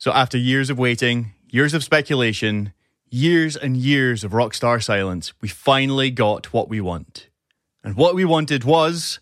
So 0.00 0.12
after 0.12 0.38
years 0.38 0.70
of 0.70 0.78
waiting, 0.78 1.34
years 1.50 1.74
of 1.74 1.84
speculation, 1.84 2.72
years 3.10 3.54
and 3.54 3.76
years 3.76 4.24
of 4.24 4.32
rockstar 4.32 4.82
silence, 4.82 5.34
we 5.42 5.48
finally 5.48 6.10
got 6.10 6.54
what 6.54 6.70
we 6.70 6.80
want. 6.80 7.28
And 7.84 7.96
what 7.96 8.14
we 8.14 8.24
wanted 8.24 8.64
was 8.64 9.20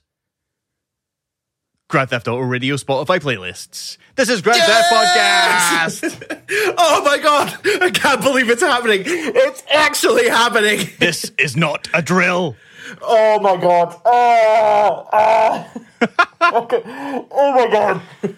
Grand 1.89 2.11
Theft 2.11 2.29
Auto 2.29 2.43
Radio 2.43 2.77
Spotify 2.77 3.19
playlists. 3.19 3.99
This 4.15 4.29
is 4.29 4.41
Grand 4.41 4.63
Theft 4.63 4.93
Podcast. 4.93 6.35
Oh 6.81 7.03
my 7.05 7.19
god! 7.19 7.59
I 7.83 7.91
can't 7.91 8.23
believe 8.23 8.49
it's 8.49 8.63
happening. 8.63 9.03
It's 9.05 9.63
actually 9.71 10.29
happening. 10.29 10.89
this 10.99 11.31
is 11.39 11.57
not 11.57 11.89
a 11.93 12.01
drill. 12.01 12.57
Oh 13.03 13.39
my 13.41 13.57
god. 13.57 14.01
Oh, 14.05 15.09
oh. 15.13 15.71
okay. 16.63 16.83
oh 16.87 17.53
my 17.53 17.69
god. 17.71 18.37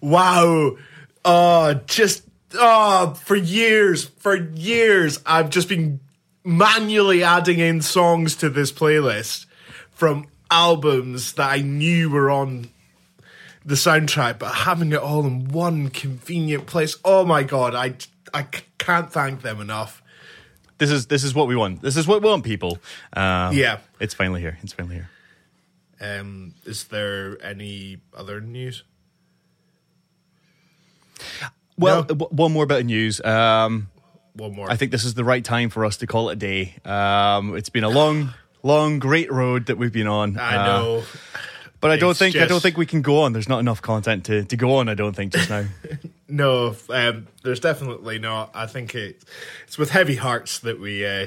Wow. 0.00 0.76
Uh 1.24 1.74
just 1.86 2.24
uh 2.58 3.12
for 3.14 3.36
years, 3.36 4.04
for 4.06 4.36
years 4.36 5.20
I've 5.26 5.50
just 5.50 5.68
been 5.68 6.00
manually 6.44 7.22
adding 7.22 7.58
in 7.58 7.82
songs 7.82 8.36
to 8.36 8.48
this 8.48 8.72
playlist 8.72 9.46
from 9.90 10.26
albums 10.50 11.34
that 11.34 11.50
I 11.50 11.58
knew 11.60 12.08
were 12.10 12.30
on 12.30 12.70
the 13.64 13.74
soundtrack, 13.74 14.38
but 14.38 14.52
having 14.52 14.92
it 14.92 14.98
all 14.98 15.26
in 15.26 15.48
one 15.48 15.90
convenient 15.90 16.66
place. 16.66 16.96
Oh 17.04 17.24
my 17.26 17.42
god, 17.42 17.74
I 17.74 17.94
I 18.32 18.44
can't 18.78 19.12
thank 19.12 19.42
them 19.42 19.60
enough. 19.60 20.02
This 20.78 20.90
is 20.90 21.06
this 21.08 21.22
is 21.24 21.34
what 21.34 21.46
we 21.46 21.54
want. 21.56 21.82
This 21.82 21.98
is 21.98 22.06
what 22.06 22.22
we 22.22 22.28
want, 22.30 22.42
people. 22.44 22.78
Um, 23.12 23.54
Yeah. 23.54 23.80
it's 24.00 24.14
finally 24.14 24.40
here. 24.40 24.56
It's 24.62 24.72
finally 24.72 24.94
here. 24.96 25.10
Um, 26.00 26.54
is 26.64 26.84
there 26.84 27.36
any 27.44 27.98
other 28.16 28.40
news? 28.40 28.82
Well, 31.78 31.96
No. 32.02 32.02
w- 32.02 32.28
one 32.34 32.52
more 32.52 32.66
bit 32.66 32.80
of 32.80 32.86
news. 32.86 33.20
Um, 33.24 33.88
One 34.34 34.54
more. 34.54 34.70
I 34.70 34.76
think 34.76 34.90
this 34.92 35.04
is 35.04 35.14
the 35.14 35.24
right 35.24 35.44
time 35.44 35.70
for 35.70 35.84
us 35.84 35.96
to 35.98 36.06
call 36.06 36.28
it 36.30 36.34
a 36.34 36.36
day. 36.36 36.74
Um, 36.84 37.56
it's 37.56 37.70
been 37.70 37.84
a 37.84 37.88
long, 37.88 38.34
long, 38.62 38.98
great 38.98 39.30
road 39.32 39.66
that 39.66 39.78
we've 39.78 39.92
been 39.92 40.06
on. 40.06 40.38
I 40.38 40.56
Uh, 40.56 40.66
know. 40.66 41.02
but 41.80 41.90
I 41.90 41.96
don't 41.96 42.10
It's 42.10 42.18
think 42.18 42.36
I 42.36 42.46
don't 42.46 42.60
think 42.62 42.76
we 42.76 42.86
can 42.86 43.00
go 43.02 43.22
on. 43.22 43.32
There's 43.32 43.48
not 43.48 43.60
enough 43.60 43.80
content 43.82 44.24
to, 44.26 44.44
to 44.44 44.56
go 44.56 44.76
on. 44.76 44.88
I 44.88 44.94
don't 44.94 45.14
think 45.16 45.32
just 45.32 45.48
now. 45.50 45.64
No, 46.32 46.76
um, 46.90 47.26
there's 47.42 47.58
definitely 47.58 48.20
not. 48.20 48.52
I 48.54 48.66
think 48.66 48.94
it, 48.94 49.20
it's 49.66 49.76
with 49.76 49.90
heavy 49.90 50.14
hearts 50.14 50.60
that 50.60 50.78
we 50.78 51.04
uh, 51.04 51.26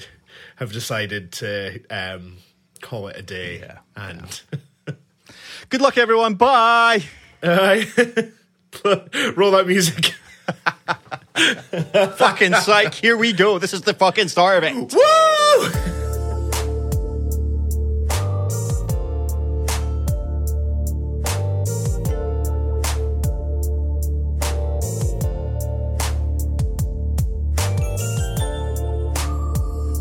have 0.55 0.71
decided 0.71 1.33
to 1.33 1.81
um, 1.89 2.38
call 2.80 3.09
it 3.09 3.17
a 3.17 3.21
day. 3.21 3.59
Yeah, 3.59 3.80
And 3.97 4.41
Good 5.69 5.81
luck, 5.81 5.97
everyone. 5.97 6.36
Bye. 6.36 7.03
uh, 7.44 7.81
roll 9.35 9.52
that 9.52 9.67
music. 9.67 10.13
fucking 12.17 12.53
psych. 12.53 12.93
Here 12.93 13.17
we 13.17 13.33
go. 13.33 13.59
This 13.59 13.73
is 13.73 13.81
the 13.81 13.93
fucking 13.93 14.27
start 14.27 14.63
of 14.63 14.63
it. 14.63 14.93
Woo! 14.93 15.93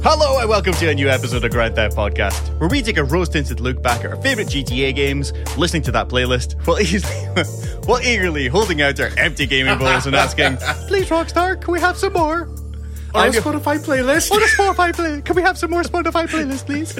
Hello 0.05 0.41
and 0.41 0.49
welcome 0.49 0.73
to 0.75 0.89
a 0.89 0.95
new 0.95 1.09
episode 1.09 1.45
of 1.45 1.51
Grand 1.53 1.77
Theft 1.77 1.97
Podcast, 1.97 2.59
where 2.59 2.69
we 2.69 2.83
take 2.83 2.97
a 2.97 3.05
rose-tinted 3.05 3.61
look 3.61 3.81
back 3.83 4.05
at 4.05 4.11
our 4.11 4.17
favorite 4.17 4.49
GTA 4.49 4.95
games, 4.95 5.33
listening 5.57 5.83
to 5.83 5.93
that 5.93 6.09
playlist, 6.09 6.61
while 6.67 6.81
easily, 6.81 7.15
while 7.87 8.01
eagerly 8.01 8.49
holding 8.49 8.83
out 8.83 8.99
our 9.01 9.11
empty 9.17 9.47
gaming 9.47 9.79
bowls 9.79 10.07
and 10.07 10.15
asking, 10.15 10.57
"Please, 10.89 11.09
Rockstar, 11.09 11.61
can 11.61 11.73
we 11.73 11.81
have 11.81 11.97
some 11.97 12.13
more?" 12.13 12.49
On 13.15 13.29
a 13.29 13.31
Spotify 13.31 13.79
playlist. 13.79 14.33
On 14.33 14.43
a 14.43 14.47
Spotify 14.47 14.95
play, 14.95 15.21
can 15.21 15.37
we 15.37 15.43
have 15.43 15.59
some 15.59 15.71
more 15.71 15.83
Spotify 15.83 16.27
playlist, 16.27 16.65
please? 16.65 16.99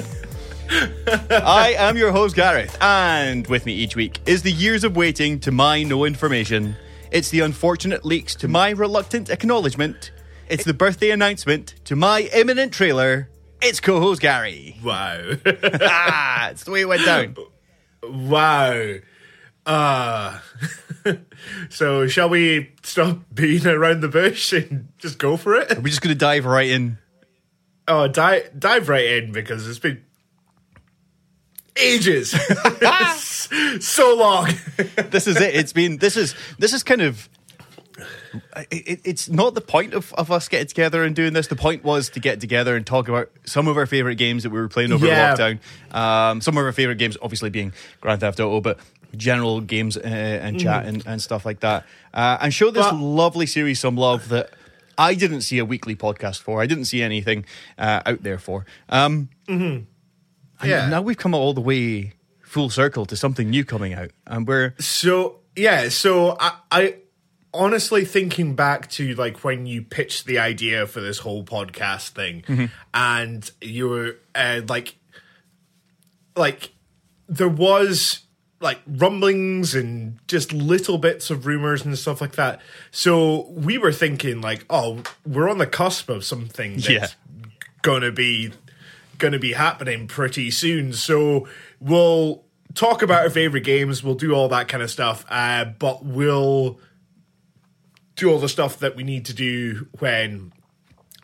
I 1.31 1.75
am 1.77 1.97
your 1.97 2.11
host 2.11 2.35
Gareth, 2.35 2.77
and 2.81 3.47
with 3.47 3.65
me 3.65 3.73
each 3.73 3.95
week 3.95 4.19
is 4.25 4.43
the 4.43 4.51
years 4.51 4.83
of 4.83 4.95
waiting 4.95 5.39
to 5.41 5.51
my 5.51 5.83
no 5.83 6.05
information. 6.05 6.75
It's 7.11 7.29
the 7.29 7.41
unfortunate 7.41 8.05
leaks 8.05 8.35
to 8.35 8.47
my 8.47 8.71
reluctant 8.71 9.29
acknowledgement. 9.29 10.11
It's 10.49 10.63
the 10.63 10.73
birthday 10.73 11.11
announcement 11.11 11.75
to 11.85 11.95
my 11.95 12.29
imminent 12.33 12.73
trailer. 12.73 13.29
It's 13.61 13.79
co-host 13.79 14.21
Gary. 14.21 14.77
Wow. 14.83 15.33
ah, 15.45 16.49
it's 16.49 16.63
the 16.63 16.71
way 16.71 16.81
it 16.81 16.87
went 16.87 17.05
down. 17.05 17.35
wow. 18.03 18.95
Uh, 19.65 20.39
so, 21.69 22.07
shall 22.07 22.29
we 22.29 22.71
stop 22.83 23.19
beating 23.33 23.71
around 23.71 24.01
the 24.01 24.07
bush 24.09 24.51
and 24.53 24.89
just 24.97 25.17
go 25.17 25.37
for 25.37 25.55
it? 25.55 25.71
Are 25.71 25.75
We're 25.75 25.87
just 25.87 26.01
gonna 26.01 26.15
dive 26.15 26.45
right 26.45 26.69
in. 26.69 26.97
Oh, 27.87 28.07
dive 28.07 28.49
dive 28.59 28.89
right 28.89 29.05
in 29.05 29.31
because 29.31 29.67
it's 29.67 29.79
been 29.79 30.03
ages, 31.75 32.31
so 33.79 34.15
long. 34.15 34.49
This 35.09 35.27
is 35.27 35.39
it. 35.39 35.55
It's 35.55 35.73
been. 35.73 35.97
This 35.97 36.17
is. 36.17 36.35
This 36.59 36.73
is 36.73 36.83
kind 36.83 37.01
of. 37.01 37.29
It, 38.71 38.87
it- 38.87 39.01
it's 39.05 39.29
not 39.29 39.53
the 39.53 39.61
point 39.61 39.93
of, 39.93 40.11
of 40.13 40.31
us 40.31 40.47
getting 40.49 40.67
together 40.67 41.03
and 41.03 41.15
doing 41.15 41.33
this. 41.33 41.47
The 41.47 41.55
point 41.55 41.83
was 41.83 42.09
to 42.11 42.19
get 42.19 42.41
together 42.41 42.75
and 42.75 42.85
talk 42.85 43.07
about 43.07 43.29
some 43.45 43.67
of 43.67 43.77
our 43.77 43.85
favorite 43.85 44.15
games 44.15 44.43
that 44.43 44.49
we 44.49 44.59
were 44.59 44.67
playing 44.67 44.91
over 44.91 45.05
Yeah. 45.05 45.35
lockdown. 45.35 45.95
Um, 45.95 46.41
some 46.41 46.57
of 46.57 46.65
our 46.65 46.71
favorite 46.71 46.97
games, 46.97 47.15
obviously 47.21 47.49
being 47.51 47.73
Grand 48.01 48.21
Theft 48.21 48.39
Auto, 48.39 48.59
but 48.61 48.79
general 49.15 49.61
games 49.61 49.97
uh, 49.97 50.01
and 50.01 50.59
chat 50.59 50.85
and, 50.85 51.03
and 51.05 51.21
stuff 51.21 51.45
like 51.45 51.59
that. 51.61 51.85
Uh, 52.13 52.37
and 52.41 52.53
show 52.53 52.71
this 52.71 52.85
But- 52.85 52.95
lovely 52.95 53.45
series 53.45 53.79
some 53.79 53.95
love 53.97 54.29
that 54.29 54.51
I 54.97 55.15
didn't 55.15 55.41
see 55.41 55.57
a 55.59 55.65
weekly 55.65 55.95
podcast 55.95 56.41
for. 56.41 56.61
I 56.61 56.67
didn't 56.67 56.85
see 56.85 57.01
anything 57.01 57.45
uh, 57.77 58.01
out 58.05 58.23
there 58.23 58.37
for. 58.37 58.65
Um, 58.89 59.29
and 59.47 59.87
Yeah. 60.63 60.87
now 60.89 61.01
we've 61.01 61.17
come 61.17 61.33
all 61.33 61.53
the 61.53 61.61
way 61.61 62.13
full 62.41 62.69
circle 62.69 63.05
to 63.07 63.15
something 63.15 63.49
new 63.49 63.65
coming 63.65 63.93
out, 63.93 64.11
and 64.27 64.47
we're 64.47 64.75
So 64.79 65.39
yeah, 65.55 65.89
so 65.89 66.37
I, 66.39 66.53
I 66.71 66.95
honestly 67.53 68.05
thinking 68.05 68.55
back 68.55 68.89
to 68.91 69.15
like 69.15 69.43
when 69.43 69.65
you 69.65 69.81
pitched 69.81 70.25
the 70.27 70.37
idea 70.39 70.85
for 70.85 71.01
this 71.01 71.19
whole 71.19 71.43
podcast 71.43 72.09
thing, 72.09 72.69
and 72.93 73.49
you 73.61 73.89
were 73.89 74.17
uh, 74.35 74.61
like, 74.67 74.95
like 76.35 76.71
there 77.27 77.49
was 77.49 78.19
like 78.63 78.79
rumblings 78.87 79.75
and 79.75 80.17
just 80.27 80.51
little 80.53 80.97
bits 80.97 81.29
of 81.29 81.45
rumors 81.45 81.85
and 81.85 81.95
stuff 81.97 82.21
like 82.21 82.31
that. 82.37 82.61
So 82.89 83.47
we 83.49 83.77
were 83.77 83.91
thinking 83.91 84.41
like, 84.41 84.65
oh, 84.69 85.03
we're 85.25 85.49
on 85.49 85.57
the 85.59 85.67
cusp 85.67 86.09
of 86.09 86.25
something 86.25 86.73
that's 86.75 86.89
Yeah. 86.89 87.07
gonna 87.83 88.11
be 88.11 88.53
gonna 89.19 89.37
be 89.39 89.53
happening 89.53 90.07
pretty 90.07 90.49
soon. 90.49 90.93
So 90.93 91.47
we'll 91.79 92.43
talk 92.73 93.01
about 93.03 93.21
our 93.23 93.29
favorite 93.29 93.63
games. 93.63 94.03
We'll 94.03 94.15
do 94.15 94.33
all 94.33 94.49
that 94.49 94.67
kind 94.67 94.81
of 94.81 94.89
stuff. 94.89 95.23
Uh, 95.29 95.65
but 95.65 96.03
we'll 96.03 96.79
do 98.15 98.31
all 98.31 98.39
the 98.39 98.49
stuff 98.49 98.79
that 98.79 98.95
we 98.95 99.03
need 99.03 99.25
to 99.25 99.33
do 99.33 99.87
when 99.99 100.51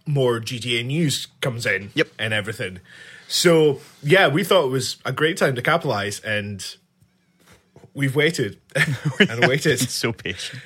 more 0.06 0.40
GTA 0.40 0.84
news 0.86 1.28
comes 1.42 1.66
in. 1.66 1.92
Yep. 1.94 2.10
and 2.20 2.34
everything. 2.34 2.80
So 3.28 3.80
yeah, 4.02 4.28
we 4.28 4.44
thought 4.44 4.66
it 4.66 4.72
was 4.72 4.98
a 5.06 5.12
great 5.12 5.38
time 5.38 5.56
to 5.56 5.62
capitalize, 5.62 6.20
and 6.22 6.66
we've 7.94 8.16
waited 8.16 8.60
and 9.20 9.48
waited 9.48 9.80
so 9.80 10.12
patient. 10.14 10.62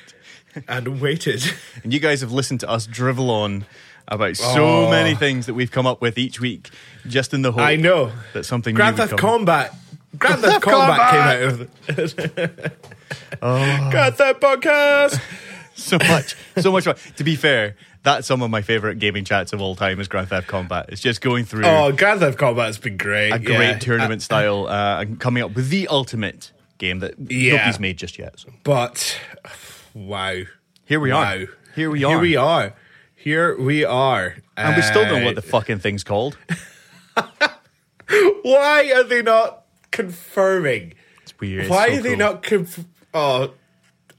and 0.67 1.01
waited. 1.01 1.43
And 1.83 1.93
you 1.93 1.99
guys 1.99 2.21
have 2.21 2.31
listened 2.31 2.59
to 2.61 2.69
us 2.69 2.85
drivel 2.85 3.29
on 3.31 3.65
about 4.07 4.35
so 4.37 4.85
Oh. 4.87 4.89
many 4.91 5.15
things 5.15 5.45
that 5.45 5.53
we've 5.53 5.71
come 5.71 5.87
up 5.87 6.01
with 6.01 6.17
each 6.17 6.39
week, 6.39 6.69
just 7.07 7.33
in 7.33 7.41
the 7.41 7.51
hope 7.51 7.61
I 7.61 7.75
know. 7.75 8.11
that 8.33 8.45
something 8.45 8.75
Grand 8.75 8.97
new 8.97 9.05
Theft. 9.05 9.17
Combat. 9.19 9.73
Grand 10.17 10.41
Theft 10.41 10.61
Combat 10.61 11.11
came 11.11 11.21
out 11.21 11.41
of 11.41 11.57
the 11.87 12.71
Oh. 13.41 13.87
Grand 13.91 14.15
Theft 14.15 14.39
Podcast. 14.41 15.19
so 15.75 15.97
much, 15.97 16.35
so 16.57 16.71
much 16.71 16.83
fun. 16.83 16.95
To 17.17 17.23
be 17.23 17.35
fair, 17.35 17.75
that's 18.03 18.27
some 18.27 18.41
of 18.43 18.49
my 18.51 18.61
favorite 18.61 18.99
gaming 18.99 19.23
chats 19.25 19.53
of 19.53 19.61
all 19.61 19.75
time 19.75 19.99
is 19.99 20.07
Grand 20.07 20.29
Theft 20.29 20.47
Combat. 20.47 20.85
It's 20.89 21.01
just 21.01 21.21
going 21.21 21.45
through 21.45 21.65
Oh, 21.65 21.91
Grand 21.91 22.19
Theft 22.19 22.37
Combat's 22.37 22.77
been 22.77 22.97
great. 22.97 23.31
a 23.31 23.39
great 23.39 23.57
yeah. 23.59 23.79
tournament 23.79 24.21
style 24.21 24.67
uh, 24.67 25.01
and 25.01 25.19
coming 25.19 25.41
up 25.41 25.55
with 25.55 25.69
the 25.69 25.87
ultimate 25.87 26.51
game 26.77 26.99
that 26.99 27.15
Yeah. 27.31 27.53
nobody's 27.57 27.79
made 27.79 27.97
just 27.97 28.17
yet. 28.19 28.39
So 28.39 28.49
But 28.63 29.19
wow, 29.93 30.41
here 30.85 30.99
we 30.99 31.11
wow. 31.11 31.23
are. 31.35 31.45
Here 31.75 31.89
we 31.89 32.03
are. 32.03 32.09
Here 32.11 32.19
we 32.19 32.35
are. 32.35 32.73
Here 33.15 33.57
we 33.59 33.85
are. 33.85 34.35
And 34.57 34.75
we 34.75 34.81
still 34.81 35.03
don't 35.05 35.13
know 35.19 35.21
Uh, 35.21 35.25
what 35.25 35.35
the 35.35 35.41
fucking 35.41 35.79
thing's 35.79 36.03
called. 36.03 36.37
Why 38.43 38.91
are 38.95 39.03
they 39.03 39.21
not 39.21 39.63
confirming? 39.91 40.93
It's 41.23 41.39
weird. 41.39 41.61
It's 41.61 41.69
Why 41.69 41.87
so 41.89 41.93
are 41.97 42.01
they 42.01 42.09
cool. 42.09 42.17
not? 42.17 42.43
Conf- 42.43 42.85
oh, 43.13 43.53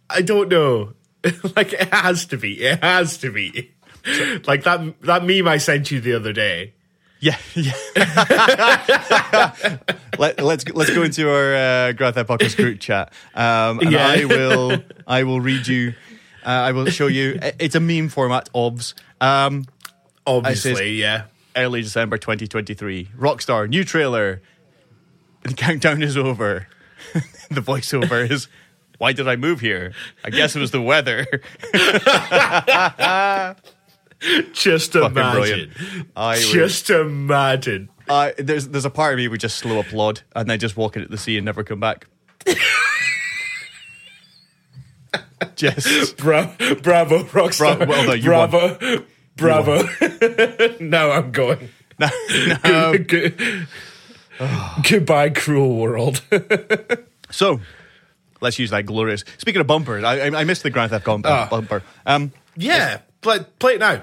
I 0.08 0.22
don't 0.22 0.48
know. 0.48 0.94
like 1.56 1.72
it 1.72 1.88
has 1.92 2.26
to 2.26 2.36
be. 2.36 2.60
It 2.62 2.82
has 2.82 3.18
to 3.18 3.30
be. 3.30 3.72
like 4.46 4.64
that 4.64 5.00
that 5.02 5.24
meme 5.24 5.48
I 5.48 5.58
sent 5.58 5.90
you 5.90 6.00
the 6.00 6.14
other 6.14 6.32
day. 6.32 6.74
Yeah, 7.24 7.38
yeah. 7.54 7.72
Let, 10.18 10.40
let's 10.42 10.68
let's 10.68 10.90
go 10.94 11.02
into 11.02 11.28
our 11.30 11.54
uh, 11.54 11.92
Theft 12.12 12.28
Podcast 12.28 12.56
group 12.56 12.80
chat, 12.80 13.12
um, 13.34 13.78
and 13.80 13.90
Yeah. 13.92 14.06
I 14.06 14.24
will 14.26 14.82
I 15.06 15.22
will 15.24 15.40
read 15.40 15.66
you 15.66 15.94
Uh, 16.44 16.48
I 16.68 16.72
will 16.72 16.84
show 16.86 17.06
you. 17.06 17.38
It's 17.58 17.74
a 17.74 17.80
meme 17.80 18.10
format, 18.10 18.50
OBS. 18.54 18.94
Um, 19.22 19.64
Obviously, 20.26 20.96
yeah. 21.00 21.24
early 21.56 21.80
December 21.80 22.18
2023. 22.18 23.08
Rockstar, 23.18 23.66
new 23.68 23.84
trailer. 23.84 24.42
The 25.44 25.54
countdown 25.54 26.02
is 26.02 26.16
over. 26.18 26.68
the 27.50 27.62
voiceover 27.62 28.30
is, 28.30 28.48
Why 28.98 29.12
did 29.14 29.26
I 29.28 29.36
move 29.36 29.60
here? 29.60 29.92
I 30.22 30.28
guess 30.30 30.54
it 30.54 30.60
was 30.60 30.70
the 30.70 30.82
weather. 30.82 31.26
Just 34.52 34.92
Fucking 34.92 35.10
imagine. 35.10 35.70
brilliant. 35.72 36.08
I 36.16 36.34
would- 36.36 36.42
Just 36.46 36.90
imagine. 36.90 37.88
Uh, 38.08 38.32
there's 38.38 38.68
there's 38.68 38.84
a 38.84 38.90
part 38.90 39.14
of 39.14 39.18
me 39.18 39.28
would 39.28 39.40
just 39.40 39.56
slow 39.58 39.78
applaud 39.80 40.20
and 40.36 40.48
then 40.48 40.58
just 40.58 40.76
walk 40.76 40.96
into 40.96 41.08
the 41.08 41.16
sea 41.18 41.36
and 41.38 41.44
never 41.44 41.64
come 41.64 41.80
back. 41.80 42.06
just 45.56 46.16
Bra- 46.16 46.54
bravo, 46.82 47.24
Rockstar. 47.24 47.76
Bra- 47.78 47.86
well, 47.86 48.06
no, 48.06 48.12
you 48.12 48.24
bravo. 48.24 49.04
Bravo. 49.36 49.88
now 50.80 51.10
I'm 51.12 51.30
going. 51.32 51.68
no, 51.98 52.08
no. 52.64 52.98
Good- 52.98 53.66
Goodbye, 54.88 55.30
cruel 55.30 55.76
world. 55.76 56.20
So 57.30 57.60
let's 58.40 58.58
use 58.58 58.70
that 58.70 58.84
glorious. 58.84 59.24
Speaking 59.38 59.60
of 59.60 59.66
bumpers, 59.66 60.02
I, 60.04 60.26
I 60.28 60.40
I 60.40 60.44
missed 60.44 60.62
the 60.62 60.70
Grand 60.70 60.90
Theft 60.90 61.06
Auto 61.08 61.28
Ah. 61.28 61.46
bumper. 61.50 61.82
Um, 62.06 62.32
yeah, 62.56 62.98
play, 63.24 63.40
play 63.58 63.74
it 63.74 63.80
now. 63.80 64.02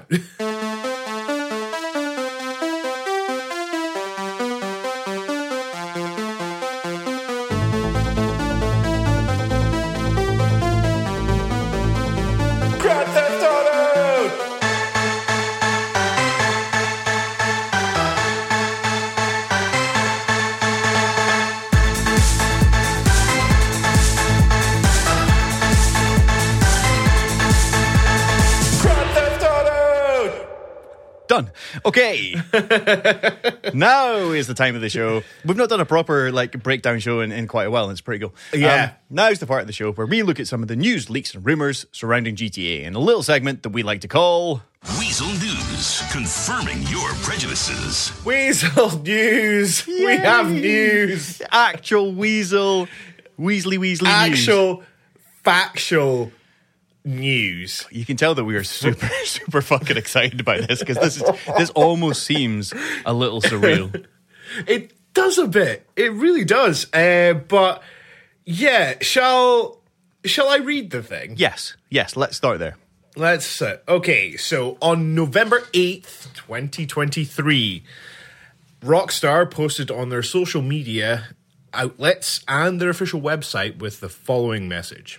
Grand 12.80 13.31
Okay. 31.84 32.34
now 33.74 34.30
is 34.30 34.46
the 34.46 34.54
time 34.54 34.74
of 34.74 34.80
the 34.80 34.88
show. 34.88 35.22
We've 35.44 35.56
not 35.56 35.68
done 35.68 35.80
a 35.80 35.84
proper 35.84 36.30
like 36.30 36.62
breakdown 36.62 37.00
show 37.00 37.20
in, 37.20 37.32
in 37.32 37.48
quite 37.48 37.66
a 37.66 37.70
while, 37.70 37.84
and 37.84 37.92
it's 37.92 38.00
pretty 38.00 38.24
cool. 38.24 38.34
Yeah. 38.52 38.84
Um, 38.84 38.90
now's 39.10 39.38
the 39.38 39.46
part 39.46 39.62
of 39.62 39.66
the 39.66 39.72
show 39.72 39.92
where 39.92 40.06
we 40.06 40.22
look 40.22 40.38
at 40.38 40.46
some 40.46 40.62
of 40.62 40.68
the 40.68 40.76
news, 40.76 41.10
leaks, 41.10 41.34
and 41.34 41.44
rumors 41.44 41.86
surrounding 41.92 42.36
GTA 42.36 42.82
in 42.82 42.94
a 42.94 42.98
little 42.98 43.22
segment 43.22 43.62
that 43.64 43.70
we 43.70 43.82
like 43.82 44.00
to 44.02 44.08
call. 44.08 44.62
Weazel 44.84 45.32
News, 45.40 46.02
confirming 46.10 46.82
your 46.88 47.08
prejudices. 47.22 48.10
Weazel 48.24 49.02
news! 49.04 49.86
We 49.86 50.16
have 50.16 50.50
news! 50.50 51.40
Actual 51.52 52.12
Weazel, 52.12 52.88
Weasley 53.38 53.78
Weasley 53.78 54.28
news. 54.28 54.48
Actual, 54.48 54.82
factual 55.44 56.32
news. 57.04 57.86
You 57.90 58.04
can 58.04 58.16
tell 58.16 58.34
that 58.34 58.44
we 58.44 58.56
are 58.56 58.64
super, 58.64 59.06
super 59.24 59.62
fucking 59.62 59.96
excited 59.96 60.44
by 60.44 60.60
this 60.60 60.80
because 60.80 60.98
this 60.98 61.16
is 61.16 61.24
this 61.56 61.70
almost 61.70 62.24
seems 62.24 62.72
a 63.04 63.12
little 63.12 63.40
surreal. 63.40 64.06
It 64.66 64.92
does 65.14 65.38
a 65.38 65.46
bit. 65.46 65.86
It 65.96 66.12
really 66.12 66.44
does. 66.44 66.92
Uh, 66.92 67.32
but 67.48 67.82
yeah, 68.44 68.96
shall 69.00 69.80
shall 70.26 70.48
I 70.48 70.58
read 70.58 70.90
the 70.90 71.02
thing? 71.02 71.36
Yes, 71.38 71.74
yes. 71.88 72.16
Let's 72.16 72.36
start 72.36 72.58
there. 72.58 72.76
Let's 73.16 73.62
uh, 73.62 73.78
okay. 73.88 74.36
So 74.36 74.76
on 74.82 75.14
November 75.14 75.62
eighth, 75.72 76.32
twenty 76.34 76.86
twenty 76.86 77.24
three, 77.24 77.82
Rockstar 78.82 79.50
posted 79.50 79.90
on 79.90 80.10
their 80.10 80.22
social 80.22 80.60
media 80.60 81.28
outlets 81.72 82.44
and 82.46 82.78
their 82.78 82.90
official 82.90 83.22
website 83.22 83.78
with 83.78 84.00
the 84.00 84.10
following 84.10 84.68
message: 84.68 85.18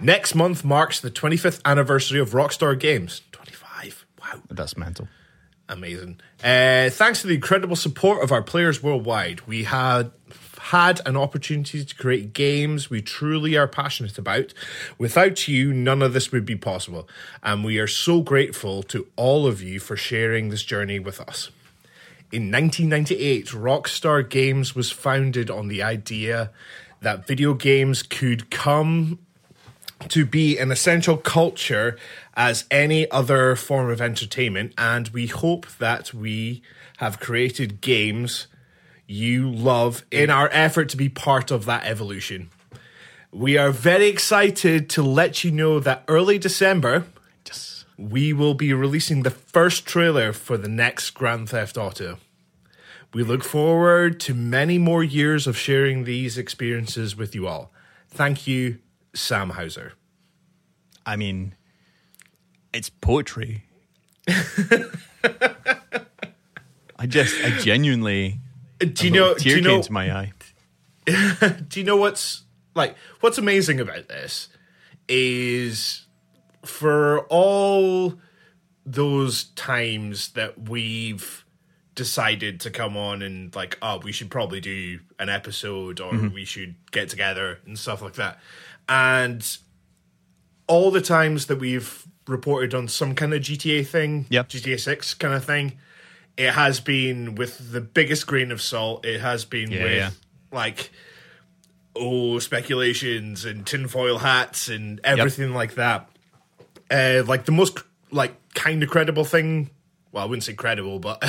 Next 0.00 0.34
month 0.34 0.64
marks 0.64 1.00
the 1.00 1.10
twenty 1.10 1.36
fifth 1.36 1.60
anniversary 1.64 2.20
of 2.20 2.30
Rockstar 2.30 2.78
Games. 2.78 3.22
Twenty 3.32 3.52
five. 3.52 4.04
Wow. 4.20 4.40
That's 4.50 4.76
mental. 4.76 5.08
Amazing. 5.68 6.20
Uh, 6.42 6.90
thanks 6.90 7.22
to 7.22 7.26
the 7.26 7.34
incredible 7.34 7.76
support 7.76 8.22
of 8.22 8.30
our 8.30 8.42
players 8.42 8.82
worldwide, 8.82 9.40
we 9.46 9.64
had 9.64 10.10
had 10.58 11.00
an 11.06 11.16
opportunity 11.16 11.84
to 11.84 11.94
create 11.94 12.32
games 12.32 12.88
we 12.88 13.02
truly 13.02 13.56
are 13.56 13.68
passionate 13.68 14.16
about. 14.16 14.54
Without 14.98 15.46
you, 15.46 15.72
none 15.72 16.00
of 16.00 16.14
this 16.14 16.32
would 16.32 16.46
be 16.46 16.56
possible. 16.56 17.06
And 17.42 17.64
we 17.64 17.78
are 17.78 17.86
so 17.86 18.22
grateful 18.22 18.82
to 18.84 19.06
all 19.16 19.46
of 19.46 19.62
you 19.62 19.78
for 19.78 19.94
sharing 19.94 20.48
this 20.48 20.62
journey 20.62 20.98
with 20.98 21.20
us. 21.20 21.50
In 22.32 22.50
1998, 22.50 23.48
Rockstar 23.48 24.28
Games 24.28 24.74
was 24.74 24.90
founded 24.90 25.50
on 25.50 25.68
the 25.68 25.82
idea 25.82 26.50
that 27.02 27.26
video 27.26 27.52
games 27.52 28.02
could 28.02 28.50
come 28.50 29.18
to 30.08 30.24
be 30.26 30.58
an 30.58 30.70
essential 30.70 31.16
culture 31.16 31.96
as 32.34 32.64
any 32.70 33.10
other 33.10 33.56
form 33.56 33.90
of 33.90 34.00
entertainment, 34.00 34.72
and 34.76 35.08
we 35.08 35.26
hope 35.26 35.66
that 35.78 36.12
we 36.12 36.62
have 36.98 37.20
created 37.20 37.80
games 37.80 38.46
you 39.06 39.50
love 39.50 40.04
in 40.10 40.30
our 40.30 40.48
effort 40.52 40.88
to 40.88 40.96
be 40.96 41.08
part 41.08 41.50
of 41.50 41.64
that 41.66 41.84
evolution. 41.84 42.50
We 43.32 43.58
are 43.58 43.70
very 43.70 44.06
excited 44.06 44.88
to 44.90 45.02
let 45.02 45.44
you 45.44 45.50
know 45.50 45.80
that 45.80 46.04
early 46.08 46.38
December, 46.38 47.04
Just 47.44 47.84
we 47.98 48.32
will 48.32 48.54
be 48.54 48.72
releasing 48.72 49.22
the 49.22 49.30
first 49.30 49.86
trailer 49.86 50.32
for 50.32 50.56
the 50.56 50.68
next 50.68 51.10
Grand 51.10 51.48
Theft 51.50 51.76
Auto. 51.76 52.18
We 53.12 53.22
look 53.22 53.44
forward 53.44 54.18
to 54.20 54.34
many 54.34 54.78
more 54.78 55.04
years 55.04 55.46
of 55.46 55.56
sharing 55.56 56.04
these 56.04 56.38
experiences 56.38 57.16
with 57.16 57.34
you 57.34 57.46
all. 57.46 57.70
Thank 58.08 58.46
you, 58.46 58.78
Sam 59.14 59.50
Houser. 59.50 59.92
I 61.06 61.16
mean, 61.16 61.54
it's 62.72 62.90
poetry. 62.90 63.64
I 66.98 67.06
just, 67.06 67.42
I 67.44 67.50
genuinely. 67.58 68.38
Do 68.78 69.06
you 69.06 69.10
know? 69.10 69.34
Do 69.34 69.40
Tear 69.40 69.56
you 69.58 69.62
came 69.62 69.80
know? 69.80 69.86
my 69.90 70.12
eye. 70.12 70.32
Do 71.68 71.80
you 71.80 71.84
know 71.84 71.96
what's 71.96 72.44
like? 72.74 72.96
What's 73.20 73.38
amazing 73.38 73.80
about 73.80 74.08
this 74.08 74.48
is 75.08 76.06
for 76.64 77.20
all 77.28 78.14
those 78.86 79.44
times 79.44 80.30
that 80.30 80.68
we've 80.68 81.44
decided 81.94 82.60
to 82.60 82.70
come 82.70 82.96
on 82.96 83.22
and 83.22 83.54
like, 83.54 83.78
oh, 83.80 83.98
we 83.98 84.12
should 84.12 84.30
probably 84.30 84.60
do 84.60 84.98
an 85.18 85.28
episode 85.28 86.00
or 86.00 86.12
mm-hmm. 86.12 86.34
we 86.34 86.44
should 86.44 86.74
get 86.90 87.08
together 87.08 87.60
and 87.66 87.78
stuff 87.78 88.02
like 88.02 88.14
that, 88.14 88.38
and 88.88 89.56
all 90.66 90.90
the 90.90 91.00
times 91.00 91.46
that 91.46 91.58
we've 91.58 92.06
reported 92.26 92.74
on 92.74 92.88
some 92.88 93.14
kind 93.14 93.34
of 93.34 93.42
GTA 93.42 93.86
thing, 93.86 94.26
Yep. 94.30 94.48
GTA 94.48 94.80
Six 94.80 95.14
kind 95.14 95.34
of 95.34 95.44
thing, 95.44 95.74
it 96.36 96.50
has 96.52 96.80
been 96.80 97.34
with 97.34 97.72
the 97.72 97.80
biggest 97.80 98.26
grain 98.26 98.50
of 98.50 98.60
salt. 98.62 99.04
It 99.04 99.20
has 99.20 99.44
been 99.44 99.70
Yeah, 99.70 99.82
with 99.82 99.92
yeah. 99.92 100.10
like 100.52 100.90
oh 101.96 102.38
speculations 102.40 103.44
and 103.44 103.66
tinfoil 103.66 104.18
hats 104.18 104.68
and 104.68 105.00
everything 105.04 105.54
like 105.54 105.74
that. 105.74 106.08
Uh, 106.90 107.22
like 107.26 107.44
the 107.44 107.52
most 107.52 107.78
like 108.10 108.34
kind 108.54 108.82
of 108.82 108.88
credible 108.90 109.24
thing. 109.24 109.70
Well, 110.14 110.22
I 110.22 110.26
wouldn't 110.26 110.44
say 110.44 110.54
credible, 110.54 111.00
but 111.00 111.20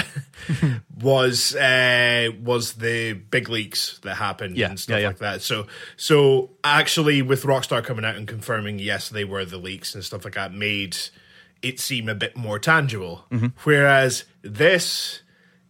was 1.01 1.55
uh, 1.55 2.29
was 2.43 2.73
the 2.73 3.13
big 3.13 3.49
leaks 3.49 3.99
that 4.03 4.13
happened 4.15 4.57
Yeah, 4.57 4.69
and 4.69 4.79
stuff 4.79 4.97
yeah, 4.97 5.01
yeah. 5.01 5.07
like 5.07 5.17
that. 5.17 5.41
So 5.41 5.65
so 5.97 6.51
actually, 6.63 7.23
with 7.23 7.43
Rockstar 7.43 7.83
coming 7.83 8.05
out 8.05 8.15
and 8.15 8.27
confirming 8.27 8.77
yes 8.77 9.09
they 9.09 9.23
were 9.23 9.43
the 9.43 9.57
leaks 9.57 9.95
and 9.95 10.03
stuff 10.03 10.23
like 10.23 10.35
that, 10.35 10.53
made 10.53 10.95
it 11.63 11.79
seem 11.79 12.07
a 12.07 12.13
bit 12.13 12.37
more 12.37 12.59
tangible. 12.59 13.25
Mm-hmm. 13.31 13.47
Whereas 13.63 14.25
this 14.43 15.23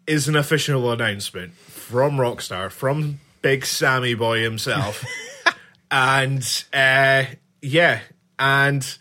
is 0.05 0.27
an 0.27 0.35
official 0.35 0.91
announcement 0.91 1.53
from 1.53 2.17
Rockstar, 2.17 2.69
from 2.69 3.21
Big 3.41 3.65
Sammy 3.65 4.13
Boy 4.13 4.43
himself. 4.43 5.05
and 5.89 6.65
uh, 6.73 7.23
yeah, 7.61 8.01
and 8.37 8.97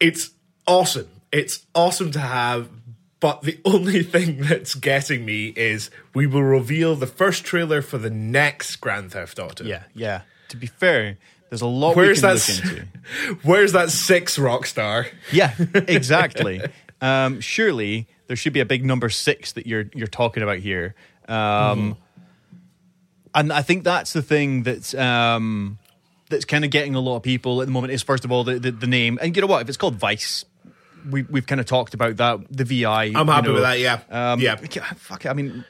it's 0.00 0.30
awesome. 0.66 1.08
It's 1.30 1.66
awesome 1.74 2.10
to 2.12 2.20
have. 2.20 2.70
But 3.20 3.42
the 3.42 3.60
only 3.64 4.02
thing 4.02 4.42
that's 4.42 4.74
getting 4.74 5.24
me 5.24 5.48
is 5.56 5.90
we 6.14 6.26
will 6.26 6.42
reveal 6.44 6.94
the 6.96 7.06
first 7.06 7.44
trailer 7.44 7.82
for 7.82 7.98
the 7.98 8.10
next 8.10 8.76
Grand 8.76 9.12
Theft 9.12 9.38
Auto. 9.38 9.64
Yeah, 9.64 9.84
yeah. 9.94 10.22
To 10.50 10.56
be 10.56 10.66
fair, 10.66 11.18
there's 11.50 11.60
a 11.62 11.66
lot 11.66 11.96
Where's 11.96 12.22
we 12.22 12.28
can 12.28 12.36
that? 12.36 12.62
look 12.64 12.72
into. 12.72 13.38
Where's 13.48 13.72
that 13.72 13.90
six 13.90 14.38
Rockstar? 14.38 15.08
Yeah, 15.32 15.54
exactly. 15.74 16.60
um, 17.00 17.40
surely 17.40 18.06
there 18.28 18.36
should 18.36 18.52
be 18.52 18.60
a 18.60 18.66
big 18.66 18.84
number 18.84 19.08
six 19.10 19.52
that 19.52 19.66
you're 19.66 19.86
you're 19.94 20.06
talking 20.06 20.42
about 20.42 20.58
here. 20.58 20.94
Um, 21.28 21.96
And 23.34 23.52
I 23.52 23.62
think 23.62 23.84
that's 23.84 24.12
the 24.14 24.22
thing 24.22 24.62
that's 24.62 24.94
um, 24.94 25.78
that's 26.30 26.44
kind 26.44 26.64
of 26.64 26.70
getting 26.70 26.94
a 26.94 27.00
lot 27.00 27.16
of 27.16 27.22
people 27.22 27.60
at 27.60 27.66
the 27.66 27.72
moment 27.72 27.92
is 27.92 28.02
first 28.02 28.24
of 28.24 28.32
all 28.32 28.42
the, 28.44 28.58
the, 28.58 28.70
the 28.70 28.86
name, 28.86 29.18
and 29.20 29.36
you 29.36 29.42
know 29.42 29.46
what? 29.46 29.60
If 29.62 29.68
it's 29.68 29.76
called 29.76 29.96
Vice, 29.96 30.44
we 31.10 31.22
we've 31.22 31.46
kind 31.46 31.60
of 31.60 31.66
talked 31.66 31.94
about 31.94 32.16
that. 32.16 32.40
The 32.50 32.64
VI, 32.64 33.12
I'm 33.14 33.28
happy 33.28 33.48
know, 33.48 33.54
with 33.54 33.62
that. 33.62 33.78
Yeah, 33.78 34.00
um, 34.10 34.40
yeah. 34.40 34.56
Fuck 34.56 35.24
it. 35.24 35.28
I 35.28 35.32
mean, 35.32 35.64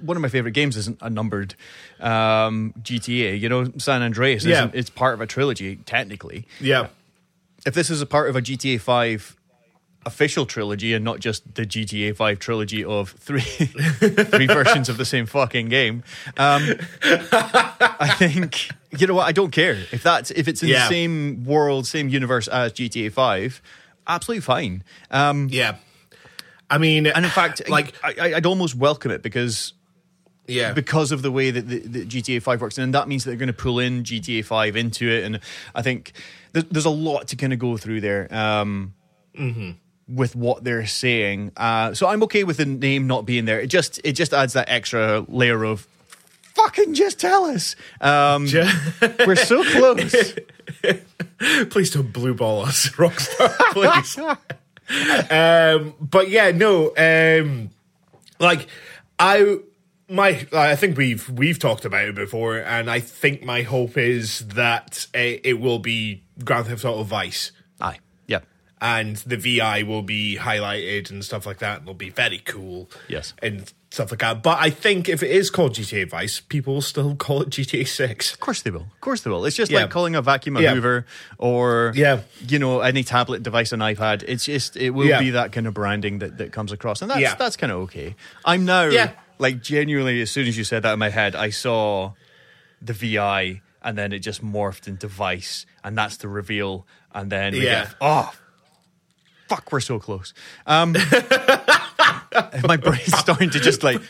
one 0.00 0.16
of 0.16 0.20
my 0.22 0.28
favorite 0.28 0.52
games 0.52 0.76
isn't 0.76 0.98
a 1.00 1.10
numbered 1.10 1.54
um, 2.00 2.74
GTA. 2.80 3.38
You 3.38 3.48
know, 3.48 3.72
San 3.78 4.02
Andreas. 4.02 4.44
Yeah. 4.44 4.58
Isn't, 4.64 4.74
it's 4.74 4.90
part 4.90 5.14
of 5.14 5.20
a 5.20 5.26
trilogy 5.26 5.76
technically. 5.76 6.46
Yeah. 6.60 6.88
If 7.66 7.74
this 7.74 7.90
is 7.90 8.00
a 8.00 8.06
part 8.06 8.30
of 8.30 8.36
a 8.36 8.40
GTA 8.42 8.80
Five 8.80 9.36
official 10.06 10.46
trilogy 10.46 10.94
and 10.94 11.04
not 11.04 11.20
just 11.20 11.54
the 11.56 11.66
GTA 11.66 12.16
5 12.16 12.38
trilogy 12.38 12.82
of 12.82 13.10
three 13.10 13.40
three 13.42 14.46
versions 14.46 14.88
of 14.88 14.96
the 14.96 15.04
same 15.04 15.26
fucking 15.26 15.68
game. 15.68 16.02
Um, 16.38 16.74
I 17.02 18.14
think 18.16 18.70
you 18.98 19.06
know 19.06 19.14
what 19.14 19.26
I 19.26 19.32
don't 19.32 19.50
care 19.50 19.76
if 19.92 20.02
that's 20.02 20.30
if 20.30 20.48
it's 20.48 20.62
in 20.62 20.70
Yeah. 20.70 20.84
the 20.84 20.88
same 20.88 21.44
world, 21.44 21.86
same 21.86 22.08
universe 22.08 22.48
as 22.48 22.72
GTA 22.72 23.12
5. 23.12 23.62
Absolutely 24.06 24.42
fine. 24.42 24.84
Um, 25.10 25.48
Yeah. 25.50 25.76
I 26.68 26.78
mean, 26.78 27.06
and 27.06 27.24
in 27.24 27.30
fact, 27.30 27.68
like, 27.68 27.94
I, 28.02 28.34
I'd 28.34 28.46
almost 28.46 28.74
welcome 28.74 29.10
it 29.10 29.22
because 29.22 29.74
yeah, 30.46 30.72
because 30.72 31.12
of 31.12 31.22
the 31.22 31.30
way 31.30 31.50
that 31.50 31.68
the, 31.68 31.78
the 31.80 32.06
GTA 32.06 32.42
5 32.42 32.60
works. 32.60 32.78
And 32.78 32.94
that 32.94 33.08
means 33.08 33.24
that 33.24 33.30
they're 33.30 33.38
going 33.38 33.46
to 33.48 33.52
pull 33.52 33.78
in 33.78 34.02
GTA 34.02 34.44
5 34.44 34.76
into 34.76 35.08
it. 35.08 35.24
And 35.24 35.40
I 35.74 35.82
think 35.82 36.12
there's, 36.52 36.64
there's 36.66 36.84
a 36.84 36.90
lot 36.90 37.28
to 37.28 37.36
kind 37.36 37.52
of 37.52 37.58
go 37.58 37.76
through 37.76 38.00
there 38.00 38.32
um, 38.34 38.94
with 40.08 40.34
what 40.34 40.64
they're 40.64 40.86
saying. 40.86 41.52
Uh, 41.56 41.94
so 41.94 42.08
I'm 42.08 42.22
okay 42.24 42.44
with 42.44 42.56
the 42.56 42.66
name 42.66 43.06
not 43.06 43.26
being 43.26 43.44
there. 43.44 43.60
It 43.60 43.68
just 43.68 44.00
it 44.04 44.12
just 44.12 44.32
adds 44.32 44.54
that 44.54 44.68
extra 44.68 45.24
layer 45.28 45.64
of 45.64 45.86
fucking 46.54 46.94
just 46.94 47.20
tell 47.20 47.44
us. 47.46 47.76
Um, 48.00 48.46
we're 49.26 49.36
so 49.36 49.62
close. 49.64 50.34
please 51.70 51.90
don't 51.90 52.12
blue 52.12 52.34
ball 52.34 52.62
us, 52.62 52.88
Rockstar, 52.90 53.56
please. 53.72 54.18
um, 55.30 55.94
but 56.00 56.28
yeah, 56.28 56.50
no, 56.50 56.92
um, 56.96 57.70
like 58.38 58.66
I, 59.18 59.58
my, 60.08 60.46
I 60.52 60.76
think 60.76 60.96
we've 60.96 61.28
we've 61.30 61.58
talked 61.58 61.84
about 61.84 62.04
it 62.08 62.14
before, 62.14 62.58
and 62.58 62.90
I 62.90 63.00
think 63.00 63.42
my 63.42 63.62
hope 63.62 63.96
is 63.96 64.40
that 64.48 65.06
uh, 65.14 65.18
it 65.18 65.60
will 65.60 65.78
be 65.78 66.22
Grand 66.44 66.66
Theft 66.66 66.84
Auto 66.84 67.04
Vice. 67.04 67.52
Aye. 67.80 67.98
Yep. 68.26 68.46
and 68.80 69.16
the 69.16 69.36
VI 69.36 69.82
will 69.84 70.02
be 70.02 70.36
highlighted 70.38 71.10
and 71.10 71.24
stuff 71.24 71.46
like 71.46 71.58
that. 71.58 71.78
And 71.78 71.82
it'll 71.88 71.94
be 71.94 72.10
very 72.10 72.38
cool. 72.38 72.90
Yes. 73.08 73.32
And 73.42 73.72
stuff 73.90 74.10
like 74.12 74.20
that. 74.20 74.42
But 74.42 74.58
I 74.60 74.70
think 74.70 75.08
if 75.08 75.22
it 75.22 75.30
is 75.32 75.50
called 75.50 75.74
GTA 75.74 76.08
Vice, 76.08 76.38
people 76.40 76.74
will 76.74 76.80
still 76.80 77.16
call 77.16 77.42
it 77.42 77.50
GTA 77.50 77.86
6. 77.88 78.32
Of 78.34 78.38
course 78.40 78.62
they 78.62 78.70
will. 78.70 78.82
Of 78.82 79.00
course 79.00 79.22
they 79.22 79.30
will. 79.30 79.44
It's 79.44 79.56
just 79.56 79.70
Yeah. 79.72 79.80
like 79.80 79.90
calling 79.90 80.14
a 80.14 80.22
vacuum 80.22 80.56
a 80.56 80.62
Yeah. 80.62 80.74
Hoover 80.74 81.06
or 81.38 81.92
Yeah. 81.96 82.20
you 82.46 82.58
know 82.60 82.80
any 82.80 83.02
tablet 83.02 83.42
device 83.42 83.72
an 83.72 83.80
iPad. 83.80 84.22
It's 84.28 84.44
just 84.44 84.76
it 84.76 84.90
will 84.90 85.06
Yeah. 85.06 85.18
be 85.18 85.30
that 85.30 85.50
kind 85.52 85.66
of 85.66 85.74
branding 85.74 86.20
that, 86.20 86.38
that 86.38 86.52
comes 86.52 86.70
across, 86.72 87.02
and 87.02 87.10
that's 87.10 87.34
that's 87.34 87.56
kind 87.56 87.72
of 87.72 87.78
okay. 87.80 88.14
I'm 88.44 88.64
now 88.64 88.88
like 89.38 89.60
genuinely 89.62 90.20
as 90.22 90.30
soon 90.30 90.46
as 90.46 90.56
you 90.56 90.64
said 90.64 90.82
that 90.84 90.92
in 90.92 90.98
my 90.98 91.08
head, 91.10 91.34
I 91.34 91.50
saw 91.50 92.12
the 92.80 92.92
VI, 92.92 93.60
and 93.82 93.98
then 93.98 94.12
it 94.12 94.20
just 94.20 94.44
morphed 94.44 94.86
into 94.86 95.08
Vice, 95.08 95.66
and 95.82 95.98
that's 95.98 96.16
the 96.18 96.28
reveal, 96.28 96.86
and 97.12 97.30
then 97.32 97.54
we 97.54 97.64
Yeah. 97.64 97.84
get, 97.86 97.94
oh. 98.00 98.32
Fuck, 99.48 99.72
we're 99.72 99.80
so 99.80 99.98
close. 99.98 100.32
Um, 100.66 100.94
my 102.64 102.76
brain's 102.76 103.16
starting 103.18 103.50
to 103.50 103.60
just 103.60 103.82
like 103.82 104.00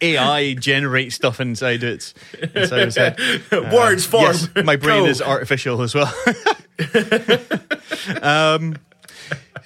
AI 0.00 0.54
generate 0.54 1.12
stuff 1.12 1.40
inside 1.40 1.82
its 1.82 2.14
inside 2.54 2.88
its 2.88 2.96
head. 2.96 3.18
Words 3.72 4.06
form. 4.06 4.24
Yes, 4.24 4.48
my 4.64 4.76
brain 4.76 5.04
Go. 5.04 5.08
is 5.08 5.22
artificial 5.22 5.82
as 5.82 5.94
well. 5.94 6.12
um, 8.22 8.76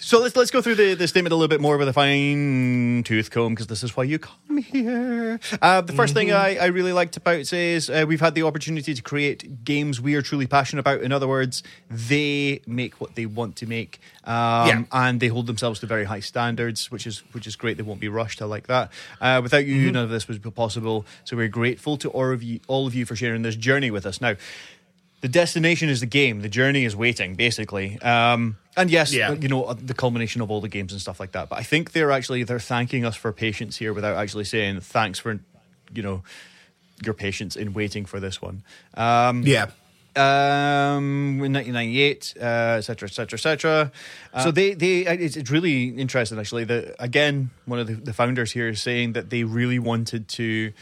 so 0.00 0.20
let's 0.20 0.36
let's 0.36 0.50
go 0.50 0.62
through 0.62 0.76
the, 0.76 0.94
the 0.94 1.08
statement 1.08 1.32
a 1.32 1.36
little 1.36 1.48
bit 1.48 1.60
more 1.60 1.76
with 1.76 1.88
a 1.88 1.92
fine 1.92 3.02
tooth 3.04 3.30
comb 3.30 3.54
because 3.54 3.66
this 3.66 3.82
is 3.82 3.96
why 3.96 4.04
you 4.04 4.18
come 4.18 4.58
here. 4.58 5.40
Uh, 5.60 5.80
the 5.80 5.92
1st 5.92 6.14
thing 6.14 6.32
I, 6.32 6.56
I 6.56 6.66
really 6.66 6.92
liked 6.92 7.16
about 7.16 7.36
it 7.36 7.52
is 7.52 7.90
uh, 7.90 8.04
we've 8.06 8.20
had 8.20 8.34
the 8.34 8.42
opportunity 8.44 8.94
to 8.94 9.02
create 9.02 9.64
games 9.64 10.00
we 10.00 10.14
are 10.14 10.22
truly 10.22 10.46
passionate 10.46 10.80
about. 10.80 11.02
In 11.02 11.12
other 11.12 11.26
words, 11.28 11.62
they 11.90 12.60
make 12.66 13.00
what 13.00 13.14
they 13.14 13.26
want 13.26 13.56
to 13.56 13.66
make, 13.66 14.00
um, 14.24 14.68
Yeah. 14.68 14.82
and 14.92 15.20
they 15.20 15.28
hold 15.28 15.46
themselves 15.46 15.80
to 15.80 15.86
very 15.86 16.04
high 16.04 16.20
standards, 16.20 16.90
which 16.90 17.06
is 17.06 17.18
which 17.32 17.46
is 17.46 17.56
great. 17.56 17.76
They 17.76 17.82
won't 17.82 18.00
be 18.00 18.08
rushed. 18.08 18.40
I 18.40 18.44
like 18.46 18.66
that. 18.68 18.90
Uh, 19.20 19.40
without 19.42 19.66
you, 19.66 19.90
none 19.90 20.04
of 20.04 20.10
this 20.10 20.28
would 20.28 20.42
be 20.42 20.50
possible. 20.50 21.06
So 21.24 21.36
we're 21.36 21.48
grateful 21.48 21.96
to 21.98 22.08
all 22.10 22.32
of 22.32 22.42
you, 22.42 22.60
all 22.68 22.86
of 22.86 22.94
you 22.94 23.04
for 23.04 23.16
sharing 23.16 23.42
this 23.42 23.56
journey 23.56 23.90
with 23.90 24.06
us. 24.06 24.20
Now, 24.20 24.34
the 25.20 25.28
destination 25.28 25.88
is 25.88 26.00
the 26.00 26.06
game. 26.06 26.42
The 26.42 26.48
journey 26.48 26.84
is 26.84 26.94
waiting, 26.94 27.34
basically. 27.34 27.98
Um, 28.00 28.56
and 28.76 28.88
yes, 28.90 29.12
Yeah. 29.12 29.32
you 29.32 29.48
know 29.48 29.72
the 29.74 29.94
culmination 29.94 30.40
of 30.42 30.50
all 30.50 30.60
the 30.60 30.68
games 30.68 30.92
and 30.92 31.00
stuff 31.00 31.18
like 31.18 31.32
that. 31.32 31.48
But 31.48 31.58
I 31.58 31.62
think 31.64 31.90
they're 31.92 32.12
actually 32.12 32.44
they're 32.44 32.60
thanking 32.60 33.04
us 33.04 33.16
for 33.16 33.32
patience 33.32 33.76
here 33.76 33.92
without 33.92 34.16
actually 34.16 34.44
saying 34.44 34.80
thanks 34.80 35.18
for, 35.18 35.40
you 35.92 36.02
know, 36.02 36.22
your 37.04 37.14
patience 37.14 37.56
in 37.56 37.72
waiting 37.74 38.04
for 38.06 38.20
this 38.20 38.40
one. 38.40 38.62
Um, 38.94 39.42
Yeah. 39.44 39.70
um, 40.16 41.40
in 41.44 41.52
1998, 41.52 42.34
uh, 42.40 42.44
et 42.78 42.80
cetera, 42.82 43.08
et 43.08 43.12
cetera, 43.12 43.36
et 43.38 43.40
cetera. 43.42 43.92
Uh, 44.34 44.42
so 44.44 44.50
they, 44.50 44.74
they, 44.74 45.00
it's, 45.06 45.36
it's 45.36 45.50
really 45.50 45.88
interesting 45.88 46.38
actually. 46.38 46.64
That 46.64 46.94
again, 46.98 47.50
one 47.66 47.78
of 47.78 47.86
the, 47.86 47.94
the 47.94 48.12
founders 48.12 48.52
here 48.52 48.68
is 48.68 48.82
saying 48.82 49.12
that 49.14 49.30
they 49.30 49.44
really 49.44 49.78
wanted 49.78 50.28
to 50.28 50.72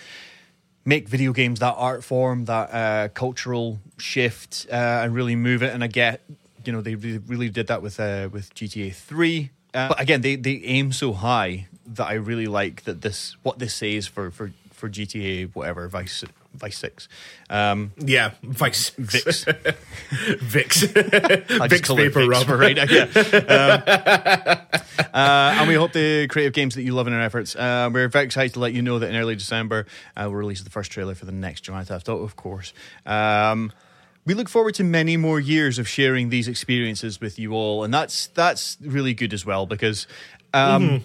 make 0.86 1.08
video 1.08 1.32
games 1.32 1.60
that 1.60 1.74
art 1.74 2.02
form, 2.02 2.46
that 2.46 2.72
uh, 2.72 3.08
cultural 3.08 3.80
shift, 3.98 4.66
uh, 4.70 4.74
and 5.02 5.14
really 5.14 5.36
move 5.36 5.62
it. 5.62 5.74
And 5.74 5.84
I 5.84 5.88
get, 5.88 6.22
you 6.64 6.72
know, 6.72 6.80
they 6.80 6.94
really, 6.94 7.50
did 7.50 7.66
that 7.66 7.82
with 7.82 8.00
uh, 8.00 8.30
with 8.32 8.54
GTA 8.54 8.94
Three. 8.94 9.50
Uh, 9.74 9.88
but 9.88 10.00
again, 10.00 10.22
they 10.22 10.36
they 10.36 10.62
aim 10.64 10.92
so 10.92 11.12
high 11.12 11.66
that 11.86 12.06
I 12.06 12.14
really 12.14 12.46
like 12.46 12.84
that 12.84 13.02
this 13.02 13.36
what 13.42 13.58
this 13.58 13.74
says 13.74 14.06
for 14.06 14.30
for 14.30 14.52
for 14.72 14.88
GTA 14.88 15.54
whatever 15.54 15.88
Vice 15.88 16.24
Vice 16.56 16.78
Six. 16.78 17.08
Um, 17.50 17.92
Yeah. 17.98 18.32
Vice. 18.42 18.90
Vix. 18.98 19.44
Vix. 20.40 20.82
Vix 20.82 21.88
paper 21.88 22.20
Vix 22.20 22.26
rub. 22.26 22.46
for 22.46 22.56
right 22.56 22.76
yeah. 22.90 24.60
Um, 24.98 25.12
uh, 25.14 25.54
and 25.58 25.68
we 25.68 25.74
hope 25.74 25.92
the 25.92 26.26
creative 26.28 26.52
games 26.52 26.74
that 26.74 26.82
you 26.82 26.92
love 26.92 27.06
in 27.06 27.12
our 27.12 27.20
efforts. 27.20 27.54
Uh, 27.56 27.90
we're 27.92 28.08
very 28.08 28.24
excited 28.24 28.54
to 28.54 28.60
let 28.60 28.72
you 28.72 28.82
know 28.82 28.98
that 28.98 29.08
in 29.10 29.16
early 29.16 29.34
December 29.36 29.86
uh, 30.16 30.22
we'll 30.24 30.34
release 30.34 30.62
the 30.62 30.70
first 30.70 30.90
trailer 30.90 31.14
for 31.14 31.24
the 31.26 31.32
next 31.32 31.66
Grand 31.66 31.88
Theft 31.88 32.08
Auto, 32.08 32.22
of 32.22 32.36
course. 32.36 32.72
Um, 33.04 33.72
we 34.24 34.34
look 34.34 34.48
forward 34.48 34.74
to 34.76 34.84
many 34.84 35.16
more 35.16 35.38
years 35.40 35.78
of 35.78 35.86
sharing 35.88 36.30
these 36.30 36.48
experiences 36.48 37.20
with 37.20 37.38
you 37.38 37.52
all, 37.52 37.84
and 37.84 37.92
that's 37.94 38.26
that's 38.28 38.76
really 38.80 39.14
good 39.14 39.32
as 39.32 39.44
well 39.46 39.66
because. 39.66 40.06
Um, 40.54 40.84
It 40.90 41.02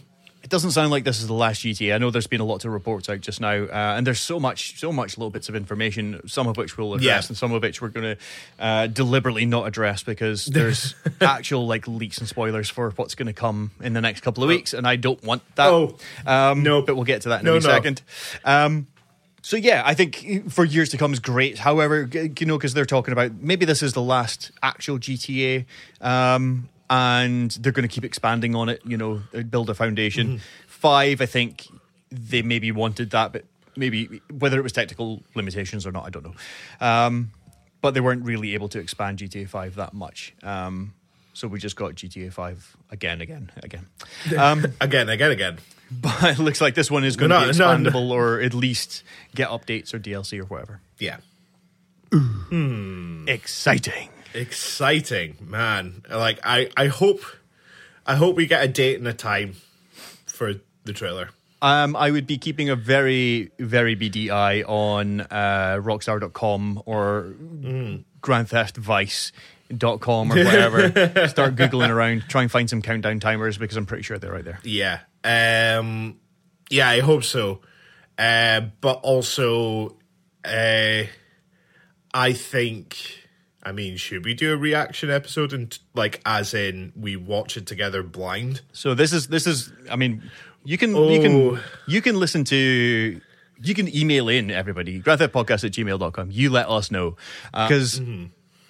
doesn't 0.52 0.72
sound 0.72 0.92
like 0.92 1.04
this 1.04 1.20
is 1.22 1.28
the 1.28 1.34
last 1.34 1.64
GTA. 1.64 1.96
I 1.96 1.98
know 1.98 2.12
there's 2.12 2.28
been 2.28 2.42
a 2.42 2.46
lot 2.46 2.64
of 2.66 2.72
reports 2.72 3.10
out 3.10 3.22
just 3.22 3.42
now, 3.42 3.54
uh, 3.64 3.96
and 3.98 4.06
there's 4.06 4.20
so 4.20 4.40
much, 4.40 4.78
so 4.80 4.92
much 4.92 5.18
little 5.18 5.32
bits 5.32 5.50
of 5.50 5.56
information. 5.56 6.22
Some 6.28 6.46
of 6.48 6.58
which 6.58 6.78
we'll 6.78 6.94
address, 6.94 7.06
Yeah. 7.06 7.28
and 7.30 7.38
some 7.38 7.52
of 7.52 7.64
which 7.64 7.82
we're 7.82 7.88
going 7.90 8.16
to 8.16 8.64
uh, 8.64 8.88
deliberately 8.88 9.46
not 9.46 9.66
address 9.68 10.04
because 10.04 10.46
there's 10.58 10.94
actual 11.20 11.66
like 11.66 11.88
leaks 11.88 12.20
and 12.20 12.28
spoilers 12.28 12.70
for 12.70 12.92
what's 12.92 13.16
going 13.16 13.28
to 13.28 13.34
come 13.34 13.72
in 13.82 13.94
the 13.94 14.02
next 14.02 14.22
couple 14.22 14.44
of 14.44 14.50
weeks, 14.50 14.74
and 14.74 14.86
I 14.88 14.98
don't 14.98 15.24
want 15.24 15.42
that. 15.56 15.68
Oh, 15.70 15.98
um, 16.28 16.62
no. 16.62 16.82
but 16.84 16.96
we'll 16.96 17.06
get 17.06 17.24
to 17.24 17.30
that 17.30 17.40
in 17.40 17.46
No, 17.46 17.54
a 17.54 17.60
no. 17.60 17.62
second. 17.62 18.02
Um, 18.46 18.88
so 19.42 19.58
yeah, 19.58 19.82
I 19.84 19.96
think 19.96 20.52
for 20.52 20.64
years 20.64 20.90
to 20.90 20.98
come 20.98 21.14
is 21.14 21.20
great. 21.20 21.58
However, 21.58 22.08
you 22.14 22.46
know, 22.46 22.58
because 22.58 22.76
they're 22.76 22.86
talking 22.86 23.12
about 23.12 23.34
maybe 23.42 23.66
this 23.66 23.82
is 23.82 23.94
the 23.94 24.02
last 24.02 24.52
actual 24.62 25.00
GTA, 25.00 25.66
um, 26.00 26.70
and 26.92 27.50
they're 27.52 27.72
going 27.72 27.88
to 27.88 27.94
keep 27.94 28.04
expanding 28.04 28.54
on 28.54 28.70
it. 28.70 28.82
You 28.86 28.98
know, 28.98 29.22
uh, 29.34 29.42
build 29.42 29.70
a 29.70 29.74
foundation. 29.74 30.28
Mm-hmm. 30.28 30.38
Five, 30.68 31.22
I 31.22 31.26
think 31.26 31.68
they 32.12 32.42
maybe 32.42 32.72
wanted 32.72 33.12
that, 33.12 33.32
but 33.32 33.46
maybe 33.78 34.22
whether 34.30 34.60
it 34.60 34.64
was 34.64 34.74
technical 34.74 35.24
limitations 35.34 35.88
or 35.88 35.92
not, 35.94 36.06
I 36.06 36.10
don't 36.10 36.26
know. 36.26 36.36
Um, 36.86 37.32
but 37.82 37.94
they 37.96 38.02
weren't 38.02 38.26
really 38.26 38.54
able 38.54 38.68
to 38.70 38.80
expand 38.80 39.20
GTA 39.20 39.48
Five 39.48 39.76
that 39.76 39.94
much. 39.94 40.34
Um, 40.44 40.94
so 41.34 41.48
we 41.48 41.60
just 41.60 41.78
got 41.78 41.96
GTA 41.96 42.34
Five 42.34 42.76
again, 42.92 43.22
again, 43.22 43.52
again. 43.64 43.88
Um, 44.38 44.66
Again, 44.82 45.08
again, 45.10 45.32
again. 45.32 45.58
but 45.92 46.24
it 46.24 46.40
looks 46.40 46.60
like 46.62 46.76
this 46.76 46.92
one 46.92 47.04
is 47.06 47.16
going 47.16 47.30
No, 47.30 47.46
to 47.48 47.52
be 47.54 47.58
no, 47.58 47.78
no. 47.78 47.90
expandable 47.90 48.12
or 48.12 48.42
at 48.42 48.54
least 48.54 49.04
get 49.34 49.50
updates 49.50 49.94
or 49.94 50.00
DLC 50.00 50.40
or 50.40 50.46
whatever. 50.46 50.82
Yeah. 51.00 51.18
Exciting. 53.28 54.10
Exciting, 54.34 55.38
man. 55.42 56.04
Like 56.10 56.40
I, 56.44 56.70
I 56.78 56.88
hope 56.88 57.22
I 58.06 58.16
hope 58.16 58.36
we 58.36 58.48
get 58.48 58.64
a 58.64 58.68
date 58.68 58.98
and 58.98 59.08
a 59.08 59.14
time 59.14 59.56
for 60.26 60.54
the 60.86 60.94
trailer. 60.94 61.30
Um, 61.62 61.96
I 61.96 62.10
would 62.10 62.26
be 62.26 62.40
keeping 62.40 62.70
a 62.70 62.76
very, 62.76 63.52
very 63.60 63.94
beady 63.94 64.32
eye 64.32 64.64
on 64.64 65.22
uh, 65.22 65.78
rockstar.com 65.80 66.82
or 66.88 67.36
Grand 68.22 68.50
Theft 68.50 68.78
Vice.com 68.78 70.32
or 70.32 70.36
whatever. 70.44 70.90
Start 71.28 71.56
Googling 71.56 71.90
around, 71.90 72.24
try 72.28 72.42
and 72.42 72.52
find 72.52 72.68
some 72.68 72.82
countdown 72.82 73.20
timers 73.20 73.60
because 73.60 73.78
I'm 73.78 73.86
pretty 73.86 74.02
sure 74.04 74.18
they're 74.18 74.32
right 74.32 74.44
there. 74.44 74.60
Yeah. 74.64 75.02
Um 75.24 76.20
yeah, 76.72 76.90
I 76.90 77.02
hope 77.02 77.24
so. 77.24 77.62
Uh 78.18 78.62
but 78.82 79.00
also 79.04 79.98
uh 80.44 81.04
I 82.14 82.34
think 82.34 83.21
I 83.64 83.72
mean, 83.72 83.98
should 83.98 84.26
we 84.26 84.34
do 84.34 84.54
a 84.54 84.58
reaction 84.58 85.10
episode 85.12 85.54
and 85.54 85.78
like 85.94 86.20
as 86.26 86.54
in 86.54 86.94
we 86.96 87.16
watch 87.16 87.58
it 87.58 87.68
together 87.68 88.02
blind? 88.04 88.62
So 88.74 88.94
this 88.94 89.14
is 89.14 89.28
this 89.28 89.46
is. 89.46 89.72
I 89.90 89.96
mean, 89.96 90.30
you 90.64 90.78
can 90.78 90.96
you 90.96 91.22
can 91.22 91.32
Oh. 91.36 91.60
you 91.88 92.02
can 92.02 92.20
listen 92.20 92.44
to. 92.46 93.22
You 93.64 93.74
can 93.76 93.96
email 93.96 94.28
in 94.30 94.50
everybody, 94.50 95.00
grandtheftpodcast 95.00 95.64
at 95.66 95.72
gmail.com. 95.74 96.32
You 96.32 96.50
let 96.50 96.68
us 96.68 96.90
know. 96.90 97.16
Because 97.54 98.02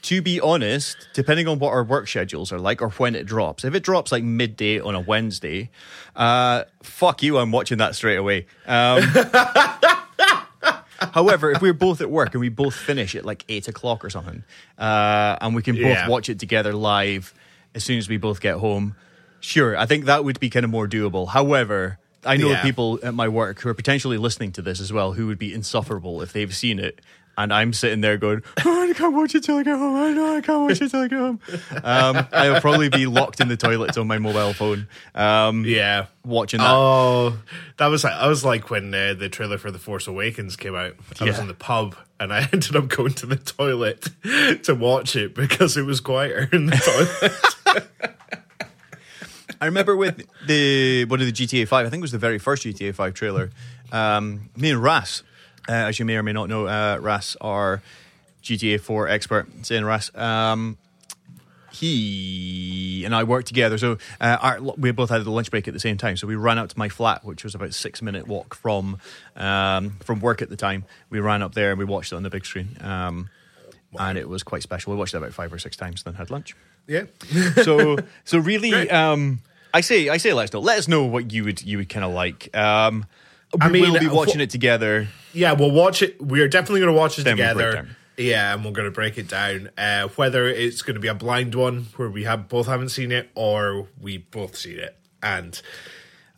to 0.02 0.22
be 0.22 0.42
honest, 0.42 1.08
depending 1.14 1.48
on 1.48 1.60
what 1.60 1.70
our 1.70 1.84
work 1.84 2.08
schedules 2.10 2.52
are 2.52 2.60
like 2.60 2.82
or 2.82 2.90
when 2.90 3.16
it 3.16 3.26
drops, 3.26 3.64
if 3.64 3.74
it 3.76 3.84
drops 3.84 4.12
like 4.12 4.24
midday 4.24 4.82
on 4.82 4.96
a 4.96 5.00
Wednesday, 5.00 5.70
uh, 6.16 6.64
fuck 6.84 7.24
you, 7.24 7.38
I'm 7.38 7.52
watching 7.54 7.78
that 7.78 7.96
straight 7.96 8.18
away. 8.18 8.48
Um, 8.68 9.04
however, 11.14 11.52
if 11.52 11.62
we're 11.62 11.74
both 11.74 12.02
at 12.02 12.10
work 12.10 12.34
and 12.34 12.42
we 12.42 12.50
both 12.50 12.76
finish 12.76 13.16
at 13.16 13.26
like 13.26 13.44
eight 13.50 13.68
o'clock 13.68 14.04
or 14.06 14.10
something, 14.10 14.44
uh, 14.78 15.38
and 15.42 15.56
we 15.56 15.62
can 15.62 15.76
both 15.76 15.84
Yeah. 15.86 16.08
watch 16.08 16.30
it 16.30 16.40
together 16.40 16.74
live 16.74 17.34
as 17.76 17.84
soon 17.84 17.98
as 17.98 18.08
we 18.10 18.18
both 18.18 18.42
get 18.42 18.56
home, 18.58 18.96
sure, 19.40 19.78
I 19.78 19.86
think 19.86 20.06
that 20.06 20.24
would 20.24 20.40
be 20.40 20.50
kind 20.50 20.64
of 20.64 20.70
more 20.70 20.88
doable. 20.88 21.30
However, 21.30 21.98
I 22.24 22.38
know 22.38 22.50
Yeah. 22.52 22.62
people 22.62 23.00
at 23.02 23.14
my 23.16 23.28
work 23.28 23.62
who 23.62 23.70
are 23.70 23.74
potentially 23.74 24.18
listening 24.18 24.52
to 24.54 24.62
this 24.62 24.80
as 24.80 24.94
well 24.94 25.14
who 25.14 25.26
would 25.28 25.40
be 25.40 25.54
insufferable 25.54 26.22
if 26.22 26.34
they've 26.34 26.54
seen 26.56 26.78
it. 26.80 27.02
And 27.38 27.54
I'm 27.54 27.72
sitting 27.74 28.02
there 28.02 28.18
going, 28.18 28.44
oh, 28.66 28.90
I 28.90 28.94
can't 28.94 29.14
watch 29.16 29.34
it 29.36 29.44
till 29.44 29.58
I 29.58 29.64
get 29.64 29.78
home. 29.78 29.96
I 29.96 30.12
know 30.12 30.36
I 30.36 30.42
can't 30.42 30.62
watch 30.62 30.82
it 30.82 30.90
till 30.92 31.02
I 31.02 31.08
get 31.08 31.18
home. 31.18 31.40
Um, 31.84 32.28
I'll 32.32 32.62
probably 32.62 32.90
be 32.90 33.06
locked 33.08 33.40
in 33.40 33.48
the 33.48 33.58
toilets 33.58 33.98
on 33.98 34.06
my 34.06 34.18
mobile 34.20 34.54
phone, 34.54 34.88
um, 35.16 35.64
Yeah. 35.66 36.08
watching 36.26 36.60
that. 36.60 36.70
Oh, 36.70 37.38
that 37.78 37.88
was 37.88 38.04
like 38.04 38.14
I 38.14 38.28
was 38.28 38.44
like 38.46 38.70
when 38.70 38.94
uh, 38.94 39.14
the 39.18 39.30
trailer 39.30 39.58
for 39.58 39.72
The 39.72 39.80
Force 39.80 40.08
Awakens 40.08 40.56
came 40.56 40.76
out. 40.76 40.94
I 41.20 41.24
was 41.24 41.40
in 41.40 41.48
the 41.48 41.54
pub 41.54 41.96
and 42.20 42.32
I 42.34 42.42
ended 42.54 42.76
up 42.76 42.90
going 42.90 43.14
to 43.14 43.26
the 43.26 43.38
toilet 43.38 44.10
to 44.64 44.76
watch 44.76 45.16
it 45.16 45.34
because 45.34 45.78
it 45.78 45.84
was 45.86 46.00
quieter 46.02 46.50
in 46.52 46.68
the 46.68 46.76
toilet. 47.66 47.82
I 49.62 49.66
remember 49.66 49.96
with 49.96 50.24
the 50.48 51.06
one 51.06 51.20
of 51.22 51.26
the 51.28 51.32
GTA 51.32 51.68
Five. 51.68 51.86
I 51.86 51.90
think 51.90 52.02
it 52.02 52.04
was 52.04 52.12
the 52.12 52.18
very 52.18 52.40
first 52.40 52.64
GTA 52.64 52.94
Five 52.96 53.14
trailer. 53.14 53.52
Um, 53.92 54.50
me 54.56 54.72
and 54.72 54.82
Ras, 54.82 55.22
uh, 55.68 55.74
as 55.74 56.00
you 56.00 56.06
may 56.06 56.16
or 56.16 56.24
may 56.24 56.34
not 56.34 56.50
know, 56.50 56.68
uh, 56.68 56.98
Ras 57.02 57.38
are 57.42 57.82
GTA 58.44 58.80
Four 58.80 59.08
expert. 59.08 59.48
Saying 59.64 59.86
Ras, 59.86 60.16
um, 60.16 60.78
he 61.72 63.04
and 63.06 63.16
I 63.16 63.24
worked 63.24 63.48
together. 63.48 63.78
So 63.78 63.98
uh, 64.20 64.38
our, 64.42 64.62
we 64.62 64.92
both 64.92 65.10
had 65.10 65.24
the 65.24 65.32
lunch 65.32 65.50
break 65.52 65.68
at 65.68 65.74
the 65.74 65.80
same 65.80 65.98
time. 65.98 66.18
So 66.18 66.28
we 66.28 66.36
ran 66.36 66.60
out 66.60 66.70
to 66.70 66.78
my 66.80 66.90
flat, 66.90 67.24
which 67.24 67.44
was 67.44 67.56
about 67.56 67.70
a 67.70 67.74
six 67.74 68.02
minute 68.02 68.28
walk 68.28 68.56
from 68.56 69.00
um, 69.36 69.92
from 70.04 70.20
work 70.20 70.42
at 70.42 70.50
the 70.50 70.58
time. 70.58 70.86
We 71.10 71.20
ran 71.20 71.42
up 71.42 71.54
there 71.54 71.72
and 71.72 71.80
we 71.80 71.86
watched 71.86 72.12
it 72.12 72.16
on 72.16 72.24
the 72.24 72.30
big 72.30 72.46
screen. 72.46 72.78
Um, 72.82 73.30
And 73.98 74.18
it 74.18 74.30
was 74.30 74.44
quite 74.44 74.64
special. 74.64 74.94
We 74.94 75.00
watched 75.00 75.14
it 75.14 75.18
about 75.18 75.34
five 75.34 75.52
or 75.52 75.60
six 75.60 75.76
times, 75.76 76.04
then 76.04 76.14
had 76.14 76.30
lunch 76.30 76.56
yeah. 76.88 77.04
so 77.64 77.98
so 78.26 78.40
really 78.40 78.90
um 78.90 79.40
i 79.74 79.82
say 79.82 80.10
i 80.10 80.18
say 80.18 80.34
let 80.34 80.46
us 80.46 80.54
know 80.54 80.60
let 80.60 80.80
us 80.80 80.88
know 80.88 81.06
what 81.06 81.32
you 81.32 81.44
would 81.44 81.62
you 81.62 81.78
would 81.78 81.90
kind 81.90 82.04
of 82.04 82.12
like 82.12 82.56
um 82.58 83.06
I 83.60 83.70
mean, 83.70 83.92
we'll 83.92 84.00
be 84.00 84.08
uh, 84.08 84.14
watching 84.14 84.40
it 84.40 84.50
together 84.50 85.08
Yeah, 85.34 85.54
we'll 85.54 85.72
watch 85.72 86.02
it. 86.02 86.22
We're 86.22 86.48
definitely 86.48 86.82
going 86.82 86.94
to 86.94 86.98
watch 87.00 87.20
it 87.20 87.24
Then 87.24 87.38
together. 87.38 87.74
down. 87.74 87.96
Yeah, 88.18 88.54
and 88.54 88.64
we're 88.64 88.72
going 88.72 88.88
to 88.88 88.92
break 88.92 89.18
it 89.18 89.28
down. 89.28 89.70
Uh, 89.78 90.08
whether 90.10 90.48
it's 90.48 90.82
going 90.84 90.94
to 90.96 91.00
be 91.00 91.08
a 91.08 91.14
blind 91.16 91.56
one 91.56 91.88
where 91.96 92.10
we 92.10 92.24
have 92.26 92.48
both 92.48 92.68
haven't 92.68 92.90
seen 92.90 93.12
it, 93.12 93.30
or 93.36 93.88
we 94.00 94.18
both 94.20 94.56
seen 94.56 94.78
it. 94.80 94.96
And 95.24 95.60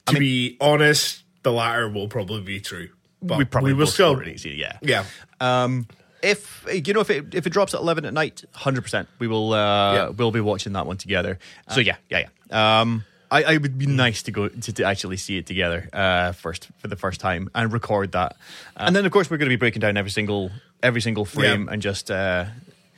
to 0.08 0.18
be 0.18 0.56
honest, 0.62 1.24
the 1.44 1.52
latter 1.52 1.90
will 1.90 2.08
probably 2.08 2.42
be 2.42 2.60
true. 2.62 2.90
But 3.22 3.38
we 3.38 3.46
probably 3.46 3.74
we 3.74 3.80
will 3.80 3.88
still. 3.88 4.10
already 4.10 4.38
see 4.38 4.52
it, 4.52 4.58
yeah 4.58 4.78
Yeah, 4.82 5.06
um 5.40 5.88
if 6.22 6.66
you 6.70 6.94
know 6.94 7.00
if 7.00 7.10
it 7.10 7.34
if 7.34 7.48
it 7.48 7.52
drops 7.52 7.74
at 7.74 7.80
11 7.80 8.04
at 8.06 8.14
night 8.14 8.44
100% 8.54 9.08
we 9.20 9.28
will 9.28 9.54
uh 9.54 9.94
Yeah. 9.94 10.10
we'll 10.10 10.32
be 10.32 10.42
watching 10.42 10.74
that 10.74 10.86
one 10.86 10.98
together 10.98 11.40
so 11.70 11.80
yeah 11.80 11.96
yeah 12.10 12.28
yeah 12.52 12.82
um 12.82 13.06
I, 13.34 13.44
I 13.54 13.58
would 13.58 13.78
be 13.78 13.88
nice 13.88 14.24
to 14.24 14.32
go 14.32 14.48
to, 14.48 14.74
to 14.74 14.84
actually 14.84 15.18
see 15.18 15.38
it 15.38 15.46
together 15.48 15.90
uh, 15.92 16.32
first 16.34 16.70
for 16.78 16.88
the 16.88 16.96
first 16.96 17.20
time 17.20 17.50
and 17.56 17.74
record 17.74 18.12
that, 18.14 18.38
and 18.78 18.96
then 18.96 19.06
of 19.06 19.12
course 19.12 19.30
we're 19.30 19.38
going 19.38 19.50
to 19.50 19.56
be 19.58 19.60
breaking 19.60 19.80
down 19.82 19.98
every 19.98 20.12
single 20.12 20.52
every 20.82 21.02
single 21.02 21.26
frame 21.26 21.66
Yeah. 21.66 21.74
and 21.74 21.82
just 21.82 22.12
uh, 22.12 22.46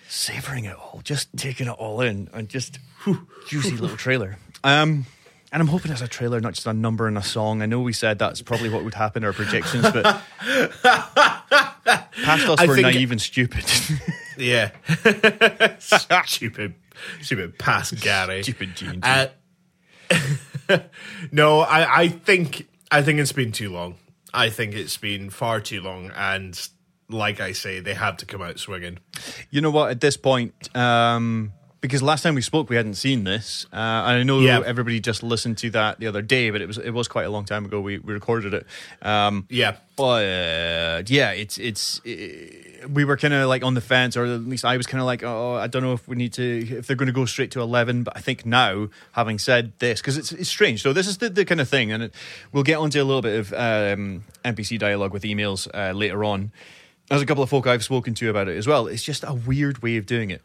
savoring 0.09 0.65
it 0.65 0.75
all, 0.75 1.01
just 1.03 1.29
taking 1.37 1.67
it 1.67 1.71
all 1.77 2.01
in, 2.01 2.29
and 2.33 2.49
just 2.49 2.79
whew, 3.03 3.27
juicy 3.47 3.77
little 3.77 3.97
trailer. 3.97 4.37
Um, 4.63 5.05
and 5.51 5.61
I'm 5.61 5.67
hoping 5.67 5.91
it's 5.91 6.01
a 6.01 6.07
trailer, 6.07 6.39
not 6.41 6.53
just 6.55 6.65
a 6.65 6.73
number 6.73 7.07
and 7.07 7.19
a 7.19 7.23
song. 7.23 7.61
I 7.61 7.67
know 7.67 7.81
we 7.81 7.93
said 7.93 8.17
that's 8.17 8.41
probably 8.41 8.67
what 8.69 8.83
would 8.83 8.95
happen 8.95 9.21
in 9.21 9.27
our 9.27 9.33
projections, 9.33 9.83
but 9.91 10.03
past 10.41 10.73
us 12.49 12.59
I 12.59 12.65
were 12.65 12.73
think- 12.75 12.87
naive 12.87 13.11
and 13.11 13.21
stupid. 13.21 13.63
yeah. 14.37 14.71
stupid, 16.25 16.73
stupid 17.21 17.59
past 17.59 18.01
Gary. 18.01 18.41
stupid 18.43 18.75
Gene. 18.75 18.99
Uh, 19.03 19.27
no, 21.31 21.59
I, 21.59 22.01
I 22.01 22.07
think 22.09 22.67
I 22.91 23.01
think 23.01 23.19
it's 23.19 23.31
been 23.31 23.51
too 23.51 23.69
long. 23.69 23.95
I 24.33 24.49
think 24.49 24.73
it's 24.73 24.97
been 24.97 25.29
far 25.29 25.61
too 25.61 25.81
long, 25.81 26.11
and 26.15 26.59
like 27.09 27.39
I 27.39 27.51
say, 27.51 27.79
they 27.79 27.93
have 27.93 28.17
to 28.17 28.25
come 28.25 28.41
out 28.41 28.59
swinging. 28.59 28.99
You 29.49 29.61
know 29.61 29.71
what? 29.71 29.91
At 29.91 30.01
this 30.01 30.17
point, 30.17 30.75
um, 30.75 31.53
because 31.87 32.03
last 32.03 32.23
time 32.23 32.35
we 32.35 32.41
spoke, 32.41 32.69
we 32.69 32.75
hadn't 32.75 32.95
seen 32.95 33.23
this. 33.23 33.65
Uh, 33.71 33.75
and 33.75 34.19
I 34.19 34.23
know 34.23 34.39
Yeah. 34.39 34.61
everybody 34.65 34.99
just 34.99 35.23
listened 35.23 35.57
to 35.59 35.69
that 35.71 35.99
the 35.99 36.07
other 36.07 36.21
day, 36.21 36.49
but 36.49 36.61
it 36.61 36.67
was 36.67 36.77
it 36.77 36.91
was 36.91 37.07
quite 37.07 37.25
a 37.25 37.29
long 37.29 37.45
time 37.45 37.65
ago. 37.65 37.79
We, 37.81 37.97
we 37.99 38.13
recorded 38.13 38.53
it. 38.53 38.65
Um, 39.01 39.45
Yeah, 39.49 39.77
but 39.95 41.09
yeah, 41.09 41.31
it's 41.31 41.57
it's. 41.57 42.01
eh, 42.05 42.61
we 42.87 43.03
were 43.03 43.17
kind 43.17 43.33
of 43.33 43.49
like 43.49 43.63
on 43.63 43.73
the 43.73 43.81
fence, 43.81 44.15
or 44.15 44.25
at 44.25 44.41
least 44.41 44.63
I 44.63 44.77
was 44.77 44.85
kind 44.85 45.01
of 45.01 45.07
like, 45.07 45.23
oh, 45.23 45.55
I 45.55 45.65
don't 45.67 45.81
know 45.81 45.93
if 45.93 46.07
we 46.07 46.15
need 46.15 46.33
to, 46.33 46.77
if 46.77 46.85
they're 46.85 46.95
going 46.95 47.07
to 47.07 47.13
go 47.13 47.25
straight 47.25 47.51
to 47.51 47.61
eleven. 47.61 48.03
But 48.03 48.15
I 48.15 48.19
think 48.21 48.45
now, 48.45 48.89
having 49.13 49.39
said 49.39 49.73
this, 49.79 50.01
because 50.01 50.17
it's 50.17 50.31
it's 50.31 50.49
strange. 50.49 50.81
So 50.83 50.93
this 50.93 51.07
is 51.07 51.17
the, 51.17 51.29
the 51.29 51.45
kind 51.45 51.59
of 51.61 51.67
thing, 51.69 51.91
and 51.91 52.03
it, 52.03 52.13
we'll 52.51 52.63
get 52.63 52.77
onto 52.77 53.01
a 53.01 53.03
little 53.03 53.21
bit 53.23 53.39
of 53.39 53.53
um, 53.53 54.23
NPC 54.43 54.77
dialogue 54.77 55.13
with 55.13 55.23
emails 55.23 55.67
uh, 55.73 55.93
later 55.93 56.23
on. 56.23 56.51
There's 57.09 57.21
a 57.21 57.25
couple 57.25 57.43
of 57.43 57.49
folk 57.49 57.67
I've 57.67 57.83
spoken 57.83 58.13
to 58.15 58.29
about 58.29 58.47
it 58.47 58.57
as 58.57 58.67
well. 58.67 58.87
It's 58.87 59.03
just 59.03 59.23
a 59.23 59.33
weird 59.33 59.81
way 59.83 59.97
of 59.97 60.05
doing 60.05 60.29
it. 60.31 60.41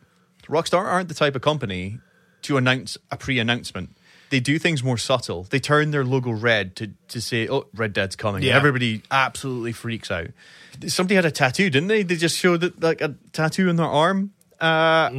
Rockstar 0.51 0.85
aren't 0.85 1.09
the 1.09 1.15
type 1.15 1.37
of 1.37 1.43
company 1.43 1.99
to 2.43 2.57
announce 2.57 2.99
a 3.11 3.17
pre-announcement. 3.17 3.97
They 4.31 4.41
do 4.41 4.59
things 4.59 4.85
more 4.85 4.99
subtle. 4.99 5.45
They 5.45 5.59
turn 5.59 5.91
their 5.91 6.05
logo 6.05 6.31
red 6.31 6.77
to, 6.77 6.93
to 7.09 7.21
say, 7.21 7.49
"Oh, 7.49 7.67
Red 7.75 7.93
Dead's 7.93 8.15
coming." 8.15 8.43
Yeah. 8.43 8.57
Everybody 8.57 9.03
absolutely 9.11 9.73
freaks 9.73 10.11
out. 10.11 10.29
Somebody 10.87 11.17
had 11.17 11.25
a 11.25 11.33
tattoo, 11.33 11.69
didn't 11.69 11.89
they? 11.89 12.05
They 12.05 12.15
just 12.15 12.39
showed 12.39 12.81
like 12.81 13.01
a 13.01 13.17
tattoo 13.33 13.69
on 13.69 13.77
their 13.77 13.87
arm, 13.87 14.33
uh, 14.61 15.11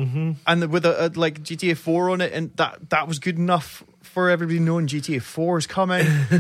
and 0.48 0.72
with 0.72 0.86
a, 0.86 1.08
a 1.08 1.20
like 1.20 1.44
GTA 1.44 1.76
Four 1.76 2.10
on 2.10 2.22
it, 2.22 2.32
and 2.32 2.56
that 2.56 2.90
that 2.90 3.08
was 3.08 3.20
good 3.20 3.38
enough 3.38 3.84
for 4.02 4.30
everybody 4.30 4.60
knowing 4.60 4.88
GTA 4.88 5.22
Four 5.22 5.58
is 5.58 5.68
coming. 5.68 6.06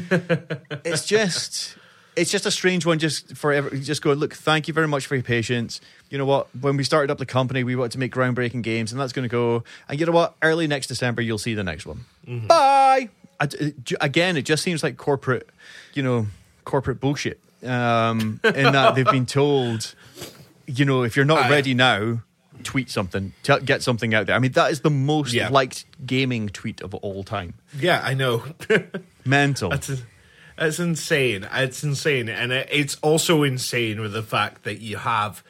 it's 0.85 1.05
just 1.05 1.75
it's 2.15 2.29
just 2.31 2.45
a 2.45 2.51
strange 2.51 2.85
one 2.85 2.99
just 2.99 3.35
for 3.37 3.53
ever 3.53 3.69
just 3.71 4.01
go 4.01 4.11
look 4.13 4.33
thank 4.33 4.67
you 4.67 4.73
very 4.73 4.87
much 4.87 5.05
for 5.07 5.15
your 5.15 5.23
patience. 5.23 5.79
You 6.09 6.17
know 6.17 6.25
what? 6.25 6.47
When 6.59 6.75
we 6.77 6.83
started 6.83 7.09
up 7.11 7.17
the 7.17 7.25
company 7.25 7.63
we 7.63 7.75
wanted 7.75 7.93
to 7.93 7.99
make 7.99 8.13
groundbreaking 8.13 8.63
games 8.63 8.91
and 8.91 8.99
that's 8.99 9.13
going 9.13 9.23
to 9.23 9.29
go 9.31 9.63
and 9.87 9.99
you 9.99 10.05
know 10.05 10.11
what? 10.11 10.35
Early 10.41 10.67
next 10.67 10.87
december 10.87 11.21
you'll 11.21 11.37
see 11.37 11.53
the 11.53 11.63
next 11.63 11.85
one. 11.85 12.05
Bye! 12.27 13.09
I, 13.39 13.47
again 14.01 14.37
it 14.37 14.43
just 14.43 14.61
seems 14.63 14.83
like 14.83 14.97
corporate 14.97 15.49
you 15.93 16.03
know 16.03 16.27
corporate 16.65 16.99
bullshit 16.99 17.39
um 17.63 18.39
in 18.43 18.73
that 18.73 18.93
they've 18.95 19.05
been 19.05 19.25
told 19.25 19.95
you 20.67 20.85
know 20.85 21.03
if 21.03 21.15
you're 21.15 21.25
not 21.25 21.43
Aye. 21.45 21.49
ready 21.49 21.73
now 21.73 22.21
tweet 22.63 22.89
something 22.91 23.33
t- 23.41 23.59
get 23.65 23.81
something 23.81 24.13
out 24.13 24.27
there. 24.27 24.35
I 24.35 24.39
mean 24.39 24.51
that 24.51 24.69
is 24.71 24.81
the 24.81 24.91
most 24.91 25.33
Yeah. 25.33 25.49
liked 25.49 25.85
gaming 26.05 26.49
tweet 26.49 26.81
of 26.81 26.93
all 26.93 27.23
time. 27.23 27.55
Yeah, 27.79 28.01
I 28.03 28.13
know. 28.13 28.43
mental. 29.25 29.69
That's 29.71 29.89
it's 30.57 30.79
insane. 30.79 31.47
It's 31.51 31.83
insane, 31.83 32.29
and 32.29 32.51
it, 32.51 32.67
it's 32.71 32.95
also 33.01 33.43
insane 33.43 33.99
with 34.01 34.13
the 34.13 34.23
fact 34.23 34.63
that 34.63 34.79
you 34.81 34.97
have 34.97 35.43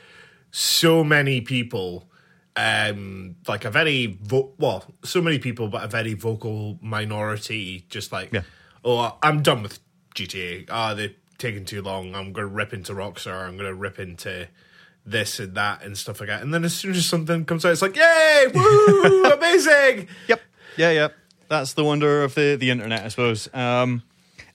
so 0.51 1.03
many 1.03 1.41
people, 1.41 2.09
um, 2.55 3.35
like 3.47 3.65
a 3.65 3.71
very 3.71 4.17
vo- 4.21 4.51
well, 4.57 4.85
so 5.03 5.21
many 5.21 5.39
people, 5.39 5.67
but 5.67 5.83
a 5.83 5.87
very 5.87 6.13
vocal 6.13 6.77
minority, 6.81 7.85
just 7.89 8.11
like, 8.11 8.31
Yeah. 8.33 8.41
oh, 8.83 9.17
I'm 9.23 9.41
done 9.41 9.63
with 9.63 9.79
GTA. 10.15 10.67
Ah, 10.69 10.93
they're 10.93 11.11
taking 11.37 11.65
too 11.65 11.81
long. 11.81 12.13
I'm 12.15 12.33
gonna 12.33 12.47
rip 12.47 12.73
into 12.73 12.93
Rockstar. 12.93 13.47
I'm 13.47 13.57
gonna 13.57 13.73
rip 13.73 13.97
into 13.99 14.47
this 15.05 15.39
and 15.39 15.55
that 15.55 15.83
and 15.83 15.97
stuff 15.97 16.19
like 16.19 16.29
that. 16.29 16.41
And 16.43 16.53
then 16.53 16.63
as 16.63 16.75
soon 16.75 16.91
as 16.91 17.05
something 17.05 17.45
comes 17.45 17.65
out, 17.65 17.71
it's 17.71 17.81
like, 17.81 17.95
yay, 17.95 18.45
woo, 18.53 19.23
amazing. 19.25 20.07
Yep. 20.27 20.41
Yeah, 20.77 20.91
yeah. 20.91 21.07
That's 21.47 21.73
the 21.73 21.83
wonder 21.83 22.23
of 22.23 22.35
the, 22.35 22.55
the 22.59 22.69
internet, 22.69 23.03
I 23.03 23.07
suppose. 23.07 23.49
Um, 23.53 24.03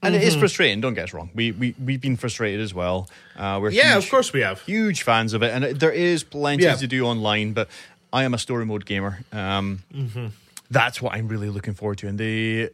and 0.07 0.14
it 0.14 0.23
is 0.23 0.33
Mm-hmm. 0.33 0.40
frustrating. 0.40 0.81
Don't 0.81 0.95
get 0.95 1.05
us 1.05 1.12
wrong. 1.14 1.31
We 1.35 1.53
we 1.53 1.75
we've 1.85 2.01
been 2.01 2.16
frustrated 2.16 2.61
as 2.61 2.73
well. 2.73 3.09
Uh, 3.37 3.59
we're 3.61 3.71
Yeah, 3.71 3.95
huge, 3.95 4.05
of 4.05 4.11
course 4.11 4.33
we 4.33 4.40
have. 4.40 4.61
huge 4.62 5.03
fans 5.03 5.33
of 5.35 5.42
it, 5.42 5.53
and 5.55 5.64
it, 5.64 5.81
there 5.81 5.92
is 5.92 6.25
plenty 6.25 6.64
Yeah. 6.64 6.77
to 6.77 6.87
do 6.87 7.05
online. 7.07 7.53
But 7.53 7.69
I 8.12 8.25
am 8.25 8.35
a 8.35 8.38
story 8.38 8.64
mode 8.66 8.87
gamer. 8.87 9.21
Um, 9.33 9.81
Mm-hmm. 9.95 10.27
That's 10.71 11.01
what 11.01 11.14
I'm 11.14 11.29
really 11.29 11.49
looking 11.49 11.75
forward 11.75 11.99
to, 11.99 12.09
and 12.09 12.19
the 12.19 12.71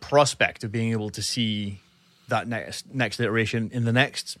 prospect 0.00 0.64
of 0.64 0.72
being 0.72 0.92
able 0.92 1.10
to 1.10 1.22
see 1.22 1.80
that 2.28 2.48
next 2.48 2.92
next 2.94 3.20
iteration 3.20 3.70
in 3.72 3.84
the 3.84 3.92
next 3.92 4.38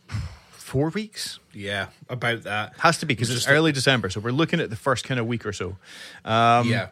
four 0.50 0.88
weeks. 0.90 1.38
Yeah, 1.52 1.86
about 2.08 2.42
that. 2.44 2.72
Has 2.78 2.98
to 2.98 3.06
be 3.06 3.14
because 3.14 3.30
it's 3.30 3.46
a- 3.46 3.50
early 3.50 3.72
December, 3.72 4.08
so 4.10 4.20
we're 4.20 4.30
looking 4.32 4.60
at 4.60 4.70
the 4.70 4.76
first 4.76 5.04
kind 5.04 5.20
of 5.20 5.26
week 5.26 5.44
or 5.46 5.52
so. 5.52 5.76
Um, 6.24 6.68
yeah. 6.70 6.88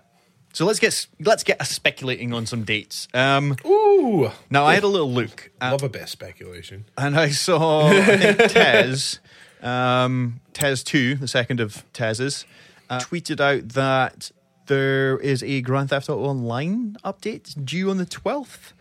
So 0.55 0.65
let's 0.65 0.79
get 0.79 1.07
let's 1.21 1.43
get 1.43 1.61
us 1.61 1.69
speculating 1.71 2.33
on 2.33 2.47
some 2.47 2.63
dates. 2.65 3.09
Um, 3.13 3.57
Ooh, 3.67 4.31
now 4.51 4.65
I 4.65 4.75
had 4.75 4.85
a 4.85 4.89
little 4.89 5.13
look, 5.13 5.51
at, 5.61 5.73
love 5.73 5.83
a 5.83 5.89
bit 5.89 6.03
of 6.03 6.09
speculation. 6.09 6.85
and 6.97 7.19
I 7.19 7.29
saw 7.31 7.89
I 7.89 8.17
think 8.17 8.39
Tez, 8.53 9.19
um, 9.61 10.41
Tez 10.53 10.83
two, 10.85 11.17
the 11.17 11.27
second 11.29 11.59
of 11.61 11.85
Tez's, 11.93 12.47
uh, 12.89 13.01
tweeted 13.01 13.41
out 13.41 13.71
that 13.71 14.31
there 14.67 15.19
is 15.19 15.43
a 15.43 15.61
Grand 15.61 15.91
Theft 15.91 16.09
Auto 16.09 16.25
Online 16.25 16.97
update 17.05 17.63
due 17.65 17.91
on 17.91 17.97
the 17.99 18.07
twelfth. 18.07 18.73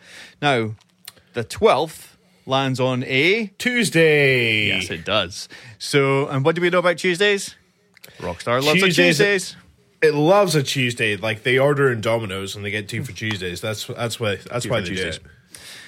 Now, 0.42 0.76
the 1.34 1.44
twelfth 1.44 2.18
lands 2.46 2.80
on 2.80 3.04
a 3.06 3.48
Tuesday. 3.58 4.68
Yes, 4.68 4.92
it 4.92 5.04
does. 5.06 5.50
So, 5.80 6.28
and 6.28 6.46
what 6.46 6.54
do 6.56 6.62
we 6.62 6.70
know 6.70 6.80
about 6.80 7.00
Tuesdays? 7.00 7.56
Rockstar 8.20 8.62
loves 8.64 8.80
Tuesdays- 8.80 9.18
Tuesdays. 9.18 9.56
It 10.04 10.14
loves 10.14 10.54
a 10.56 10.62
Tuesday. 10.62 11.16
Like 11.16 11.44
they 11.44 11.58
order 11.58 11.92
in 11.92 12.02
Domino's 12.02 12.56
and 12.56 12.64
they 12.64 12.72
get 12.72 12.90
two 12.90 13.04
for 13.04 13.14
Tuesdays. 13.14 13.62
That's 13.62 13.88
that's 13.88 14.20
why 14.20 14.36
that's 14.36 14.66
Two 14.66 14.72
why 14.72 14.82
they 14.82 14.90
Tuesdays. 14.90 15.18
do 15.20 15.26
it. 15.26 15.32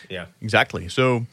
Yeah. 0.09 0.25
Exactly. 0.41 0.87
So, 0.87 1.25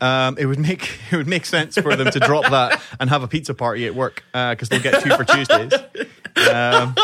um, 0.00 0.36
it 0.38 0.44
would 0.46 0.58
make 0.58 0.90
it 1.10 1.16
would 1.16 1.26
make 1.26 1.46
sense 1.46 1.78
for 1.78 1.96
them 1.96 2.10
to 2.10 2.20
drop 2.20 2.50
that 2.50 2.80
and 3.00 3.08
have 3.10 3.22
a 3.22 3.28
pizza 3.28 3.54
party 3.54 3.86
at 3.86 3.94
work 3.94 4.22
because 4.32 4.68
they'll 4.68 4.82
get 4.82 5.02
two 5.02 5.10
for 5.16 5.24
Tuesdays. 5.24 5.72
Um, 6.36 6.94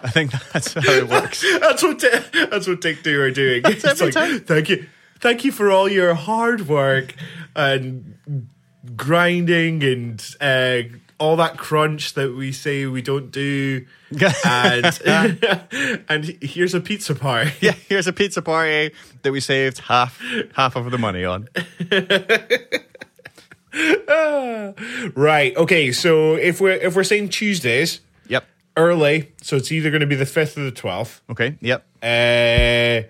I 0.00 0.08
think 0.10 0.30
that's 0.52 0.72
how 0.72 0.80
it 0.90 1.06
works. 1.08 1.44
That's 1.60 1.82
what 1.82 2.00
that's 2.50 2.66
what 2.66 2.80
Take 2.80 3.02
Two 3.02 3.20
are 3.20 3.30
doing. 3.30 3.60
It's 3.66 3.84
every 3.84 4.06
like, 4.06 4.14
time. 4.14 4.40
thank 4.40 4.70
you, 4.70 4.86
thank 5.20 5.44
you 5.44 5.52
for 5.52 5.70
all 5.70 5.90
your 5.90 6.14
hard 6.14 6.66
work 6.68 7.14
and 7.54 8.14
grinding 8.96 9.82
and 9.84 10.36
uh, 10.40 10.82
all 11.18 11.36
that 11.36 11.56
crunch 11.58 12.14
that 12.14 12.34
we 12.36 12.52
say 12.52 12.86
we 12.86 13.02
don't 13.02 13.30
do. 13.30 13.84
and 14.44 15.00
and 16.08 16.24
here's 16.40 16.74
a 16.74 16.80
pizza 16.80 17.14
party. 17.14 17.50
Yeah, 17.60 17.72
here's 17.88 18.06
a 18.06 18.12
pizza 18.12 18.40
party 18.42 18.94
that 19.22 19.32
we 19.32 19.40
saved 19.40 19.78
half 19.78 20.20
half 20.54 20.76
of 20.76 20.90
the 20.90 20.98
money 20.98 21.24
on. 21.24 21.48
Right. 25.14 25.56
Okay. 25.56 25.92
So 25.92 26.34
if 26.34 26.60
we're 26.60 26.72
if 26.72 26.96
we're 26.96 27.04
saying 27.04 27.28
Tuesdays 27.30 28.00
Yep. 28.28 28.44
early, 28.76 29.32
so 29.42 29.56
it's 29.56 29.70
either 29.72 29.90
going 29.90 30.00
to 30.00 30.06
be 30.06 30.14
the 30.16 30.26
fifth 30.26 30.56
or 30.58 30.64
the 30.64 30.70
twelfth. 30.72 31.22
Okay. 31.30 31.56
Yep. 31.60 31.84
Uh, 32.02 33.02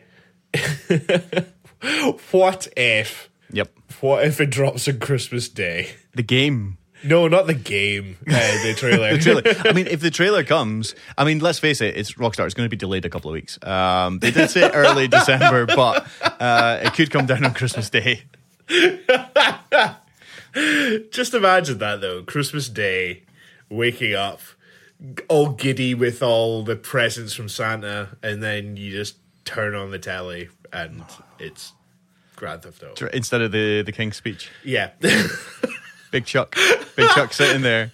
what 2.33 2.68
if? 2.77 3.29
Yep. 3.53 3.71
What 4.01 4.25
if 4.25 4.40
it 4.40 4.51
drops 4.51 4.88
on 4.88 4.99
Christmas 4.99 5.49
Day? 5.49 5.90
The 6.14 6.23
game. 6.23 6.79
No, 7.04 7.28
not 7.28 7.46
the 7.46 7.54
game. 7.54 8.16
Uh, 8.26 8.32
the 8.64 8.74
trailer. 8.76 9.16
The 9.16 9.22
trailer. 9.22 9.42
I 9.64 9.72
mean, 9.72 9.87
if 9.87 10.00
the 10.00 10.11
trailer 10.11 10.42
comes, 10.44 10.94
I 11.16 11.24
mean, 11.24 11.38
let's 11.38 11.58
face 11.58 11.80
it, 11.80 11.96
it's 11.96 12.14
Rockstar. 12.14 12.44
It's 12.44 12.54
going 12.54 12.66
to 12.66 12.70
be 12.70 12.76
delayed 12.76 13.04
a 13.04 13.11
couple 13.11 13.30
of 13.30 13.34
weeks. 13.34 13.58
Um, 13.62 14.18
they 14.18 14.30
did 14.30 14.50
say 14.50 14.68
early 14.70 15.08
December, 15.08 15.66
but 15.66 16.06
uh, 16.40 16.80
it 16.82 16.94
could 16.94 17.11
come 17.11 17.26
down 17.26 17.44
on 17.44 17.54
Christmas 17.54 17.88
Day. 17.90 18.24
Just 21.11 21.34
imagine 21.34 21.78
that 21.78 22.00
though. 22.00 22.22
Christmas 22.22 22.68
Day, 22.68 23.22
waking 23.68 24.14
up, 24.14 24.40
all 25.28 25.50
giddy 25.50 25.94
with 25.94 26.22
all 26.22 26.62
the 26.64 26.76
presents 26.76 27.34
from 27.34 27.48
Santa, 27.48 28.16
and 28.22 28.42
then 28.42 28.76
you 28.76 28.90
just 28.90 29.16
turn 29.44 29.74
on 29.74 29.90
the 29.90 29.98
telly 29.98 30.48
and 30.72 31.04
it's 31.38 31.72
Grand 32.37 32.62
Theft 32.62 32.82
Auto. 32.82 33.06
Instead 33.08 33.40
of 33.42 33.52
the, 33.52 33.82
the 33.82 33.92
King's 33.92 34.16
speech. 34.16 34.50
Yeah. 34.64 34.90
Big 36.11 36.25
Chuck. 36.25 36.57
Big 36.97 37.09
Chuck 37.11 37.33
sitting 37.33 37.62
there 37.62 37.92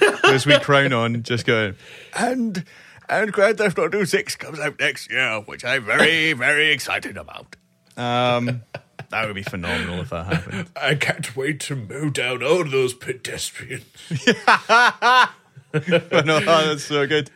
with 0.00 0.32
his 0.32 0.46
wee 0.46 0.58
crown 0.58 0.92
on, 0.92 1.22
just 1.22 1.46
going, 1.46 1.74
and 2.16 2.64
and 3.08 3.32
Grand 3.32 3.58
Theft 3.58 3.78
Auto 3.78 4.04
6 4.04 4.36
comes 4.36 4.60
out 4.60 4.78
next 4.78 5.10
year, 5.10 5.40
which 5.40 5.64
I'm 5.64 5.84
very, 5.84 6.32
very 6.32 6.70
excited 6.70 7.16
about. 7.16 7.56
Um, 7.96 8.62
that 9.10 9.26
would 9.26 9.34
be 9.34 9.42
phenomenal 9.42 10.00
if 10.00 10.10
that 10.10 10.26
happened. 10.26 10.68
I 10.76 10.94
can't 10.94 11.36
wait 11.36 11.58
to 11.60 11.76
mow 11.76 12.10
down 12.10 12.42
all 12.42 12.64
those 12.64 12.94
pedestrians. 12.94 13.84
But 15.72 16.26
no, 16.26 16.40
that's 16.40 16.82
so 16.82 17.06
good. 17.06 17.30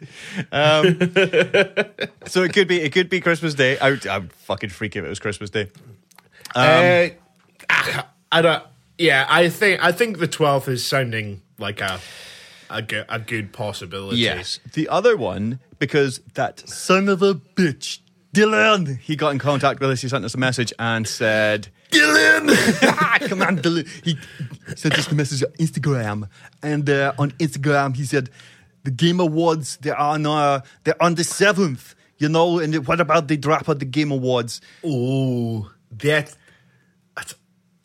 Um, 0.51 0.99
so 2.27 2.43
it 2.43 2.53
could 2.53 2.67
be 2.67 2.81
it 2.81 2.93
could 2.93 3.09
be 3.09 3.21
Christmas 3.21 3.55
Day. 3.55 3.79
I 3.79 3.91
would, 3.91 4.05
I'd 4.07 4.33
fucking 4.33 4.71
freak 4.71 4.97
if 4.97 5.05
it 5.05 5.09
was 5.09 5.21
Christmas 5.21 5.51
Day. 5.51 5.71
uh, 6.57 7.11
ah, 7.71 8.09
I 8.33 8.43
don't. 8.43 8.63
Yeah, 8.99 9.27
I 9.29 9.49
think 9.49 9.83
I 9.83 9.93
think 9.93 10.19
the 10.19 10.29
twelfth 10.29 10.69
is 10.69 10.85
sounding 10.87 11.43
like 11.59 11.81
a 11.81 12.01
a, 12.71 12.83
go- 12.83 13.05
a 13.09 13.19
good 13.19 13.53
possibility. 13.53 14.19
Yes. 14.19 14.61
The 14.73 14.89
other 14.89 15.17
one, 15.17 15.61
because 15.79 16.21
that 16.35 16.67
son 16.69 17.09
of 17.09 17.23
a 17.23 17.35
bitch, 17.35 18.01
Dylan, 18.35 18.99
he 18.99 19.17
got 19.17 19.31
in 19.31 19.39
contact 19.39 19.81
with 19.81 19.91
us. 19.91 20.01
He 20.01 20.09
sent 20.09 20.25
us 20.25 20.35
a 20.35 20.39
message 20.39 20.73
and 20.79 21.07
said, 21.07 21.69
Dylan! 21.91 22.49
Come 23.29 23.43
on, 23.43 23.59
Dylan. 23.59 23.87
He 24.05 24.19
sent 24.75 24.95
us 24.99 25.11
a 25.11 25.15
message 25.15 25.45
on 25.45 25.53
Instagram. 25.53 26.29
And 26.63 26.89
uh, 26.91 27.13
on 27.19 27.31
Instagram, 27.33 27.95
he 27.97 28.05
said, 28.05 28.31
the 28.83 28.91
Game 28.91 29.21
Awards, 29.21 29.79
they're 29.81 29.97
on, 29.99 30.27
uh, 30.27 30.61
they're 30.83 31.01
on 31.03 31.15
the 31.15 31.23
7th. 31.23 31.95
You 32.19 32.29
know, 32.29 32.59
and 32.59 32.87
what 32.87 33.01
about 33.01 33.29
the 33.29 33.37
drop 33.37 33.69
of 33.69 33.79
the 33.79 33.85
Game 33.85 34.11
Awards? 34.11 34.61
Oh, 34.85 35.71
that. 35.93 36.35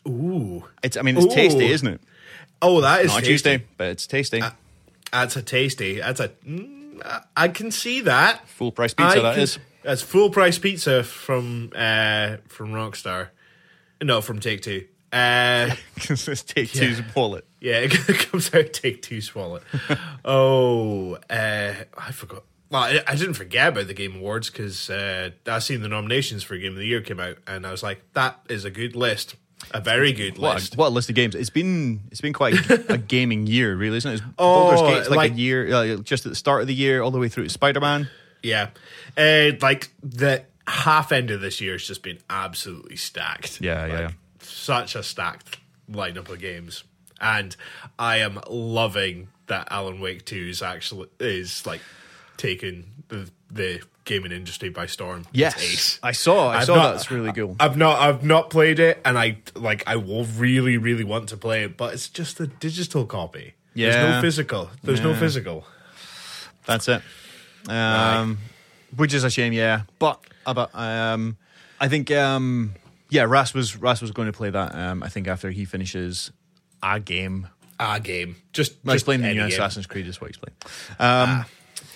Ooh. 0.08 0.64
It's, 0.84 0.98
I 0.98 1.02
mean, 1.02 1.18
it's 1.18 1.26
Ooh. 1.26 1.30
tasty, 1.36 1.66
isn't 1.72 1.88
it? 1.88 2.02
Oh, 2.62 2.82
that 2.82 3.02
is 3.02 3.08
Not 3.08 3.20
tasty. 3.20 3.32
Tuesday, 3.32 3.64
but 3.78 3.88
it's 3.88 4.08
tasty. 4.08 4.42
That's 5.12 5.36
a 5.36 5.42
tasty. 5.42 6.00
That's 6.00 6.20
a. 6.20 6.30
Mm, 6.48 7.02
I- 7.36 7.48
can 7.48 7.72
see 7.72 8.02
that. 8.02 8.48
Full 8.50 8.72
price 8.72 8.94
pizza, 8.94 9.20
I 9.20 9.22
that 9.22 9.34
can- 9.36 9.44
is. 9.44 9.60
That's 9.82 10.02
full 10.02 10.30
price 10.30 10.60
pizza 10.60 11.04
from 11.04 11.72
uh 11.74 12.38
from 12.48 12.72
Rockstar. 12.74 13.30
No, 14.04 14.20
from 14.22 14.40
Take 14.42 14.62
Two. 14.62 14.86
Uh 15.14 15.74
it's 15.96 16.44
Take 16.44 16.72
Two's 16.72 17.02
wallet. 17.16 17.46
yeah, 17.62 17.78
it 17.80 17.92
comes 18.30 18.54
out 18.54 18.74
Take 18.74 19.02
Two's 19.02 19.34
wallet. 19.34 19.64
oh, 20.26 21.16
uh 21.30 21.74
I 21.98 22.12
forgot. 22.12 22.44
Well, 22.70 22.84
I, 22.84 23.02
I 23.08 23.16
didn't 23.16 23.34
forget 23.34 23.70
about 23.70 23.88
the 23.88 23.94
Game 23.96 24.18
Awards 24.18 24.50
because 24.52 24.90
uh, 24.92 25.32
I 25.48 25.58
seen 25.60 25.82
the 25.82 25.88
nominations 25.88 26.44
for 26.44 26.56
Game 26.58 26.74
of 26.74 26.78
the 26.78 26.86
Year 26.86 27.02
came 27.02 27.20
out, 27.20 27.38
and 27.48 27.66
I 27.66 27.72
was 27.72 27.82
like, 27.82 28.04
"That 28.14 28.40
is 28.48 28.64
a 28.64 28.70
good 28.70 28.96
list, 28.96 29.36
a 29.72 29.82
very 29.82 30.12
good 30.14 30.38
What 30.38 30.56
list." 30.56 30.74
a, 30.76 30.78
what 30.78 30.88
a 30.88 30.90
list 30.90 31.10
of 31.10 31.16
games! 31.16 31.36
It's 31.36 31.50
been 31.50 32.02
it's 32.12 32.22
been 32.22 32.34
quite 32.34 32.56
a 32.90 32.98
gaming 33.08 33.48
year, 33.48 33.76
really, 33.76 33.98
isn't 33.98 34.12
it? 34.12 34.16
It's 34.16 34.24
Oh, 34.38 34.72
Baldur's 34.72 34.82
Gate's 34.82 35.10
like, 35.10 35.18
like- 35.18 35.32
a 35.34 35.36
year, 35.36 35.74
uh, 35.74 35.96
just 35.98 36.26
at 36.26 36.30
the 36.32 36.36
start 36.36 36.62
of 36.62 36.68
the 36.68 36.74
year, 36.76 37.02
all 37.02 37.12
the 37.12 37.20
way 37.20 37.30
through 37.30 37.44
to 37.46 37.50
Spider 37.50 37.80
Man. 37.80 38.10
Yeah, 38.42 38.70
uh, 39.18 39.52
like 39.62 39.90
the 40.02 40.44
half 40.68 41.12
end 41.12 41.30
of 41.32 41.42
this 41.42 41.60
year 41.60 41.74
has 41.74 41.86
just 41.86 42.04
been 42.04 42.20
absolutely 42.30 42.96
stacked. 42.96 43.60
Yeah, 43.60 43.86
yeah, 43.86 43.92
Like, 43.94 44.02
yeah. 44.02 44.12
Such 44.42 44.96
a 44.96 45.04
stacked 45.04 45.58
lineup 45.92 46.30
of 46.30 46.40
games, 46.40 46.84
and 47.20 47.56
I 47.98 48.18
am 48.18 48.40
loving 48.50 49.28
that 49.48 49.68
Alan 49.72 50.00
Wake 50.00 50.26
Two 50.26 50.48
is 50.50 50.62
actually 50.62 51.10
is 51.20 51.66
like 51.66 51.82
taking 52.38 52.86
the 53.10 53.30
the 53.52 53.82
gaming 54.10 54.32
industry 54.34 54.70
by 54.70 54.86
storm. 54.88 55.26
Yes. 55.32 56.00
I 56.04 56.12
saw. 56.12 56.50
I 56.50 56.58
I've 56.58 56.66
saw 56.66 56.76
not- 56.76 56.92
that's 56.94 57.12
really 57.12 57.32
cool. 57.32 57.56
I've 57.60 57.78
not 57.78 58.00
I've 58.00 58.24
not 58.24 58.50
played 58.50 58.80
it, 58.80 59.00
and 59.06 59.18
I 59.18 59.38
like 59.56 59.84
I 59.88 59.96
will 59.96 60.26
really 60.26 60.78
really 60.78 61.04
want 61.04 61.30
to 61.30 61.38
play 61.38 61.64
it, 61.64 61.78
but 61.78 61.94
it's 61.94 62.10
just 62.10 62.40
a 62.40 62.48
digital 62.48 63.06
copy. 63.06 63.54
There's 63.76 63.96
Yeah. 63.96 64.16
no 64.16 64.22
physical. 64.22 64.70
There's 64.84 65.00
no 65.02 65.14
physical. 65.16 65.66
That's 66.66 66.88
it. 66.90 67.02
Um, 67.70 68.40
which 68.96 69.14
is 69.14 69.24
a 69.24 69.30
shame, 69.30 69.54
yeah. 69.54 69.84
But 70.00 70.20
about 70.46 70.74
um, 70.74 71.38
I 71.80 71.88
think 71.88 72.10
um, 72.12 72.74
yeah, 73.10 73.24
Ras 73.24 73.54
was 73.54 73.78
Ras 73.78 74.02
was 74.02 74.12
going 74.12 74.26
to 74.28 74.34
play 74.34 74.50
that. 74.50 74.76
Um, 74.76 75.04
I 75.04 75.10
think 75.10 75.28
after 75.28 75.52
he 75.52 75.66
finishes 75.66 76.32
a 76.84 77.00
game. 77.00 77.48
Ah, 77.80 78.00
game. 78.00 78.36
Just 78.52 78.84
just 78.86 79.06
playing 79.06 79.22
the 79.22 79.34
new. 79.34 79.46
Assassin's 79.46 79.88
Creed 79.88 80.08
is 80.08 80.20
what 80.20 80.32
he's 80.32 80.38
playing. 80.38 80.58
Um, 81.00 81.46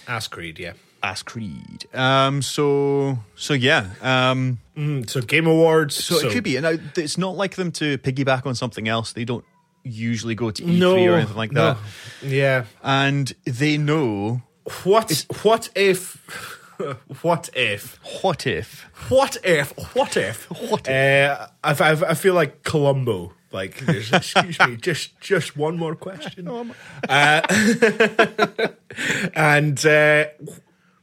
Ass 0.08 0.28
Creed, 0.28 0.60
yeah. 0.60 0.74
Ass 1.04 1.22
Creed. 1.22 1.86
Um, 1.94 2.42
so 2.42 3.20
so 3.36 3.54
yeah. 3.54 3.90
Um, 4.02 4.60
Mm, 4.76 5.08
so 5.08 5.22
Game 5.22 5.46
Awards. 5.46 5.94
So, 6.04 6.18
it 6.18 6.32
could 6.34 6.44
be, 6.44 6.56
and 6.58 6.66
I- 6.66 6.80
it's 6.98 7.16
not 7.16 7.36
like 7.36 7.56
them 7.58 7.72
to 7.74 8.00
piggyback 8.00 8.48
on 8.48 8.56
something 8.56 8.88
else. 8.88 9.14
They 9.14 9.24
don't 9.24 9.46
usually 9.84 10.34
go 10.34 10.50
to 10.50 10.64
E3 10.64 10.80
no 10.80 10.96
or 10.96 11.18
anything 11.18 11.36
like 11.36 11.52
that, 11.52 11.78
no. 12.24 12.28
Yeah. 12.28 12.64
and 12.82 13.32
they 13.44 13.78
know 13.78 14.42
What? 14.84 15.26
What 15.44 15.70
if? 15.76 16.24
What 17.24 17.50
if? 17.54 18.00
what 18.02 18.48
if. 18.48 18.88
What 19.10 19.38
if? 19.44 19.70
What 19.94 20.18
if? 20.18 20.46
What 20.72 20.90
Uh, 20.90 21.48
I, 21.64 21.72
I, 21.74 21.92
I 22.10 22.14
feel 22.16 22.34
like 22.34 22.64
Columbo. 22.64 23.34
Like, 23.52 23.84
excuse 23.88 24.58
me, 24.68 24.78
just 24.78 25.20
just 25.22 25.56
one 25.56 25.78
more 25.78 25.94
question. 25.96 26.50
Uh, 27.08 27.42
and 29.36 29.86
uh, 29.86 30.26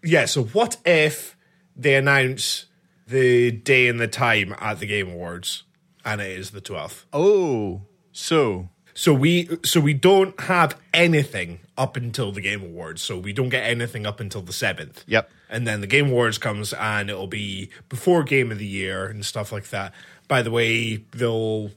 yeah, 0.02 0.24
so 0.26 0.44
what 0.44 0.76
if 0.84 1.36
they 1.76 1.94
announce 1.94 2.66
the 3.06 3.50
day 3.50 3.88
and 3.88 3.98
the 4.00 4.08
time 4.08 4.54
at 4.58 4.78
the 4.80 4.86
Game 4.86 5.10
Awards, 5.10 5.64
and 6.04 6.20
it 6.20 6.38
is 6.38 6.50
the 6.50 6.60
twelfth? 6.60 7.06
Oh, 7.12 7.82
so 8.12 8.68
so 8.94 9.14
we 9.14 9.48
so 9.64 9.80
we 9.80 9.94
don't 9.94 10.38
have 10.40 10.76
anything 10.92 11.60
up 11.78 11.96
until 11.96 12.32
the 12.32 12.40
Game 12.40 12.62
Awards. 12.62 13.02
So 13.02 13.18
we 13.18 13.32
don't 13.32 13.48
get 13.48 13.64
anything 13.64 14.06
up 14.06 14.20
until 14.20 14.42
the 14.42 14.52
seventh. 14.52 15.04
Yep. 15.06 15.30
And 15.48 15.66
then 15.66 15.80
the 15.80 15.86
Game 15.86 16.10
Awards 16.10 16.38
comes 16.38 16.72
and 16.74 17.08
it'll 17.08 17.26
be 17.26 17.70
before 17.88 18.22
Game 18.22 18.52
of 18.52 18.58
the 18.58 18.66
Year 18.66 19.06
and 19.06 19.24
stuff 19.24 19.52
like 19.52 19.70
that. 19.70 19.94
By 20.28 20.42
the 20.42 20.50
way, 20.50 20.96
they'll 21.12 21.70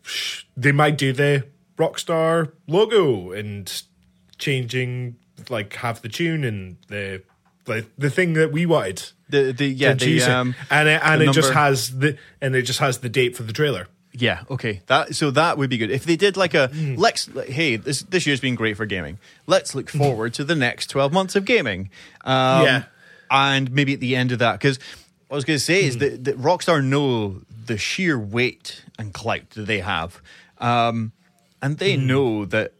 they 0.58 0.72
might 0.72 0.98
do 0.98 1.14
the 1.14 1.48
Rockstar 1.78 2.52
logo 2.68 3.32
and 3.32 3.84
changing 4.38 5.16
like 5.50 5.74
have 5.76 6.02
the 6.02 6.10
tune 6.10 6.44
and 6.44 6.78
the 6.88 7.24
the, 7.66 7.86
the 7.98 8.10
thing 8.10 8.34
that 8.34 8.52
we 8.52 8.66
wanted. 8.66 9.04
The 9.30 9.52
the 9.54 9.68
yeah 9.68 9.94
to 9.96 10.06
the 10.06 10.22
um 10.24 10.56
and 10.70 10.88
it, 10.90 11.02
and 11.04 11.22
the 11.22 11.26
it 11.30 11.34
just 11.34 11.54
has 11.54 11.98
the 11.98 12.18
and 12.42 12.56
it 12.56 12.64
just 12.64 12.80
has 12.80 13.00
the 13.00 13.10
date 13.10 13.36
for 13.36 13.44
the 13.44 13.54
trailer. 13.54 13.88
Yeah, 14.16 14.44
okay. 14.52 14.82
That 14.88 15.16
so 15.16 15.32
that 15.32 15.58
would 15.58 15.70
be 15.72 15.78
good. 15.80 15.90
If 15.90 16.04
they 16.06 16.16
did 16.16 16.38
like 16.38 16.54
a 16.54 16.68
Hmm. 16.68 16.96
let's 16.96 17.28
hey, 17.48 17.78
this 17.78 18.02
this 18.04 18.28
year's 18.28 18.40
been 18.42 18.54
great 18.56 18.78
for 18.78 18.86
gaming. 18.86 19.18
Let's 19.48 19.74
look 19.74 19.90
forward 19.90 20.34
to 20.36 20.44
the 20.44 20.56
next 20.56 20.88
12 20.92 21.12
months 21.14 21.36
of 21.36 21.46
gaming. 21.46 21.90
Um 22.24 22.64
Yeah. 22.66 22.84
and 23.32 23.72
maybe 23.72 23.94
at 23.94 24.00
the 24.02 24.16
end 24.16 24.32
of 24.32 24.40
that 24.40 24.60
cuz 24.60 24.78
what 25.30 25.36
I 25.36 25.38
was 25.38 25.46
going 25.46 25.58
to 25.58 25.64
say 25.66 25.82
Hmm. 25.82 25.88
is 25.88 25.98
that, 25.98 26.24
that 26.26 26.38
Rockstar 26.40 26.84
know 26.84 27.42
the 27.66 27.78
sheer 27.78 28.20
weight 28.20 28.84
and 29.00 29.14
clout 29.14 29.50
that 29.52 29.66
they 29.66 29.80
have. 29.80 30.22
Um 30.60 31.12
and 31.62 31.80
they 31.80 31.96
Hmm. 31.96 32.06
know 32.08 32.46
that 32.46 32.74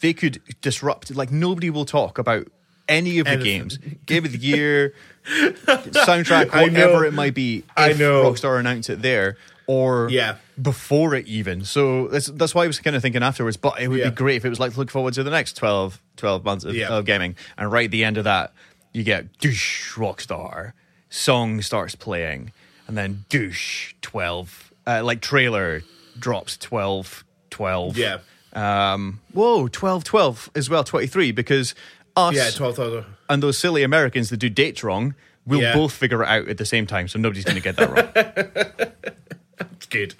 they 0.00 0.12
could 0.12 0.40
disrupt 0.60 1.14
like 1.14 1.30
nobody 1.30 1.70
will 1.70 1.84
talk 1.84 2.18
about 2.18 2.48
any 2.90 3.18
of 3.20 3.24
the 3.24 3.30
Anything. 3.32 3.60
games. 3.60 3.78
Game 4.06 4.24
of 4.26 4.32
the 4.32 4.38
year, 4.38 4.92
soundtrack, 5.26 6.52
know. 6.54 6.62
whatever 6.62 7.04
it 7.04 7.12
might 7.14 7.34
be. 7.34 7.64
I 7.76 7.92
know. 7.92 8.24
Rockstar 8.24 8.58
announced 8.58 8.90
it 8.90 9.02
there, 9.02 9.36
or 9.66 10.08
Yeah. 10.10 10.36
before 10.60 11.14
it 11.14 11.26
even. 11.26 11.64
So 11.64 12.08
that's 12.08 12.26
that's 12.26 12.54
why 12.54 12.64
I 12.64 12.66
was 12.66 12.78
kind 12.80 12.96
of 12.96 13.02
thinking 13.02 13.22
afterwards. 13.22 13.56
But 13.56 13.80
it 13.80 13.88
would 13.88 13.98
Yeah. 14.00 14.10
be 14.10 14.16
great 14.16 14.36
if 14.36 14.44
it 14.44 14.48
was 14.48 14.60
like 14.60 14.76
look 14.76 14.90
forward 14.90 15.14
to 15.14 15.22
the 15.22 15.30
next 15.30 15.56
12, 15.56 16.00
12 16.16 16.44
months 16.44 16.64
of, 16.64 16.74
Yeah. 16.74 16.88
of 16.88 17.04
gaming, 17.04 17.36
and 17.56 17.70
right 17.70 17.86
at 17.86 17.90
the 17.90 18.04
end 18.04 18.18
of 18.18 18.24
that, 18.24 18.52
you 18.92 19.02
get 19.04 19.38
douche 19.38 19.94
Rockstar 19.96 20.72
song 21.08 21.60
starts 21.62 21.94
playing, 21.94 22.52
and 22.86 22.96
then 22.96 23.24
douche 23.28 23.94
twelve 24.02 24.72
uh, 24.86 25.02
like 25.04 25.20
trailer 25.20 25.82
drops 26.18 26.56
12, 26.56 27.24
12. 27.50 27.96
Yeah. 27.96 28.18
Um. 28.52 29.20
Whoa, 29.32 29.68
12, 29.68 30.02
12 30.02 30.50
as 30.56 30.68
well. 30.68 30.82
Twenty 30.82 31.06
three 31.06 31.30
because 31.30 31.74
us 32.16 32.34
Yeah, 32.34 32.50
twelve 32.50 32.76
thousand. 32.76 33.04
and 33.28 33.42
those 33.42 33.58
silly 33.58 33.82
Americans 33.82 34.30
that 34.30 34.38
do 34.38 34.48
dates 34.48 34.82
wrong 34.84 35.14
we'll 35.46 35.62
Yeah. 35.62 35.74
both 35.74 35.92
figure 35.92 36.22
it 36.22 36.28
out 36.28 36.48
at 36.48 36.58
the 36.58 36.66
same 36.66 36.86
time. 36.86 37.08
So 37.08 37.18
nobody's 37.18 37.44
going 37.44 37.56
to 37.56 37.62
get 37.62 37.76
that 37.76 37.90
wrong. 37.90 38.92
That's 39.58 39.86
good. 39.86 40.14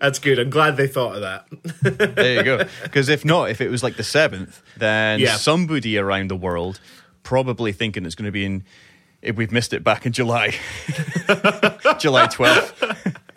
That's 0.00 0.18
good. 0.18 0.38
I'm 0.38 0.50
glad 0.50 0.76
they 0.76 0.86
thought 0.88 1.14
of 1.16 1.20
that. 1.22 2.16
there 2.16 2.34
you 2.36 2.42
go. 2.42 2.64
Because 2.82 3.08
if 3.08 3.24
not, 3.24 3.50
if 3.50 3.60
it 3.60 3.68
was 3.70 3.82
like 3.82 3.96
the 3.96 4.02
seventh, 4.04 4.62
then 4.76 5.20
Yeah. 5.20 5.36
somebody 5.36 5.96
around 5.96 6.28
the 6.28 6.36
world 6.36 6.80
probably 7.22 7.72
thinking 7.72 8.04
it's 8.04 8.14
going 8.16 8.26
to 8.26 8.32
be 8.32 8.44
in. 8.44 8.64
If 9.22 9.36
we've 9.36 9.52
missed 9.52 9.72
it 9.72 9.82
back 9.82 10.04
in 10.04 10.12
July, 10.12 10.54
July 11.98 12.26
twelfth. 12.26 12.78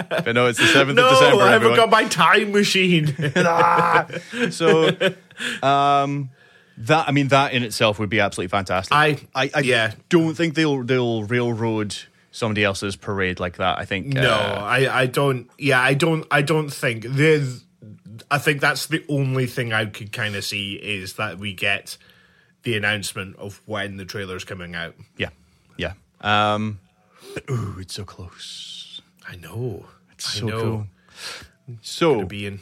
but 0.10 0.34
no, 0.34 0.48
it's 0.48 0.60
the 0.60 0.65
seventh 0.67 1.00
of 1.00 1.06
no, 1.06 1.10
December. 1.12 1.43
I 1.43 1.52
haven't 1.52 1.72
everyone. 1.72 1.78
got 1.78 1.89
my 1.89 2.04
time 2.10 2.52
machine. 2.52 3.08
so, 4.52 4.89
um, 5.65 6.30
that 6.77 7.07
I 7.07 7.11
mean, 7.11 7.29
that 7.29 7.53
in 7.53 7.63
itself 7.63 7.99
would 7.99 8.09
be 8.09 8.19
absolutely 8.19 8.49
fantastic. 8.49 8.93
I- 8.95 9.19
I, 9.35 9.51
I 9.53 9.59
yeah. 9.61 9.93
don't 10.09 10.35
think 10.35 10.55
they'll 10.55 10.83
they'll 10.83 11.23
railroad 11.23 11.95
somebody 12.31 12.63
else's 12.63 12.95
parade 12.95 13.39
like 13.39 13.57
that. 13.57 13.79
I 13.79 13.85
think 13.85 14.07
no, 14.07 14.29
uh, 14.31 14.59
I, 14.63 15.01
I 15.01 15.05
don't. 15.07 15.49
Yeah, 15.57 15.81
I 15.81 15.93
don't. 15.93 16.25
I 16.29 16.41
don't 16.41 16.69
think 16.69 17.03
there's. 17.07 17.63
I 18.29 18.37
think 18.39 18.61
that's 18.61 18.87
the 18.87 19.03
only 19.09 19.45
thing 19.47 19.73
I 19.73 19.85
could 19.85 20.11
kind 20.11 20.35
of 20.35 20.43
see 20.43 20.73
is 20.73 21.13
that 21.13 21.37
we 21.39 21.53
get 21.53 21.97
the 22.63 22.75
announcement 22.75 23.37
of 23.37 23.61
when 23.65 23.97
the 23.97 24.05
trailer's 24.05 24.43
coming 24.43 24.75
out. 24.75 24.95
yeah, 25.17 25.29
yeah. 25.77 25.93
Um, 26.21 26.79
but 27.33 27.49
ooh, 27.49 27.77
it's 27.79 27.93
so 27.93 28.03
close. 28.03 29.01
I 29.27 29.35
know. 29.35 29.85
It's 30.11 30.35
I 30.35 30.39
so 30.39 30.45
know. 30.47 30.61
cool. 30.61 30.87
So 31.81 32.25
Be 32.25 32.45
in. 32.45 32.59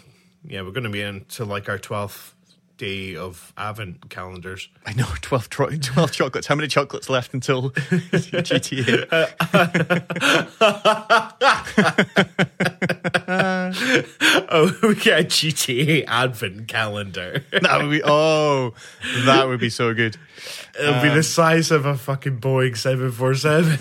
Yeah, 0.47 0.61
we're 0.61 0.71
going 0.71 0.83
to 0.83 0.89
be 0.89 1.01
into 1.01 1.45
like 1.45 1.69
our 1.69 1.79
twelfth 1.79 2.34
day 2.77 3.15
of 3.15 3.53
Advent 3.57 4.09
calendars. 4.09 4.69
I 4.85 4.93
know 4.93 5.05
12, 5.21 5.49
tro- 5.49 5.69
12 5.69 6.11
chocolates. 6.11 6.47
How 6.47 6.55
many 6.55 6.67
chocolates 6.67 7.09
left 7.09 7.33
until 7.33 7.71
GTA? 7.71 9.05
Oh, 13.27 14.71
we 14.83 14.95
get 14.95 15.19
a 15.19 15.23
GTA 15.23 16.05
Advent 16.07 16.67
calendar. 16.67 17.43
that 17.51 17.81
would 17.81 17.91
be 17.91 18.01
oh, 18.03 18.73
that 19.25 19.47
would 19.47 19.59
be 19.59 19.69
so 19.69 19.93
good. 19.93 20.17
It'll 20.79 21.01
be 21.01 21.09
the 21.09 21.23
size 21.23 21.71
of 21.71 21.85
a 21.85 21.97
fucking 21.97 22.39
Boeing 22.39 22.77
seven 22.77 23.11
four 23.11 23.33
seven. 23.35 23.77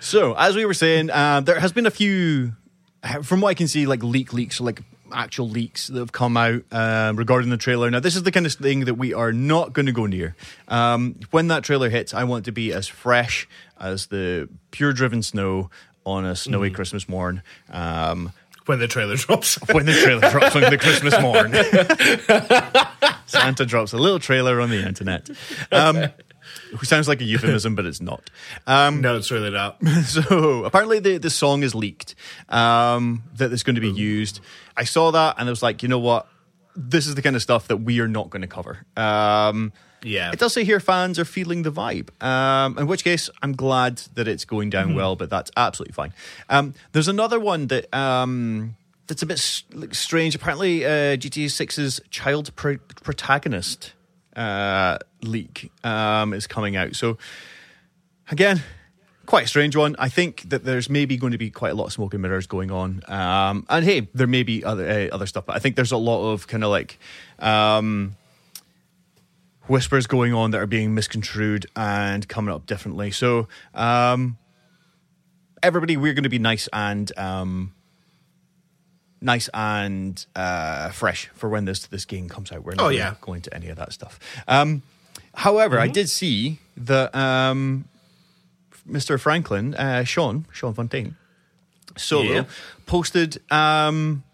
So, 0.00 0.34
as 0.34 0.56
we 0.56 0.66
were 0.66 0.74
saying, 0.74 1.10
uh, 1.10 1.40
there 1.40 1.58
has 1.60 1.72
been 1.72 1.86
a 1.86 1.90
few, 1.90 2.52
from 3.22 3.40
what 3.40 3.48
I 3.50 3.54
can 3.54 3.68
see, 3.68 3.86
like 3.86 4.02
leak 4.02 4.32
leaks, 4.32 4.60
like 4.60 4.82
actual 5.12 5.48
leaks 5.48 5.88
that 5.88 5.98
have 5.98 6.12
come 6.12 6.36
out 6.36 6.62
uh, 6.70 7.12
regarding 7.14 7.50
the 7.50 7.56
trailer. 7.56 7.90
Now, 7.90 8.00
this 8.00 8.16
is 8.16 8.22
the 8.22 8.32
kind 8.32 8.46
of 8.46 8.52
thing 8.52 8.86
that 8.86 8.94
we 8.94 9.14
are 9.14 9.32
not 9.32 9.72
going 9.72 9.86
to 9.86 9.92
go 9.92 10.06
near. 10.06 10.36
Um, 10.68 11.16
when 11.30 11.48
that 11.48 11.64
trailer 11.64 11.90
hits, 11.90 12.14
I 12.14 12.24
want 12.24 12.44
to 12.46 12.52
be 12.52 12.72
as 12.72 12.88
fresh 12.88 13.48
as 13.80 14.06
the 14.06 14.48
pure 14.70 14.92
driven 14.92 15.22
snow 15.22 15.70
on 16.04 16.24
a 16.24 16.34
snowy 16.34 16.70
Christmas 16.70 17.08
morn. 17.08 17.42
Um, 17.70 18.32
when 18.66 18.78
the 18.78 18.88
trailer 18.88 19.16
drops. 19.16 19.56
when 19.72 19.86
the 19.86 19.92
trailer 19.92 20.30
drops 20.30 20.54
on 20.54 20.62
the 20.62 20.78
Christmas 20.78 21.20
morn. 21.20 21.52
Santa 23.26 23.64
drops 23.66 23.92
a 23.92 23.98
little 23.98 24.18
trailer 24.18 24.60
on 24.60 24.70
the 24.70 24.86
internet. 24.86 25.28
Um, 25.70 26.06
which 26.78 26.88
sounds 26.88 27.08
like 27.08 27.20
a 27.20 27.24
euphemism, 27.24 27.74
but 27.74 27.86
it's 27.86 28.00
not. 28.00 28.30
Um, 28.66 29.00
no, 29.00 29.16
it's 29.16 29.30
really 29.30 29.50
not. 29.50 29.78
so 30.04 30.64
apparently 30.64 30.98
the, 30.98 31.18
the 31.18 31.30
song 31.30 31.62
is 31.62 31.74
leaked 31.74 32.14
um, 32.48 33.22
that 33.36 33.52
is 33.52 33.62
going 33.62 33.74
to 33.76 33.80
be 33.80 33.90
used. 33.90 34.40
I 34.76 34.84
saw 34.84 35.10
that 35.12 35.36
and 35.38 35.48
I 35.48 35.50
was 35.50 35.62
like, 35.62 35.82
you 35.82 35.88
know 35.88 35.98
what? 35.98 36.26
This 36.74 37.06
is 37.06 37.14
the 37.14 37.22
kind 37.22 37.36
of 37.36 37.42
stuff 37.42 37.68
that 37.68 37.78
we 37.78 38.00
are 38.00 38.08
not 38.08 38.30
going 38.30 38.42
to 38.42 38.48
cover. 38.48 38.84
Um, 38.96 39.72
Yeah. 40.02 40.32
it 40.32 40.38
does 40.38 40.52
say 40.54 40.64
here 40.64 40.80
fans 40.80 41.18
are 41.18 41.24
feeling 41.26 41.62
the 41.62 41.70
vibe. 41.72 42.08
Um, 42.22 42.78
in 42.78 42.86
which 42.86 43.04
case, 43.04 43.28
I'm 43.42 43.52
glad 43.52 43.98
that 44.14 44.26
it's 44.26 44.44
going 44.46 44.70
down 44.70 44.94
well, 44.94 45.14
but 45.14 45.28
that's 45.28 45.50
absolutely 45.56 45.92
fine. 45.92 46.14
Um, 46.48 46.72
there's 46.92 47.08
another 47.08 47.38
one 47.38 47.66
that 47.66 47.92
um, 47.94 48.76
that's 49.06 49.22
a 49.22 49.26
bit 49.26 49.62
like, 49.74 49.94
strange. 49.94 50.34
Apparently, 50.34 50.84
uh, 50.86 51.16
GTA 51.16 51.46
6's 51.46 52.00
child 52.08 52.54
pro- 52.56 52.78
protagonist 53.04 53.92
uh, 54.36 54.98
leak 55.22 55.70
um, 55.84 56.32
is 56.32 56.46
coming 56.46 56.76
out. 56.76 56.94
So 56.96 57.18
again, 58.30 58.62
quite 59.26 59.44
a 59.44 59.48
strange 59.48 59.76
one. 59.76 59.96
I 59.98 60.08
think 60.08 60.48
that 60.50 60.64
there's 60.64 60.88
maybe 60.88 61.16
going 61.16 61.32
to 61.32 61.38
be 61.38 61.50
quite 61.50 61.72
a 61.72 61.74
lot 61.74 61.86
of 61.86 61.92
smoke 61.92 62.14
and 62.14 62.22
mirrors 62.22 62.46
going 62.46 62.70
on. 62.70 63.02
Um, 63.08 63.66
and 63.68 63.84
hey, 63.84 64.08
there 64.14 64.26
may 64.26 64.42
be 64.42 64.64
other 64.64 64.88
uh, 64.88 65.14
other 65.14 65.26
stuff, 65.26 65.46
but 65.46 65.56
I 65.56 65.58
think 65.58 65.76
there's 65.76 65.92
a 65.92 65.96
lot 65.96 66.32
of 66.32 66.46
kind 66.46 66.64
of 66.64 66.70
like 66.70 66.98
um, 67.38 68.16
whispers 69.66 70.06
going 70.06 70.34
on 70.34 70.50
that 70.52 70.60
are 70.60 70.66
being 70.66 70.94
misconstrued 70.94 71.66
and 71.76 72.26
coming 72.28 72.54
up 72.54 72.66
differently. 72.66 73.10
So 73.10 73.48
um, 73.74 74.38
everybody, 75.62 75.96
we're 75.96 76.14
going 76.14 76.24
to 76.24 76.30
be 76.30 76.38
nice 76.38 76.68
and. 76.72 77.16
Um, 77.18 77.74
Nice 79.22 79.48
and 79.54 80.26
uh, 80.34 80.90
fresh 80.90 81.28
for 81.34 81.48
when 81.48 81.64
this 81.64 81.86
this 81.86 82.04
game 82.04 82.28
comes 82.28 82.50
out. 82.52 82.64
We're 82.64 82.74
not 82.74 82.86
Oh, 82.86 82.88
yeah. 82.88 83.14
go 83.20 83.32
into 83.34 83.54
any 83.54 83.68
of 83.68 83.76
that 83.76 83.92
stuff. 83.92 84.18
Um, 84.48 84.82
however, 85.34 85.78
I 85.78 85.86
did 85.88 86.08
see 86.10 86.58
that 86.76 87.14
um, 87.14 87.84
Mr. 88.88 89.18
Franklin, 89.20 89.74
uh, 89.76 90.02
Sean, 90.04 90.44
Sean 90.52 90.74
Fontaine, 90.74 91.14
solo, 91.96 92.32
Yeah. 92.32 92.44
posted 92.86 93.40
um, 93.52 94.24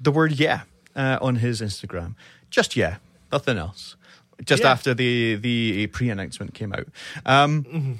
the 0.00 0.10
word 0.10 0.32
yeah 0.32 0.62
uh, 0.96 1.18
on 1.20 1.36
his 1.36 1.60
Instagram. 1.60 2.14
Just 2.50 2.74
yeah, 2.74 2.96
nothing 3.30 3.58
else. 3.58 3.96
Just 4.44 4.62
Yeah. 4.62 4.72
after 4.72 4.94
the, 4.94 5.36
the 5.36 5.86
pre 5.88 6.08
announcement 6.10 6.54
came 6.54 6.72
out. 6.72 6.88
Um, 7.26 7.98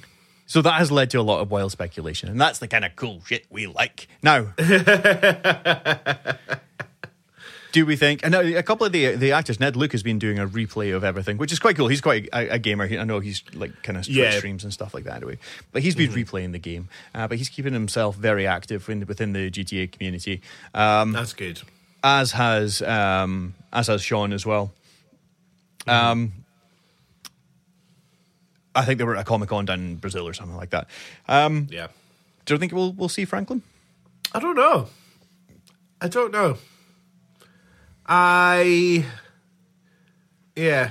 So 0.52 0.60
that 0.60 0.74
has 0.74 0.92
led 0.92 1.08
to 1.12 1.18
a 1.18 1.22
lot 1.22 1.40
of 1.40 1.50
wild 1.50 1.72
speculation, 1.72 2.28
and 2.28 2.38
that's 2.38 2.58
the 2.58 2.68
kind 2.68 2.84
of 2.84 2.94
cool 2.94 3.22
shit 3.24 3.46
we 3.48 3.66
like. 3.66 4.06
Now, 4.22 4.52
do 7.72 7.86
we 7.86 7.96
think? 7.96 8.22
And 8.22 8.34
a 8.34 8.62
couple 8.62 8.84
of 8.86 8.92
the 8.92 9.14
the 9.16 9.32
actors, 9.32 9.58
Ned 9.58 9.76
Luke 9.76 9.92
has 9.92 10.02
been 10.02 10.18
doing 10.18 10.38
a 10.38 10.46
replay 10.46 10.94
of 10.94 11.04
everything, 11.04 11.38
which 11.38 11.52
is 11.52 11.58
quite 11.58 11.74
cool. 11.76 11.88
He's 11.88 12.02
quite 12.02 12.28
a, 12.34 12.50
a 12.50 12.58
gamer. 12.58 12.86
He- 12.86 12.98
I 12.98 13.04
know 13.04 13.20
he's 13.20 13.42
like 13.54 13.82
kind 13.82 13.96
of 13.96 14.06
Yeah. 14.06 14.32
streams 14.32 14.62
and 14.62 14.70
stuff 14.74 14.92
like 14.92 15.04
that 15.04 15.16
anyway. 15.16 15.38
But 15.72 15.80
he's 15.80 15.94
been 15.94 16.10
replaying 16.12 16.52
the 16.52 16.58
game, 16.58 16.90
uh, 17.14 17.28
but 17.28 17.38
he's 17.38 17.48
keeping 17.48 17.72
himself 17.72 18.16
very 18.16 18.46
active 18.46 18.90
in, 18.90 19.06
within 19.06 19.32
the 19.32 19.50
GTA 19.50 19.90
community, 19.90 20.42
um, 20.74 21.12
That's 21.12 21.32
good. 21.32 21.62
as 22.04 22.32
has 22.32 22.82
um, 22.82 23.54
as 23.72 23.86
has 23.86 24.02
Sean 24.02 24.34
as 24.34 24.44
well. 24.44 24.70
Um, 25.86 26.41
I 28.74 28.84
think 28.84 28.98
they 28.98 29.04
were 29.04 29.16
at 29.16 29.22
a 29.22 29.24
Comic 29.24 29.48
Con 29.50 29.64
down 29.66 29.80
in 29.80 29.96
Brazil 29.96 30.26
or 30.26 30.32
something 30.32 30.56
like 30.56 30.70
that. 30.70 30.88
Um, 31.28 31.66
Yeah. 31.70 31.88
do 32.46 32.54
you 32.54 32.58
think 32.58 32.72
we'll 32.72 32.92
we'll 32.92 33.08
see 33.08 33.24
Franklin? 33.24 33.62
I 34.32 34.38
don't 34.40 34.56
know. 34.56 34.88
I 36.00 36.08
don't 36.08 36.32
know. 36.32 36.56
I 38.06 39.04
yeah, 40.56 40.90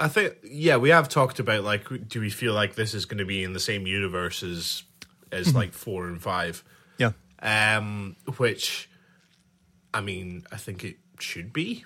I 0.00 0.08
think 0.08 0.34
yeah, 0.42 0.76
we 0.76 0.90
have 0.90 1.08
talked 1.08 1.38
about 1.38 1.64
like 1.64 2.08
do 2.08 2.20
we 2.20 2.30
feel 2.30 2.52
like 2.54 2.74
this 2.74 2.94
is 2.94 3.04
going 3.04 3.18
to 3.18 3.24
be 3.24 3.42
in 3.44 3.52
the 3.52 3.60
same 3.60 3.86
universe 3.86 4.42
as 4.42 4.82
as 5.30 5.54
like 5.54 5.72
4 5.72 6.08
and 6.08 6.22
5. 6.22 6.64
Yeah. 6.98 7.12
Um 7.40 8.16
which 8.38 8.88
I 9.94 10.00
mean, 10.00 10.44
I 10.50 10.56
think 10.56 10.84
it 10.84 10.96
should 11.20 11.52
be. 11.52 11.84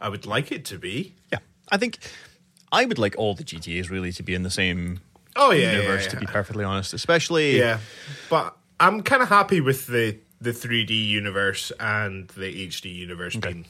I 0.00 0.08
would 0.08 0.24
like 0.26 0.50
it 0.52 0.64
to 0.66 0.78
be. 0.78 1.14
Yeah. 1.32 1.40
I 1.70 1.76
think 1.76 1.98
I 2.72 2.84
would 2.84 2.98
like 2.98 3.14
all 3.18 3.34
the 3.34 3.44
GTAs 3.44 3.90
really 3.90 4.12
to 4.12 4.22
be 4.22 4.34
in 4.34 4.42
the 4.42 4.50
same 4.50 5.00
Oh 5.36 5.52
yeah, 5.52 5.72
universe, 5.72 6.04
yeah, 6.04 6.10
to 6.10 6.16
be 6.16 6.26
perfectly 6.26 6.64
honest. 6.64 6.92
Especially 6.94 7.58
Yeah, 7.58 7.80
but 8.28 8.56
I'm 8.78 9.02
kind 9.02 9.22
of 9.22 9.28
happy 9.28 9.60
with 9.60 9.86
the 9.86 10.18
the 10.40 10.52
3D 10.52 10.90
universe 11.08 11.70
and 11.78 12.28
the 12.28 12.66
HD 12.68 12.94
universe 12.94 13.36
being 13.36 13.66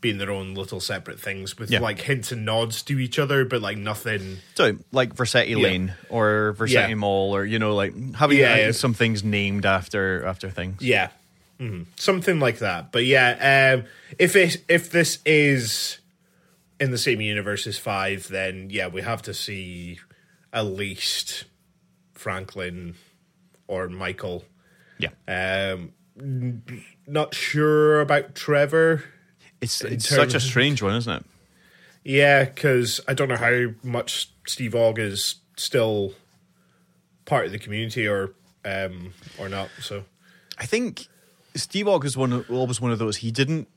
being 0.00 0.18
their 0.18 0.30
own 0.30 0.54
little 0.54 0.78
separate 0.80 1.18
things 1.20 1.58
with 1.58 1.70
Yeah. 1.70 1.80
like 1.80 2.00
hints 2.00 2.30
and 2.30 2.44
nods 2.44 2.82
to 2.84 2.98
each 3.00 3.18
other, 3.18 3.44
but 3.44 3.60
like 3.62 3.78
nothing. 3.78 4.38
So, 4.54 4.78
like 4.92 5.14
Vercetti 5.14 5.60
Lane 5.60 5.94
or 6.08 6.54
Vercetti 6.56 6.88
Yeah. 6.90 6.94
Mall, 6.94 7.34
or 7.34 7.44
you 7.44 7.58
know, 7.58 7.74
like 7.74 7.94
having 8.14 8.38
Yeah, 8.38 8.52
uh, 8.52 8.56
yeah. 8.56 8.70
some 8.72 8.94
things 8.94 9.24
named 9.24 9.66
after 9.66 10.24
after 10.24 10.50
things. 10.50 10.80
Yeah, 10.82 11.08
hmm 11.58 11.82
something 11.96 12.38
like 12.38 12.58
that. 12.58 12.92
But 12.92 13.06
yeah, 13.06 13.74
um, 13.76 13.86
if 14.18 14.36
it 14.36 14.62
if 14.68 14.90
this 14.90 15.18
is 15.26 15.98
in 16.80 16.90
the 16.90 16.98
same 16.98 17.20
universe 17.20 17.66
as 17.66 17.78
five, 17.78 18.28
then 18.28 18.68
yeah, 18.70 18.86
we 18.88 19.02
have 19.02 19.22
to 19.22 19.34
see 19.34 19.98
at 20.52 20.62
least 20.66 21.44
Franklin 22.14 22.94
or 23.66 23.88
Michael. 23.88 24.44
Yeah, 24.98 25.10
Um, 25.28 25.92
n- 26.18 26.84
not 27.06 27.34
sure 27.34 28.00
about 28.00 28.34
Trevor. 28.34 29.04
it's 29.60 29.82
it's 29.82 30.08
such 30.08 30.34
a 30.34 30.40
strange 30.40 30.82
one, 30.82 30.94
isn't 30.96 31.12
it? 31.12 31.24
Yeah, 32.04 32.44
because 32.44 33.00
I 33.06 33.14
don't 33.14 33.28
know 33.28 33.36
how 33.36 33.66
much 33.82 34.30
Steve 34.46 34.74
Ogg 34.74 34.98
is 34.98 35.36
still 35.56 36.14
part 37.26 37.46
of 37.46 37.52
the 37.52 37.58
community 37.58 38.06
or 38.08 38.34
um 38.64 39.12
or 39.38 39.48
not. 39.48 39.68
So 39.82 40.04
I 40.56 40.66
think 40.66 41.06
Steve 41.54 41.86
Ogg 41.88 42.04
is 42.04 42.16
one 42.16 42.32
of, 42.32 42.50
always 42.50 42.80
one 42.80 42.90
of 42.92 42.98
those. 42.98 43.18
He 43.18 43.30
didn't. 43.30 43.68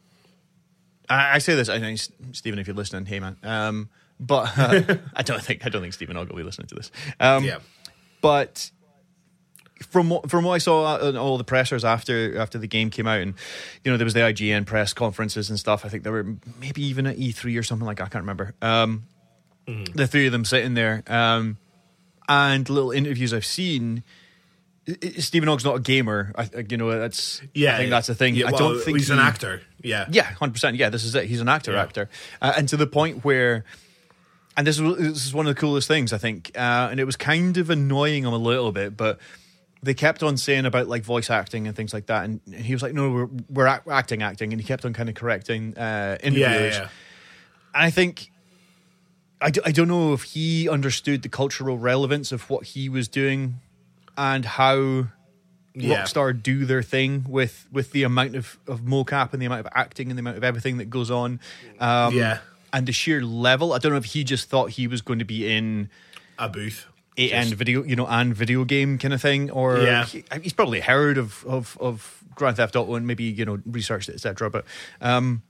I, 1.12 1.36
I 1.36 1.38
say 1.39 1.56
this. 1.56 1.69
I 1.69 1.80
think 1.80 2.00
Steven, 2.32 2.60
if 2.60 2.67
you're 2.67 2.76
listening, 2.76 3.06
hey 3.06 3.19
man. 3.19 3.38
Um, 3.43 3.89
but 4.19 4.58
uh, 4.58 4.95
I 5.15 5.24
don't 5.24 5.41
think 5.41 5.65
I 5.65 5.69
don't 5.69 5.82
think 5.82 5.93
Steven 5.93 6.15
Ogg 6.17 6.30
will 6.30 6.38
be 6.38 6.43
listening 6.43 6.67
to 6.67 6.76
this. 6.76 6.91
Um, 7.19 7.43
yeah, 7.43 7.60
but 8.21 8.71
from 9.89 10.10
what 10.10 10.30
from 10.30 10.45
what 10.45 10.54
I 10.54 10.58
saw 10.60 10.97
in 11.00 11.17
all 11.17 11.38
the 11.38 11.43
pressers 11.43 11.84
after 11.84 12.38
after 12.38 12.58
the 12.58 12.67
game 12.67 12.89
came 12.89 13.08
out, 13.08 13.19
and 13.19 13.34
you 13.84 13.91
know 13.91 13.97
there 13.97 14.06
was 14.06 14.13
the 14.13 14.19
IGN 14.21 14.65
press 14.65 14.93
conferences 14.93 15.50
and 15.50 15.60
stuff. 15.60 15.86
I 15.86 15.89
think 15.89 16.04
there 16.04 16.13
were 16.13 16.36
maybe 16.60 16.84
even 16.84 17.08
at 17.08 17.17
E3 17.17 17.60
or 17.60 17.63
something 17.63 17.86
like 17.86 17.97
that, 17.97 18.06
I 18.06 18.10
can't 18.10 18.24
remember. 18.24 18.54
Um, 18.62 19.04
The 19.95 20.08
three 20.08 20.26
of 20.28 20.32
them 20.32 20.45
sitting 20.45 20.74
there, 20.76 21.04
um, 21.08 21.58
and 22.30 22.69
little 22.69 22.91
interviews 22.91 23.34
I've 23.34 23.45
seen. 23.45 24.04
Steven 25.20 25.48
Ogg's 25.48 25.63
not 25.63 25.76
a 25.76 25.80
gamer. 25.80 26.32
I, 26.36 26.50
you 26.70 26.78
know 26.78 26.89
that's 26.98 27.41
yeah. 27.54 27.76
I 27.76 27.78
think 27.78 27.89
that's 27.91 28.08
the 28.08 28.15
thing. 28.15 28.36
Yeah, 28.36 28.48
I 28.48 28.52
don't 28.52 28.80
think 28.82 28.98
he's 28.98 29.10
an 29.12 29.20
actor. 29.20 29.62
Yeah, 29.84 30.06
yeah, 30.10 30.24
hundred 30.24 30.54
percent. 30.54 30.76
Yeah, 30.78 30.89
this 30.89 31.04
is 31.04 31.13
it. 31.15 31.26
He's 31.26 31.39
an 31.41 31.50
actor, 31.50 31.74
Yeah. 31.74 31.84
actor, 31.84 32.10
uh, 32.41 32.54
and 32.58 32.67
to 32.70 32.78
the 32.78 32.88
point 32.88 33.24
where, 33.24 33.63
and 34.58 34.65
this 34.65 34.80
was 34.80 34.98
this 34.98 35.26
is 35.26 35.34
one 35.34 35.46
of 35.48 35.54
the 35.54 35.60
coolest 35.60 35.88
things 35.88 36.13
I 36.13 36.17
think, 36.17 36.52
uh, 36.56 36.88
and 36.89 37.00
it 37.00 37.04
was 37.06 37.15
kind 37.15 37.58
of 37.58 37.70
annoying 37.70 38.24
him 38.24 38.34
a 38.34 38.38
little 38.38 38.72
bit, 38.72 38.98
but 38.98 39.20
they 39.84 39.94
kept 39.94 40.24
on 40.24 40.36
saying 40.38 40.65
about 40.65 40.88
like 40.88 41.04
voice 41.04 41.30
acting 41.30 41.67
and 41.67 41.76
things 41.76 41.94
like 41.94 42.08
that, 42.08 42.26
and, 42.26 42.41
and 42.48 42.56
he 42.65 42.74
was 42.74 42.82
like, 42.82 42.94
"No, 42.96 43.12
we're 43.12 43.30
we're 43.50 43.67
act- 43.67 43.88
acting, 43.88 44.24
acting," 44.24 44.52
and 44.52 44.60
he 44.60 44.65
kept 44.67 44.84
on 44.84 44.94
kind 44.94 45.10
of 45.10 45.15
correcting 45.15 45.78
uh, 45.78 46.17
yeah, 46.22 46.28
interviewers. 46.28 46.76
yeah, 46.76 46.82
And 47.76 47.84
I 47.86 47.91
think. 47.91 48.30
I, 49.44 49.50
d- 49.50 49.62
I 49.65 49.72
don't 49.72 49.88
know 49.88 50.13
if 50.13 50.22
he 50.22 50.70
understood 50.70 51.24
the 51.24 51.30
cultural 51.30 51.76
relevance 51.80 52.32
of 52.32 52.48
what 52.48 52.63
he 52.63 52.89
was 52.89 53.08
doing 53.08 53.56
and 54.22 54.46
how 54.46 55.08
yeah. 55.74 56.04
Rockstar 56.04 56.32
do 56.44 56.66
their 56.66 56.84
thing 56.84 57.26
with 57.28 57.66
with 57.72 57.92
the 57.92 58.04
amount 58.04 58.36
of, 58.36 58.58
of 58.68 58.82
mocap 58.82 59.32
and 59.34 59.42
the 59.42 59.46
amount 59.46 59.66
of 59.66 59.72
acting 59.74 60.10
and 60.10 60.18
the 60.18 60.22
amount 60.22 60.38
of 60.38 60.44
everything 60.44 60.78
that 60.78 60.90
goes 60.90 61.10
on. 61.10 61.40
Um, 61.80 62.14
Yeah. 62.16 62.40
And 62.74 62.86
the 62.88 62.92
sheer 62.94 63.22
level. 63.22 63.74
I 63.74 63.80
don't 63.80 63.92
know 63.94 63.98
if 63.98 64.06
he 64.16 64.24
just 64.24 64.50
thought 64.50 64.72
he 64.72 64.88
was 64.88 65.02
going 65.02 65.20
to 65.20 65.26
be 65.26 65.50
in 65.58 65.90
a 66.38 66.48
booth. 66.50 66.86
and 67.18 67.54
video, 67.54 67.84
you 67.84 67.96
know, 67.96 68.08
and 68.08 68.34
video 68.36 68.64
game 68.66 68.98
kind 68.98 69.14
of 69.14 69.22
thing, 69.22 69.50
or 69.52 69.80
Yeah. 69.82 70.06
he- 70.06 70.24
he's 70.44 70.54
probably 70.54 70.80
heard 70.82 71.18
of 71.18 71.44
of 71.46 71.78
of 71.82 72.24
Grand 72.36 72.58
Theft 72.58 72.76
Auto 72.76 72.96
and 72.96 73.06
maybe 73.08 73.24
you 73.26 73.46
know 73.46 73.60
researched 73.66 74.10
it, 74.10 74.16
etc. 74.16 74.50
But 74.50 74.66
um, 75.02 75.42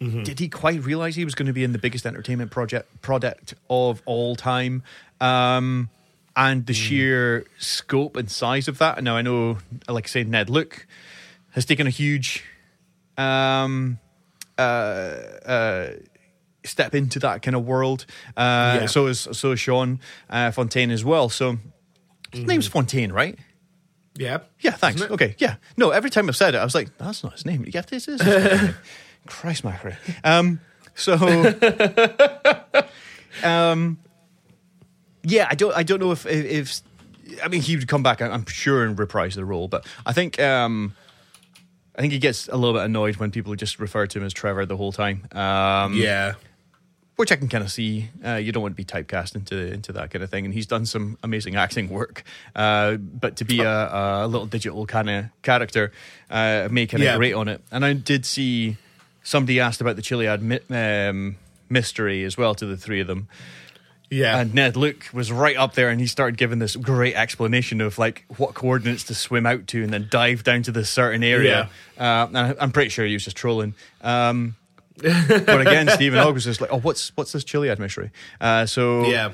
Mm-hmm. 0.00 0.24
did 0.24 0.38
he 0.38 0.48
quite 0.50 0.84
realize 0.84 1.16
he 1.16 1.24
was 1.24 1.34
going 1.34 1.46
to 1.46 1.54
be 1.54 1.64
in 1.64 1.72
the 1.72 1.78
biggest 1.78 2.04
entertainment 2.04 2.50
project 2.50 2.86
product 3.00 3.54
of 3.70 4.02
all 4.04 4.36
time? 4.36 4.82
Um, 5.22 5.88
and 6.36 6.66
the 6.66 6.74
Mm. 6.74 6.76
sheer 6.76 7.46
scope 7.58 8.16
and 8.16 8.30
size 8.30 8.68
of 8.68 8.76
that. 8.78 8.98
And 8.98 9.04
now 9.06 9.16
I 9.16 9.22
know, 9.22 9.58
like 9.88 10.04
I 10.04 10.08
say, 10.08 10.24
Ned 10.24 10.50
Luke 10.50 10.86
has 11.52 11.64
taken 11.64 11.86
a 11.86 11.90
huge 11.90 12.44
um, 13.16 13.98
uh, 14.58 14.60
uh, 14.60 15.90
step 16.64 16.94
into 16.94 17.18
that 17.20 17.40
kind 17.42 17.56
of 17.56 17.64
world. 17.64 18.04
Uh, 18.36 18.80
Yeah. 18.82 18.86
So 18.86 19.06
is 19.06 19.26
so 19.32 19.52
is 19.52 19.60
Shawn 19.60 20.00
uh, 20.28 20.50
Fontaine 20.50 20.90
as 20.90 21.02
well. 21.04 21.28
So 21.30 21.56
his 22.32 22.44
name's 22.44 22.66
Fontaine, 22.66 23.12
right? 23.12 23.38
Yeah, 24.18 24.38
Yeah, 24.60 24.72
thanks. 24.72 25.02
Okay, 25.02 25.34
yeah. 25.38 25.56
No, 25.76 25.90
every 25.90 26.08
time 26.10 26.28
I've 26.28 26.36
said 26.36 26.54
it, 26.54 26.58
I 26.58 26.64
was 26.64 26.74
like, 26.74 26.96
that's 26.98 27.22
not 27.22 27.34
his 27.34 27.44
name. 27.44 27.64
Yeah, 27.68 27.82
this 27.82 28.08
is. 28.08 28.20
His 28.22 28.62
name. 28.62 28.74
Christ, 29.26 29.62
Macri. 29.62 29.94
Um, 30.24 30.60
so, 30.94 31.16
um, 33.44 33.98
yeah, 35.26 35.46
I 35.50 35.54
don't, 35.56 35.74
I 35.76 35.82
don't 35.82 35.98
know 36.00 36.12
if, 36.12 36.24
if, 36.26 36.46
if 36.46 37.40
I 37.42 37.48
mean, 37.48 37.60
he 37.60 37.76
would 37.76 37.88
come 37.88 38.02
back, 38.02 38.22
I'm 38.22 38.46
sure, 38.46 38.84
and 38.84 38.96
reprise 38.98 39.34
the 39.34 39.44
role, 39.44 39.66
but 39.68 39.84
I 40.06 40.12
think, 40.12 40.38
um, 40.40 40.94
I 41.96 42.00
think 42.00 42.12
he 42.12 42.18
gets 42.18 42.46
a 42.48 42.56
little 42.56 42.74
bit 42.74 42.84
annoyed 42.84 43.16
when 43.16 43.30
people 43.30 43.54
just 43.56 43.80
refer 43.80 44.06
to 44.06 44.18
him 44.18 44.24
as 44.24 44.32
Trevor 44.32 44.64
the 44.66 44.76
whole 44.76 44.92
time. 44.92 45.26
Um, 45.32 45.94
yeah, 45.94 46.34
which 47.16 47.32
I 47.32 47.36
can 47.36 47.48
kind 47.48 47.64
of 47.64 47.72
see. 47.72 48.10
Uh, 48.22 48.34
you 48.34 48.52
don't 48.52 48.62
want 48.62 48.76
to 48.76 48.76
be 48.76 48.84
typecast 48.84 49.34
into 49.34 49.56
into 49.72 49.92
that 49.94 50.10
kind 50.10 50.22
of 50.22 50.28
thing, 50.28 50.44
and 50.44 50.52
he's 50.52 50.66
done 50.66 50.84
some 50.84 51.16
amazing 51.22 51.56
acting 51.56 51.88
work. 51.88 52.22
Uh, 52.54 52.96
but 52.96 53.36
to 53.36 53.44
be 53.46 53.60
a, 53.60 54.24
a 54.24 54.26
little 54.28 54.46
digital 54.46 54.84
kind 54.86 55.08
of 55.08 55.24
character, 55.40 55.90
uh, 56.30 56.68
made 56.70 56.90
kind 56.90 57.02
of 57.02 57.06
Yeah. 57.06 57.16
great 57.16 57.32
on 57.34 57.48
it. 57.48 57.62
And 57.72 57.82
I 57.84 57.94
did 57.94 58.26
see 58.26 58.76
somebody 59.22 59.58
asked 59.60 59.80
about 59.80 59.96
the 59.96 60.02
Chiliad 60.02 60.42
mi- 60.42 60.60
um, 60.76 61.36
mystery 61.70 62.24
as 62.24 62.36
well 62.36 62.54
to 62.54 62.66
the 62.66 62.76
three 62.76 63.00
of 63.00 63.06
them. 63.06 63.28
Yeah. 64.10 64.38
And 64.38 64.54
Ned 64.54 64.76
Luke 64.76 65.06
was 65.12 65.32
right 65.32 65.56
up 65.56 65.74
there, 65.74 65.88
and 65.88 66.00
he 66.00 66.06
started 66.06 66.36
giving 66.36 66.58
this 66.58 66.76
great 66.76 67.14
explanation 67.14 67.80
of 67.80 67.98
like 67.98 68.24
what 68.36 68.54
coordinates 68.54 69.04
to 69.04 69.14
swim 69.14 69.46
out 69.46 69.66
to, 69.68 69.82
and 69.82 69.92
then 69.92 70.06
dive 70.10 70.44
down 70.44 70.62
to 70.62 70.72
this 70.72 70.88
certain 70.90 71.22
area. 71.24 71.68
Uh, 71.98 72.02
and 72.28 72.38
I- 72.38 72.54
I'm 72.60 72.70
pretty 72.72 72.90
sure 72.90 73.04
he 73.04 73.14
was 73.14 73.24
just 73.24 73.36
trolling. 73.36 73.74
Um, 74.02 74.56
but 74.98 75.60
again, 75.60 75.88
Steven 75.94 76.18
Ogg 76.18 76.34
was 76.34 76.44
just 76.44 76.60
like, 76.60 76.72
"Oh, 76.72 76.78
what's 76.78 77.12
what's 77.16 77.32
this 77.32 77.44
Chiliad 77.44 77.78
mystery?" 77.78 78.10
Uh, 78.40 78.64
so 78.66 79.06
yeah, 79.06 79.32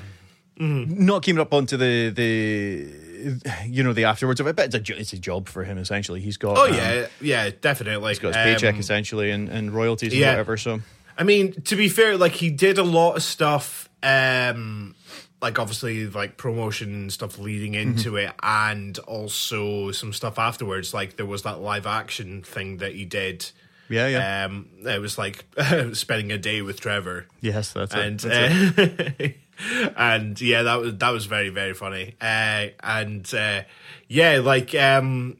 not 0.57 1.23
keeping 1.23 1.39
up 1.39 1.53
onto 1.53 1.77
the 1.77 2.09
the 2.09 3.65
you 3.67 3.83
know 3.83 3.93
the 3.93 4.05
afterwards 4.05 4.39
of 4.39 4.47
it, 4.47 4.55
but 4.55 4.73
it's 4.73 4.89
a, 4.89 4.99
it's 4.99 5.13
a 5.13 5.17
job 5.17 5.47
for 5.47 5.63
him 5.63 5.77
essentially. 5.77 6.19
He's 6.19 6.37
got 6.37 6.57
oh 6.57 6.65
um, 6.67 6.73
yeah, 6.73 7.07
yeah, 7.21 7.49
definitely. 7.61 8.09
he's 8.11 8.19
got 8.19 8.29
his 8.35 8.37
paycheck 8.37 8.73
Um, 8.75 8.79
essentially 8.79 9.31
and, 9.31 9.49
and 9.49 9.71
royalties 9.71 10.11
and 10.13 10.19
yeah. 10.21 10.31
whatever. 10.31 10.57
So 10.57 10.81
I 11.17 11.23
mean, 11.23 11.53
to 11.63 11.75
be 11.75 11.89
fair, 11.89 12.17
like 12.17 12.33
he 12.33 12.49
did 12.49 12.77
a 12.77 12.83
lot 12.83 13.15
of 13.15 13.23
stuff, 13.23 13.87
um, 14.03 14.95
like 15.41 15.57
obviously 15.59 16.07
like 16.07 16.37
promotion 16.37 17.09
stuff 17.09 17.39
leading 17.39 17.73
into 17.73 18.17
it, 18.17 18.31
and 18.43 18.97
also 18.99 19.91
some 19.91 20.13
stuff 20.13 20.37
afterwards. 20.37 20.93
Like 20.93 21.15
there 21.17 21.25
was 21.25 21.43
that 21.43 21.59
live 21.61 21.87
action 21.87 22.43
thing 22.43 22.77
that 22.77 22.93
he 22.93 23.05
did. 23.05 23.49
yeah, 23.89 24.07
yeah, 24.07 24.45
Um, 24.45 24.69
it 24.85 25.01
was 25.01 25.17
like 25.17 25.45
spending 25.93 26.31
a 26.31 26.37
day 26.37 26.61
with 26.61 26.79
Trevor, 26.79 27.27
yes, 27.41 27.73
that's 27.73 27.93
and 27.93 28.23
it. 28.23 28.75
That's 28.77 29.19
it. 29.19 29.37
uh, 29.75 29.89
and 29.97 30.39
yeah, 30.41 30.63
that 30.63 30.75
was 30.79 30.97
that 30.97 31.09
was 31.09 31.25
very 31.25 31.49
very 31.49 31.73
funny. 31.73 32.15
Uh, 32.21 32.67
and 32.81 33.33
uh, 33.33 33.63
yeah, 34.07 34.39
like 34.43 34.73
um, 34.75 35.37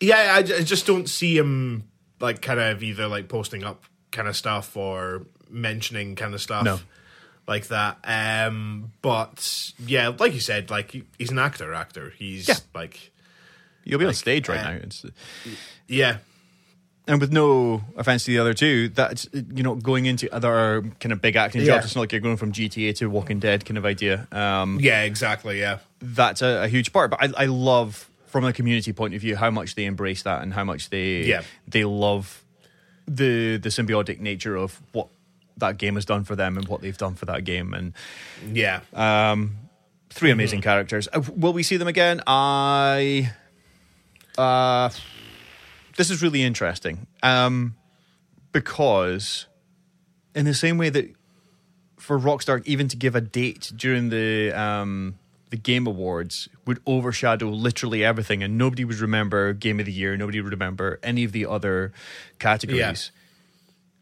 yeah, 0.00 0.34
I, 0.34 0.38
I 0.38 0.42
just 0.42 0.86
don't 0.86 1.08
see 1.08 1.36
him 1.36 1.84
like 2.20 2.42
kind 2.42 2.60
of 2.60 2.82
either 2.82 3.08
like 3.08 3.28
posting 3.28 3.64
up 3.64 3.84
kind 4.10 4.28
of 4.28 4.36
stuff 4.36 4.76
or 4.76 5.26
mentioning 5.50 6.14
kind 6.14 6.34
of 6.34 6.40
stuff. 6.40 6.64
No. 6.64 6.78
Like 7.48 7.68
that, 7.68 7.96
um, 8.04 8.92
but 9.00 9.72
yeah, 9.84 10.08
like 10.18 10.34
you 10.34 10.40
said, 10.40 10.68
like 10.70 10.90
he- 10.92 11.04
he's 11.18 11.30
an 11.30 11.38
actor. 11.38 11.72
Actor, 11.72 12.12
he's 12.18 12.46
Yeah. 12.46 12.56
like, 12.74 13.10
You'll 13.84 13.98
be 13.98 14.04
on 14.04 14.12
stage 14.12 14.50
right 14.50 14.60
uh, 14.60 14.70
now. 14.72 14.76
It's, 14.82 15.06
yeah, 15.86 16.18
and 17.06 17.22
with 17.22 17.32
no 17.32 17.82
offense 17.96 18.24
to 18.26 18.30
the 18.32 18.38
other 18.38 18.52
two, 18.52 18.90
that's 18.90 19.26
you 19.32 19.62
know 19.62 19.74
going 19.76 20.04
into 20.04 20.30
other 20.30 20.82
kind 21.00 21.10
of 21.12 21.22
big 21.22 21.36
acting 21.36 21.62
Yeah. 21.62 21.68
jobs. 21.76 21.86
It's 21.86 21.94
not 21.96 22.02
like 22.02 22.12
you're 22.12 22.20
going 22.20 22.36
from 22.36 22.52
GTA 22.52 22.94
to 22.96 23.06
Walking 23.08 23.38
Dead 23.40 23.64
kind 23.64 23.78
of 23.78 23.86
idea. 23.86 24.28
Um, 24.30 24.78
yeah, 24.78 25.04
exactly, 25.04 25.58
yeah, 25.58 25.78
that's 26.02 26.42
a, 26.42 26.64
a 26.64 26.68
huge 26.68 26.92
part. 26.92 27.10
But 27.10 27.22
I, 27.22 27.44
I 27.44 27.46
love 27.46 28.10
from 28.26 28.44
a 28.44 28.52
community 28.52 28.92
point 28.92 29.14
of 29.14 29.22
view 29.22 29.36
how 29.36 29.50
much 29.50 29.74
they 29.74 29.86
embrace 29.86 30.22
that 30.24 30.42
and 30.42 30.52
how 30.52 30.64
much 30.64 30.90
they 30.90 31.22
Yeah. 31.22 31.42
they 31.66 31.84
love 31.84 32.44
the 33.06 33.56
the 33.56 33.70
symbiotic 33.70 34.20
nature 34.20 34.54
of 34.54 34.82
what 34.92 35.08
that 35.58 35.78
game 35.78 35.94
has 35.96 36.04
done 36.04 36.24
for 36.24 36.34
them 36.36 36.56
and 36.56 36.66
what 36.68 36.80
they've 36.80 36.96
done 36.98 37.14
for 37.14 37.26
that 37.26 37.44
game 37.44 37.74
and 37.74 37.92
Yeah. 38.52 38.80
three 40.10 40.30
amazing 40.30 40.62
characters. 40.62 41.08
Uh, 41.12 41.20
will 41.36 41.52
we 41.52 41.62
see 41.62 41.76
them 41.76 41.88
again? 41.88 42.20
I. 42.26 43.32
Uh, 44.36 44.88
this 45.96 46.10
is 46.10 46.22
really 46.22 46.42
interesting 46.42 47.06
um, 47.24 47.74
because, 48.52 49.46
in 50.34 50.44
the 50.44 50.54
same 50.54 50.78
way 50.78 50.90
that 50.90 51.12
for 51.98 52.18
Rockstar, 52.18 52.62
even 52.64 52.86
to 52.88 52.96
give 52.96 53.16
a 53.16 53.20
date 53.20 53.72
during 53.74 54.08
the 54.10 54.52
um, 54.52 55.18
the 55.50 55.56
Game 55.56 55.86
Awards 55.86 56.48
would 56.66 56.78
overshadow 56.86 57.48
literally 57.48 58.04
everything, 58.04 58.42
and 58.42 58.56
nobody 58.56 58.84
would 58.84 58.98
remember 59.00 59.52
Game 59.52 59.80
of 59.80 59.86
the 59.86 59.92
Year. 59.92 60.16
Nobody 60.16 60.40
would 60.40 60.52
remember 60.52 61.00
any 61.02 61.24
of 61.24 61.32
the 61.32 61.46
other 61.46 61.92
categories. 62.38 63.10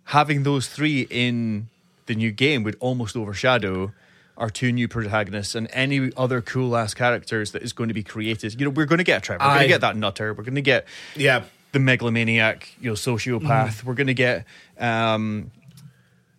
Having 0.07 0.45
those 0.45 0.69
three 0.69 1.07
in 1.11 1.69
the 2.07 2.15
new 2.15 2.31
game 2.31 2.63
would 2.63 2.77
almost 2.81 3.17
overshadow 3.17 3.93
our 4.37 4.51
two 4.51 4.71
new 4.71 4.87
protagonists 4.87 5.55
and 5.55 5.69
any 5.73 6.11
other 6.17 6.41
cool 6.41 6.77
ass 6.77 6.95
characters 6.95 7.53
that 7.53 7.63
is 7.63 7.73
going 7.73 7.89
to 7.89 7.95
be 7.95 8.03
created. 8.03 8.59
You 8.61 8.67
know, 8.67 8.71
we're 8.71 8.87
going 8.87 8.99
to 8.99 9.05
get 9.05 9.23
Trevor. 9.23 9.45
We're 9.45 9.51
going 9.51 9.63
to 9.63 9.69
get 9.69 9.81
that 9.81 9.97
nutter. 9.97 10.35
We're 10.35 10.45
going 10.45 10.57
to 10.57 10.63
get 10.63 10.87
yeah. 11.15 11.45
the 11.73 11.79
megalomaniac, 11.79 12.69
you 12.81 12.91
know, 12.91 12.95
sociopath. 12.95 13.41
Mm. 13.81 13.85
We're 13.85 13.95
going 13.95 14.07
to 14.09 14.15
get 14.15 14.45
um, 14.79 15.51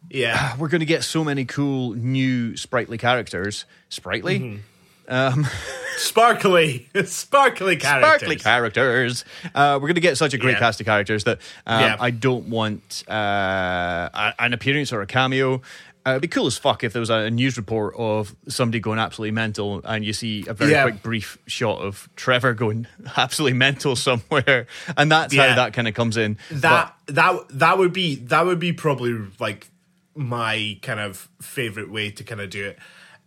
Yeah. 0.09 0.55
we're 0.59 0.69
going 0.69 0.79
to 0.79 0.85
get 0.85 1.03
so 1.03 1.23
many 1.23 1.45
cool 1.45 1.93
new 1.93 2.55
sprightly 2.55 2.97
characters. 2.97 3.65
Sprightly, 3.89 4.39
mm-hmm. 4.39 5.13
um, 5.13 5.47
Sparkly. 6.01 6.87
Sparkly 7.05 7.75
characters. 7.77 8.19
sparkly 8.19 8.35
characters. 8.37 9.25
Uh, 9.55 9.73
we're 9.81 9.87
going 9.87 9.95
to 9.95 10.01
get 10.01 10.17
such 10.17 10.33
a 10.33 10.37
great 10.37 10.53
Yeah. 10.53 10.59
cast 10.59 10.79
of 10.79 10.85
characters 10.85 11.23
that 11.25 11.39
um, 11.65 11.81
Yeah. 11.81 11.95
I 11.99 12.11
don't 12.11 12.49
want 12.49 13.03
uh, 13.09 14.09
a- 14.13 14.33
an 14.39 14.53
appearance 14.53 14.93
or 14.93 15.01
a 15.01 15.07
cameo. 15.07 15.61
Uh, 16.05 16.11
it'd 16.11 16.21
be 16.21 16.27
cool 16.29 16.47
as 16.47 16.57
fuck 16.57 16.85
if 16.85 16.93
there 16.93 17.01
was 17.01 17.09
a 17.09 17.29
news 17.29 17.57
report 17.57 17.93
of 17.97 18.33
somebody 18.47 18.79
going 18.79 18.97
absolutely 18.97 19.31
mental, 19.31 19.81
and 19.83 20.05
you 20.05 20.13
see 20.13 20.45
a 20.47 20.53
very 20.53 20.71
Yeah. 20.71 20.83
quick 20.83 21.03
brief 21.03 21.37
shot 21.47 21.79
of 21.81 22.07
Trevor 22.15 22.53
going 22.53 22.87
absolutely 23.17 23.57
mental 23.57 23.95
somewhere, 23.97 24.67
and 24.95 25.11
that's 25.11 25.35
how 25.35 25.53
that 25.55 25.73
kind 25.73 25.85
of 25.87 25.93
comes 25.95 26.15
in. 26.15 26.37
that 26.49 26.95
that 27.07 27.35
that 27.49 27.77
would 27.77 27.91
be 27.91 28.15
that 28.15 28.45
would 28.45 28.59
be 28.59 28.71
probably 28.71 29.17
like 29.39 29.67
my 30.15 30.79
kind 30.81 31.01
of 31.01 31.27
favorite 31.41 31.91
way 31.91 32.09
to 32.11 32.23
kind 32.23 32.39
of 32.39 32.49
do 32.49 32.73
it. 32.73 32.79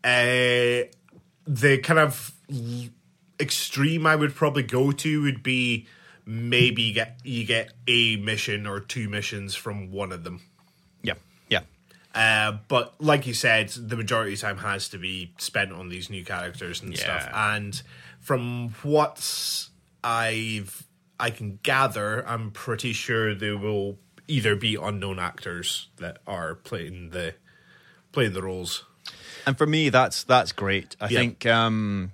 Uh, 0.02 0.88
the 1.46 1.78
kind 1.78 1.98
of 2.00 2.32
extreme 3.38 4.06
I 4.06 4.16
would 4.16 4.34
probably 4.34 4.62
go 4.62 4.92
to 4.92 5.22
would 5.22 5.42
be 5.42 5.86
maybe 6.26 6.82
you 6.82 6.92
get 6.94 7.18
you 7.24 7.44
get 7.44 7.72
a 7.88 8.16
mission 8.16 8.66
or 8.66 8.80
two 8.80 9.08
missions 9.08 9.54
from 9.54 9.90
one 9.90 10.12
of 10.12 10.24
them. 10.24 10.42
yeah, 11.02 11.14
yeah. 11.48 11.60
Uh, 12.14 12.58
but 12.68 12.94
like 13.00 13.26
you 13.26 13.34
said, 13.34 13.68
the 13.70 13.96
majority 13.96 14.34
of 14.34 14.40
time 14.40 14.58
has 14.58 14.88
to 14.88 14.98
be 14.98 15.32
spent 15.38 15.72
on 15.72 15.88
these 15.88 16.10
new 16.10 16.24
characters 16.24 16.82
and 16.82 16.96
stuff. 16.96 17.28
And 17.32 17.80
from 18.20 18.70
what 18.82 19.68
I've 20.02 20.84
I 21.18 21.30
can 21.30 21.58
gather, 21.62 22.26
I'm 22.26 22.50
pretty 22.50 22.92
sure 22.92 23.34
they 23.34 23.52
will 23.52 23.98
either 24.26 24.56
be 24.56 24.74
unknown 24.76 25.18
actors 25.18 25.88
that 25.98 26.18
are 26.26 26.54
playing 26.54 27.10
the 27.10 27.34
playing 28.12 28.32
the 28.32 28.42
roles 28.42 28.84
And 29.46 29.56
for 29.56 29.66
me, 29.66 29.88
that's 29.88 30.24
that's 30.24 30.52
great. 30.52 30.96
I 31.00 31.08
Yeah. 31.08 31.18
think 31.20 31.46
um, 31.46 32.12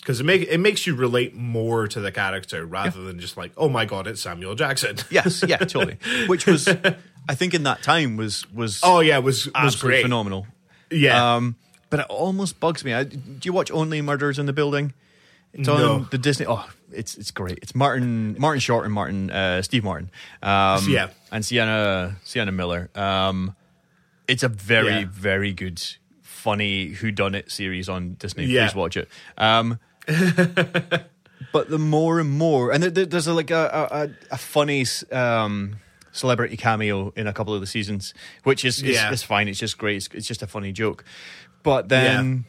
because 0.00 0.20
it 0.20 0.24
make 0.24 0.42
it 0.48 0.58
makes 0.58 0.86
you 0.86 0.94
relate 0.94 1.34
more 1.34 1.86
to 1.88 2.00
the 2.00 2.10
character 2.12 2.64
rather 2.66 3.02
than 3.02 3.18
just 3.20 3.36
like, 3.36 3.52
oh 3.56 3.68
my 3.68 3.84
god, 3.84 4.06
it's 4.06 4.20
Samuel 4.20 4.54
Jackson. 4.54 4.96
yes, 5.10 5.44
yeah, 5.46 5.58
totally. 5.58 5.98
Which 6.26 6.46
was, 6.46 6.68
I 6.68 7.34
think, 7.34 7.54
in 7.54 7.62
that 7.64 7.82
time 7.82 8.16
was 8.16 8.50
was 8.52 8.80
Oh 8.82 9.00
yeah, 9.00 9.18
was 9.18 9.48
was 9.54 9.76
great. 9.76 10.02
phenomenal. 10.02 10.46
Yeah, 10.90 11.36
Um, 11.36 11.56
but 11.90 12.00
it 12.00 12.06
almost 12.08 12.58
bugs 12.60 12.84
me. 12.84 12.92
I, 12.94 13.04
do 13.04 13.38
you 13.44 13.52
watch 13.52 13.70
Only 13.70 14.02
Murders 14.02 14.38
in 14.38 14.46
the 14.46 14.52
Building? 14.52 14.92
It's 15.52 15.68
on 15.68 15.78
No. 15.80 15.98
the 16.10 16.18
Disney. 16.18 16.46
Oh, 16.48 16.68
it's 16.92 17.16
it's 17.16 17.30
great. 17.32 17.58
It's 17.62 17.74
Martin 17.74 18.36
Martin 18.38 18.60
Short 18.60 18.84
and 18.84 18.94
Martin 18.94 19.30
uh, 19.30 19.62
Steve 19.62 19.84
Martin. 19.84 20.10
Um, 20.42 20.88
Yeah. 20.88 21.08
and 21.32 21.44
Sienna 21.44 22.16
Sienna 22.24 22.52
Miller. 22.52 22.88
Um, 22.94 23.54
it's 24.28 24.42
a 24.44 24.48
very 24.48 25.00
Yeah. 25.00 25.04
very 25.10 25.52
good, 25.52 25.82
funny 26.22 26.86
Who 26.88 27.10
Done 27.10 27.34
It 27.34 27.50
series 27.50 27.88
on 27.88 28.14
Disney. 28.14 28.44
Yeah. 28.46 28.66
Please 28.68 28.74
watch 28.76 28.96
it. 28.96 29.08
Um, 29.38 29.78
but 31.52 31.68
the 31.70 31.78
more 31.78 32.20
and 32.20 32.30
more, 32.30 32.70
and 32.72 32.82
there- 32.82 32.90
there, 32.90 33.06
there's 33.06 33.26
a, 33.26 33.34
like 33.34 33.50
a 33.50 33.88
a, 34.30 34.34
a 34.34 34.38
funny 34.38 34.84
um, 35.12 35.76
celebrity 36.12 36.56
cameo 36.56 37.12
in 37.16 37.26
a 37.26 37.32
couple 37.32 37.54
of 37.54 37.60
the 37.60 37.66
seasons, 37.66 38.14
which 38.44 38.64
is 38.64 38.82
is, 38.82 38.96
Yeah. 38.96 39.12
is 39.12 39.22
fine. 39.22 39.48
It's 39.48 39.58
just 39.58 39.78
great. 39.78 39.96
It's, 39.96 40.08
it's 40.14 40.26
just 40.26 40.42
a 40.42 40.46
funny 40.46 40.72
joke. 40.72 41.04
But 41.62 41.88
then 41.88 42.44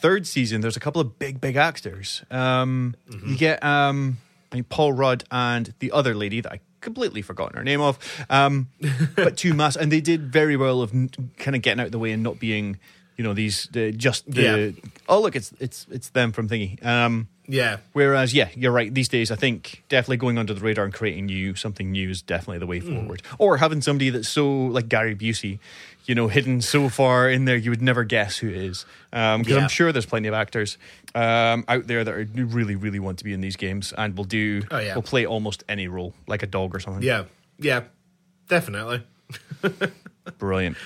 third 0.00 0.26
season, 0.26 0.60
there's 0.60 0.76
a 0.76 0.80
couple 0.80 1.00
of 1.00 1.18
big 1.18 1.40
big 1.40 1.56
actors. 1.56 2.22
Um, 2.30 2.94
Mm-hmm. 3.10 3.30
You 3.32 3.36
get 3.36 3.62
um, 3.64 4.18
I 4.52 4.56
mean, 4.56 4.64
Paul 4.64 4.92
Rudd 4.92 5.24
and 5.30 5.74
the 5.78 5.92
other 5.92 6.14
lady 6.14 6.40
that 6.40 6.52
I 6.52 6.60
completely 6.80 7.20
forgotten 7.22 7.56
her 7.58 7.64
name 7.64 7.80
of, 7.82 7.98
um, 8.30 8.68
but 9.14 9.36
two 9.36 9.52
mass, 9.60 9.76
and 9.76 9.92
they 9.92 10.00
did 10.00 10.32
very 10.32 10.56
well 10.56 10.80
of 10.80 10.90
kind 11.36 11.54
of 11.54 11.62
getting 11.62 11.80
out 11.80 11.86
of 11.86 11.92
the 11.92 11.98
way 11.98 12.12
and 12.12 12.22
not 12.22 12.38
being. 12.40 12.78
You 13.20 13.24
know 13.26 13.34
these 13.34 13.68
the, 13.72 13.92
just 13.92 14.24
the 14.32 14.42
Yeah. 14.42 14.88
oh 15.06 15.20
look 15.20 15.36
it's 15.36 15.52
it's 15.60 15.86
it's 15.90 16.08
them 16.10 16.32
from 16.32 16.48
thingy 16.48 16.82
um 16.82 17.28
yeah, 17.46 17.78
Whereas, 17.94 18.32
yeah, 18.32 18.48
you're 18.54 18.70
right. 18.70 18.94
These 18.94 19.08
days, 19.08 19.32
I 19.32 19.36
think 19.36 19.82
definitely 19.88 20.18
going 20.18 20.38
under 20.38 20.54
the 20.54 20.60
radar 20.60 20.84
and 20.84 20.94
creating 20.94 21.26
new 21.26 21.56
something 21.56 21.90
new 21.90 22.08
is 22.08 22.22
definitely 22.22 22.60
the 22.60 22.66
way 22.66 22.78
forward. 22.78 23.22
Or 23.38 23.56
having 23.56 23.82
somebody 23.82 24.08
that's 24.10 24.28
so 24.28 24.48
like 24.48 24.88
Gary 24.88 25.16
Busey, 25.16 25.58
you 26.06 26.14
know, 26.14 26.28
hidden 26.28 26.62
so 26.62 26.88
far 26.88 27.28
in 27.28 27.46
there 27.46 27.56
you 27.56 27.70
would 27.70 27.82
never 27.82 28.04
guess 28.04 28.38
who 28.38 28.48
it 28.48 28.54
is. 28.56 28.86
Because 29.10 29.48
Yeah. 29.48 29.56
I'm 29.58 29.68
sure 29.68 29.90
there's 29.90 30.06
plenty 30.06 30.28
of 30.28 30.34
actors 30.34 30.78
um, 31.16 31.64
out 31.66 31.88
there 31.88 32.04
that 32.04 32.14
are, 32.14 32.24
really, 32.36 32.76
really 32.76 33.00
want 33.00 33.18
to 33.18 33.24
be 33.24 33.32
in 33.32 33.40
these 33.40 33.56
games 33.56 33.92
and 33.98 34.16
will 34.16 34.28
do, 34.30 34.62
Oh, 34.70 34.78
yeah. 34.78 34.94
will 34.94 35.02
play 35.02 35.26
almost 35.26 35.64
any 35.68 35.88
role, 35.88 36.14
like 36.28 36.44
a 36.44 36.46
dog 36.46 36.72
or 36.72 36.78
something. 36.78 37.02
yeah, 37.02 37.24
yeah, 37.58 37.82
definitely. 38.48 39.02
brilliant. 40.38 40.76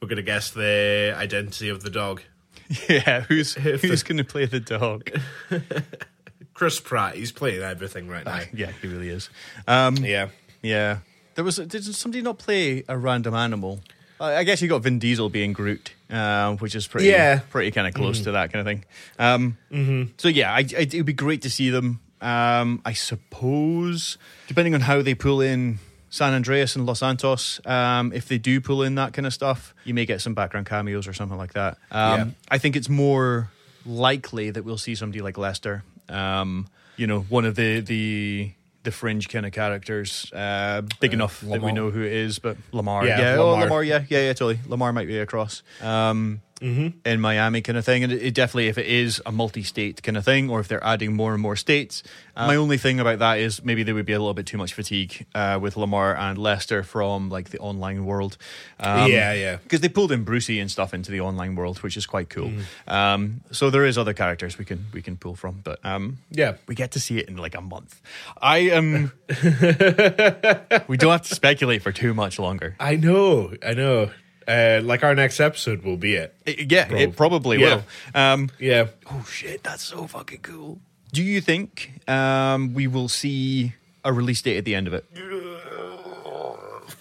We're 0.00 0.08
gonna 0.08 0.22
guess 0.22 0.50
the 0.50 1.14
identity 1.16 1.68
of 1.68 1.82
the 1.82 1.90
dog. 1.90 2.22
Yeah, 2.88 3.22
who's 3.22 3.54
who's 3.82 4.02
going 4.02 4.18
to 4.18 4.24
play 4.24 4.44
the 4.44 4.60
dog? 4.60 5.10
Chris 6.54 6.80
Pratt, 6.80 7.14
he's 7.14 7.32
playing 7.32 7.62
everything 7.62 8.08
right 8.08 8.24
now. 8.24 8.40
yeah, 8.52 8.72
he 8.82 8.88
really 8.88 9.08
is. 9.08 9.30
Um, 9.66 9.96
yeah. 9.98 10.28
Yeah. 10.60 10.98
There 11.34 11.44
was 11.44 11.56
did 11.56 11.84
somebody 11.84 12.20
not 12.20 12.38
play 12.38 12.84
a 12.88 12.98
random 12.98 13.34
animal? 13.34 13.80
I 14.20 14.42
guess 14.42 14.60
you 14.60 14.68
got 14.68 14.82
Vin 14.82 14.98
Diesel 14.98 15.30
being 15.30 15.52
Groot, 15.52 15.94
uh, 16.10 16.56
which 16.56 16.74
is 16.74 16.86
pretty 16.88 17.06
Yeah. 17.06 17.38
pretty 17.50 17.70
kind 17.70 17.86
of 17.86 17.94
close 17.94 18.20
to 18.22 18.32
that 18.32 18.52
kind 18.52 18.60
of 18.60 18.66
thing. 18.66 18.84
Um, 19.18 20.12
So 20.18 20.28
yeah, 20.28 20.52
I, 20.52 20.58
I, 20.58 20.62
it 20.82 20.94
would 20.94 21.06
be 21.06 21.12
great 21.12 21.42
to 21.42 21.50
see 21.50 21.70
them. 21.70 22.00
Um, 22.20 22.82
I 22.84 22.92
suppose 22.94 24.18
depending 24.48 24.74
on 24.74 24.80
how 24.82 25.00
they 25.02 25.14
pull 25.14 25.40
in 25.40 25.78
San 26.10 26.32
Andreas 26.32 26.74
and 26.76 26.86
Los 26.86 27.00
Santos, 27.00 27.60
um, 27.66 28.12
if 28.12 28.26
they 28.28 28.38
do 28.38 28.60
pull 28.60 28.82
in 28.82 28.94
that 28.96 29.12
kind 29.12 29.26
of 29.26 29.34
stuff, 29.34 29.74
you 29.84 29.94
may 29.94 30.06
get 30.06 30.20
some 30.20 30.34
background 30.34 30.66
cameos 30.66 31.06
or 31.06 31.12
something 31.12 31.36
like 31.38 31.52
that. 31.52 31.78
Um, 31.90 32.18
Yeah. 32.18 32.24
I 32.50 32.58
think 32.58 32.76
it's 32.76 32.88
more 32.88 33.50
likely 33.84 34.50
that 34.50 34.64
we'll 34.64 34.78
see 34.78 34.94
somebody 34.94 35.20
like 35.20 35.36
Lester. 35.38 35.84
Um, 36.08 36.66
you 36.96 37.06
know, 37.06 37.20
one 37.20 37.44
of 37.44 37.54
the 37.54 37.80
the 37.80 38.52
the 38.84 38.92
fringe 38.92 39.28
kind 39.28 39.44
of 39.44 39.52
characters, 39.52 40.32
uh, 40.32 40.80
big 41.00 41.12
enough 41.12 41.40
that 41.42 41.60
we 41.60 41.72
know 41.72 41.90
who 41.90 42.00
it 42.00 42.12
is, 42.12 42.38
but 42.38 42.56
Lamar, 42.72 43.04
Yeah, 43.06 43.18
yeah, 43.18 43.36
oh, 43.36 43.50
Lamar. 43.50 43.64
Lamar, 43.64 43.84
yeah, 43.84 44.04
yeah, 44.08 44.20
yeah, 44.20 44.32
totally. 44.32 44.60
Lamar 44.66 44.92
might 44.92 45.06
be 45.06 45.18
across. 45.18 45.62
Um, 45.82 46.40
in 46.60 47.20
Miami 47.20 47.60
kind 47.62 47.78
of 47.78 47.84
thing. 47.84 48.04
And 48.04 48.12
it, 48.12 48.22
it 48.22 48.34
definitely, 48.34 48.68
if 48.68 48.78
it 48.78 48.86
is 48.86 49.22
a 49.24 49.32
multi-state 49.32 50.02
kind 50.02 50.16
of 50.16 50.24
thing, 50.24 50.50
or 50.50 50.60
if 50.60 50.68
they're 50.68 50.84
adding 50.84 51.14
more 51.14 51.32
and 51.32 51.40
more 51.42 51.56
states, 51.56 52.02
my 52.36 52.54
only 52.56 52.78
thing 52.78 53.00
about 53.00 53.18
that 53.18 53.38
is 53.38 53.64
maybe 53.64 53.82
there 53.82 53.94
would 53.94 54.06
be 54.06 54.12
a 54.12 54.18
little 54.18 54.34
bit 54.34 54.46
too 54.46 54.58
much 54.58 54.72
fatigue 54.74 55.26
uh, 55.34 55.58
with 55.60 55.76
Lamar 55.76 56.16
and 56.16 56.38
Lester 56.38 56.82
from 56.84 57.30
like 57.30 57.50
the 57.50 57.58
online 57.58 58.04
world. 58.04 58.36
Um, 58.78 59.10
Yeah, 59.10 59.32
yeah. 59.32 59.56
Because 59.56 59.80
they 59.80 59.88
pulled 59.88 60.12
in 60.12 60.24
Brucie 60.24 60.60
and 60.60 60.70
stuff 60.70 60.94
into 60.94 61.10
the 61.10 61.20
online 61.20 61.56
world, 61.56 61.78
which 61.82 61.96
is 61.96 62.06
quite 62.06 62.28
cool. 62.28 62.50
Mm. 62.50 62.92
Um, 62.92 63.40
so 63.50 63.70
there 63.70 63.84
is 63.84 63.98
other 63.98 64.14
characters 64.14 64.56
we 64.58 64.64
can 64.64 64.86
we 64.92 65.02
can 65.02 65.16
pull 65.16 65.34
from, 65.34 65.60
but 65.64 65.78
um, 65.84 66.18
Yeah. 66.30 66.54
we 66.68 66.74
get 66.74 66.92
to 66.92 67.00
see 67.00 67.18
it 67.18 67.28
in 67.28 67.36
like 67.36 67.54
a 67.56 67.60
month. 67.60 68.00
I 68.40 68.58
am. 68.70 69.12
we 70.88 70.96
don't 70.96 71.10
have 71.12 71.22
to 71.22 71.34
speculate 71.34 71.82
for 71.82 71.92
too 71.92 72.14
much 72.14 72.38
longer. 72.38 72.76
I 72.80 72.96
know, 72.96 73.52
I 73.64 73.74
know. 73.74 74.10
Uh, 74.48 74.80
like 74.82 75.04
our 75.04 75.14
next 75.14 75.40
episode 75.40 75.82
will 75.84 75.98
be 75.98 76.14
it. 76.14 76.34
It- 76.46 76.72
yeah, 76.72 76.90
it 76.92 77.16
probably 77.16 77.60
Yeah. 77.60 77.82
will. 78.14 78.20
Um, 78.20 78.50
Yeah. 78.58 78.86
Oh 79.10 79.26
shit, 79.30 79.62
that's 79.62 79.82
so 79.84 80.06
fucking 80.06 80.40
cool. 80.40 80.80
Do 81.12 81.22
you 81.22 81.40
think 81.42 82.00
um, 82.08 82.72
we 82.74 82.86
will 82.86 83.08
see 83.08 83.74
a 84.04 84.12
release 84.12 84.40
date 84.42 84.56
at 84.56 84.64
the 84.64 84.74
end 84.74 84.86
of 84.86 84.94
it? 84.94 85.04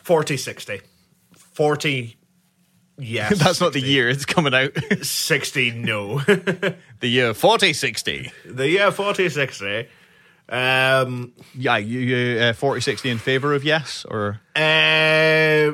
40 0.03 0.37
60. 0.37 0.81
40, 1.35 2.17
yes. 2.97 3.37
That's 3.43 3.59
not 3.59 3.73
the 3.73 3.81
year 3.81 4.09
it's 4.09 4.25
coming 4.25 4.53
out. 4.53 4.71
60, 5.01 5.71
no. 5.71 6.19
the 6.19 6.75
year 7.01 7.33
4060. 7.33 8.31
the 8.45 8.69
year 8.69 8.91
40 8.91 9.29
60. 9.29 9.87
Um, 10.49 11.33
Yeah, 11.55 11.77
you, 11.77 11.99
you 11.99 12.39
uh, 12.39 12.53
40 12.53 12.79
60 12.81 13.09
in 13.09 13.17
favor 13.17 13.53
of 13.53 13.63
yes 13.65 14.05
or 14.09 14.39
uh, 14.55 15.71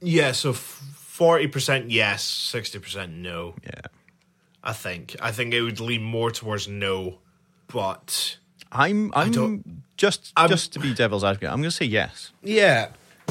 yeah, 0.00 0.32
so 0.32 0.52
forty 0.52 1.46
percent 1.46 1.90
yes, 1.90 2.22
sixty 2.24 2.78
percent 2.78 3.12
no. 3.12 3.54
yeah. 3.64 3.80
I 4.62 4.72
think. 4.74 5.16
I 5.22 5.32
think 5.32 5.54
it 5.54 5.62
would 5.62 5.80
lean 5.80 6.02
more 6.02 6.30
towards 6.30 6.68
no, 6.68 7.18
but 7.68 8.36
I'm 8.70 9.10
I'm 9.14 9.30
don't- 9.32 9.82
just 9.96 10.32
I'm- 10.36 10.48
just 10.50 10.72
to 10.74 10.78
be 10.80 10.92
devil's 10.94 11.24
advocate. 11.24 11.48
I'm 11.50 11.60
going 11.60 11.70
to 11.70 11.76
say 11.76 11.86
yes. 11.86 12.32
yeah. 12.42 12.88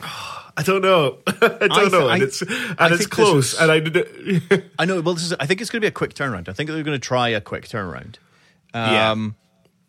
I 0.00 0.62
don't 0.64 0.82
know. 0.82 1.18
I 1.26 1.32
don't 1.40 1.72
I 1.72 1.78
th- 1.80 1.92
know, 1.92 2.08
I- 2.08 2.14
and 2.14 2.22
it's 2.24 2.42
and 2.42 2.76
I 2.80 2.92
it's 2.92 3.06
close. 3.06 3.54
is- 3.54 3.60
And 3.60 3.70
I 3.70 3.78
did. 3.80 4.64
I 4.78 4.84
know. 4.86 5.00
Well, 5.00 5.14
this 5.14 5.24
is. 5.24 5.32
I 5.38 5.46
think 5.46 5.60
it's 5.60 5.70
going 5.70 5.80
to 5.80 5.84
be 5.84 5.88
a 5.88 5.92
quick 5.92 6.14
turnaround. 6.14 6.48
I 6.48 6.52
think 6.52 6.68
they're 6.68 6.82
going 6.82 6.98
to 7.00 7.06
try 7.06 7.28
a 7.28 7.40
quick 7.40 7.68
turnaround. 7.68 8.16
yeah. 8.74 9.10
Um, 9.12 9.36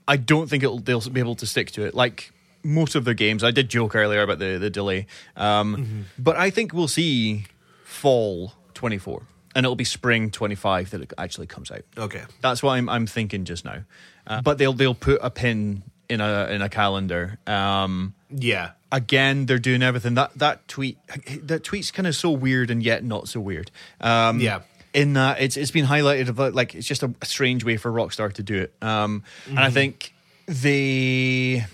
I 0.07 0.17
don't 0.17 0.47
think 0.49 0.63
it'll 0.63 0.79
they'll 0.79 1.01
be 1.01 1.19
able 1.19 1.35
to 1.35 1.47
stick 1.47 1.71
to 1.71 1.85
it. 1.85 1.93
Like 1.95 2.31
most 2.63 2.95
of 2.95 3.05
their 3.05 3.13
games, 3.13 3.43
I 3.43 3.51
did 3.51 3.69
joke 3.69 3.95
earlier 3.95 4.21
about 4.21 4.39
the 4.39 4.57
the 4.57 4.69
delay, 4.69 5.07
um, 5.35 5.75
Mm-hmm. 5.75 6.01
but 6.17 6.35
I 6.37 6.49
think 6.49 6.73
we'll 6.73 6.87
see 6.87 7.45
fall 7.83 8.53
twenty 8.73 8.97
four, 8.97 9.23
and 9.55 9.65
it'll 9.65 9.75
be 9.75 9.83
spring 9.85 10.31
twenty 10.31 10.55
five 10.55 10.89
that 10.91 11.01
it 11.01 11.13
actually 11.17 11.47
comes 11.47 11.71
out. 11.71 11.81
Okay. 11.97 12.23
That's 12.41 12.61
what 12.63 12.71
I'm 12.73 12.89
I'm 12.89 13.07
thinking 13.07 13.45
just 13.45 13.65
now. 13.65 13.83
Uh, 14.27 14.41
but 14.41 14.57
they'll 14.57 14.73
they'll 14.73 14.95
put 14.95 15.19
a 15.23 15.29
pin 15.29 15.83
in 16.09 16.21
a 16.21 16.47
in 16.51 16.61
a 16.61 16.69
calendar. 16.69 17.37
Um, 17.47 18.13
Yeah. 18.29 18.71
again, 18.91 19.45
they're 19.45 19.59
doing 19.59 19.81
everything. 19.83 20.15
That 20.15 20.31
that 20.37 20.67
tweet 20.67 20.97
that 21.43 21.63
tweet's 21.63 21.91
kind 21.91 22.07
of 22.07 22.15
so 22.15 22.29
weird 22.31 22.69
and 22.71 22.81
yet 22.83 23.03
not 23.03 23.27
so 23.27 23.39
weird. 23.39 23.71
Um, 24.01 24.39
Yeah. 24.39 24.61
In 24.93 25.13
that 25.13 25.39
it's 25.41 25.55
it's 25.57 25.69
been 25.71 25.85
highlighted 25.85 26.29
of 26.29 26.39
like 26.55 26.73
it's 26.75 26.87
just 26.87 27.03
a, 27.03 27.13
strange 27.23 27.63
way 27.63 27.77
for 27.77 27.91
Rockstar 27.91 28.33
to 28.33 28.43
do 28.43 28.55
it. 28.57 28.73
Um, 28.81 29.23
and 29.47 29.59
I 29.59 29.69
think 29.69 30.13
they 30.47 31.65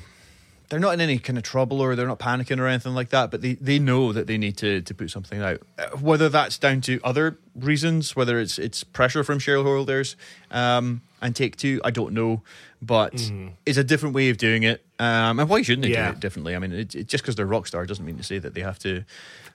they're 0.70 0.80
not 0.80 0.94
in 0.94 1.02
any 1.02 1.20
kind 1.20 1.38
of 1.38 1.44
trouble 1.44 1.80
or 1.82 1.96
they're 1.96 2.08
not 2.08 2.20
panicking 2.20 2.60
or 2.60 2.68
anything 2.68 2.94
like 2.96 3.10
that, 3.10 3.32
but 3.32 3.42
they, 3.42 3.54
they 3.56 3.78
know 3.80 4.12
that 4.14 4.28
they 4.28 4.38
need 4.38 4.58
to, 4.58 4.82
to 4.82 4.94
put 4.94 5.10
something 5.12 5.42
out. 5.42 5.62
Uh, 5.78 5.88
Whether 5.98 6.30
that's 6.30 6.58
down 6.58 6.82
to 6.82 7.00
other 7.04 7.38
reasons, 7.56 8.16
whether 8.16 8.40
it's 8.40 8.58
it's 8.60 8.84
pressure 8.84 9.24
from 9.24 9.40
shareholders 9.40 10.16
um, 10.52 11.02
and 11.22 11.36
Take 11.36 11.56
Two, 11.58 11.80
I 11.84 11.92
don't 11.92 12.14
know, 12.14 12.42
but 12.82 13.32
it's 13.66 13.78
a 13.78 13.84
different 13.84 14.16
way 14.16 14.30
of 14.30 14.38
doing 14.38 14.64
it. 14.64 14.84
Um, 15.00 15.40
and 15.40 15.50
why 15.50 15.62
shouldn't 15.62 15.84
they 15.84 15.92
Yeah. 15.94 16.12
do 16.12 16.18
it 16.18 16.20
differently? 16.22 16.56
I 16.56 16.60
mean, 16.60 16.72
it, 16.72 16.96
it, 16.96 17.08
just 17.08 17.24
because 17.24 17.36
they're 17.36 17.48
Rockstar 17.48 17.86
doesn't 17.88 18.06
mean 18.06 18.18
to 18.18 18.24
say 18.24 18.40
that 18.40 18.54
they 18.54 18.62
have 18.62 18.80
to 18.80 19.04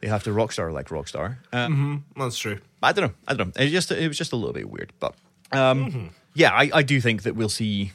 they 0.00 0.08
have 0.08 0.22
to 0.24 0.30
Rockstar 0.30 0.72
like 0.72 0.88
Rockstar. 0.88 1.36
Uh, 1.52 1.98
That's 2.16 2.38
true. 2.38 2.58
I 2.82 2.92
don't 2.92 3.08
know. 3.08 3.14
I 3.28 3.34
don't 3.34 3.56
know. 3.56 3.62
It 3.64 3.68
just 3.70 3.90
it 3.90 4.06
was 4.08 4.18
just 4.18 4.32
a 4.32 4.36
little 4.36 4.52
bit 4.54 4.68
weird, 4.70 4.92
but 5.00 5.14
um, 5.52 6.10
yeah, 6.34 6.50
I, 6.52 6.70
I 6.74 6.82
do 6.82 7.00
think 7.00 7.22
that 7.24 7.34
we'll 7.36 7.48
see. 7.48 7.92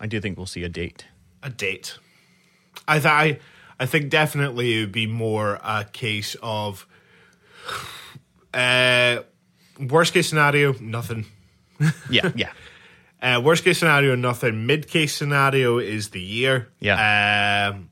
I 0.00 0.06
do 0.06 0.20
think 0.20 0.36
we'll 0.36 0.46
see 0.46 0.62
a 0.62 0.68
date. 0.68 1.06
a 1.42 1.50
date. 1.50 1.98
I 2.88 2.94
th- 2.94 3.06
I 3.06 3.38
I 3.78 3.86
think 3.86 4.10
definitely 4.10 4.76
it 4.76 4.80
would 4.80 4.92
be 4.92 5.06
more 5.06 5.60
a 5.62 5.84
case 5.84 6.36
of 6.42 6.86
uh 8.54 9.18
worst 9.78 10.12
case 10.14 10.28
scenario, 10.28 10.72
nothing. 10.80 11.26
Yeah, 12.10 12.32
yeah. 12.34 12.50
Uh, 13.22 13.40
worst 13.40 13.62
case 13.62 13.78
scenario, 13.78 14.16
nothing. 14.16 14.66
Mid 14.66 14.88
case 14.88 15.14
scenario 15.14 15.78
is 15.78 16.10
the 16.10 16.20
year. 16.20 16.70
Yeah. 16.80 17.70
Um, 17.70 17.90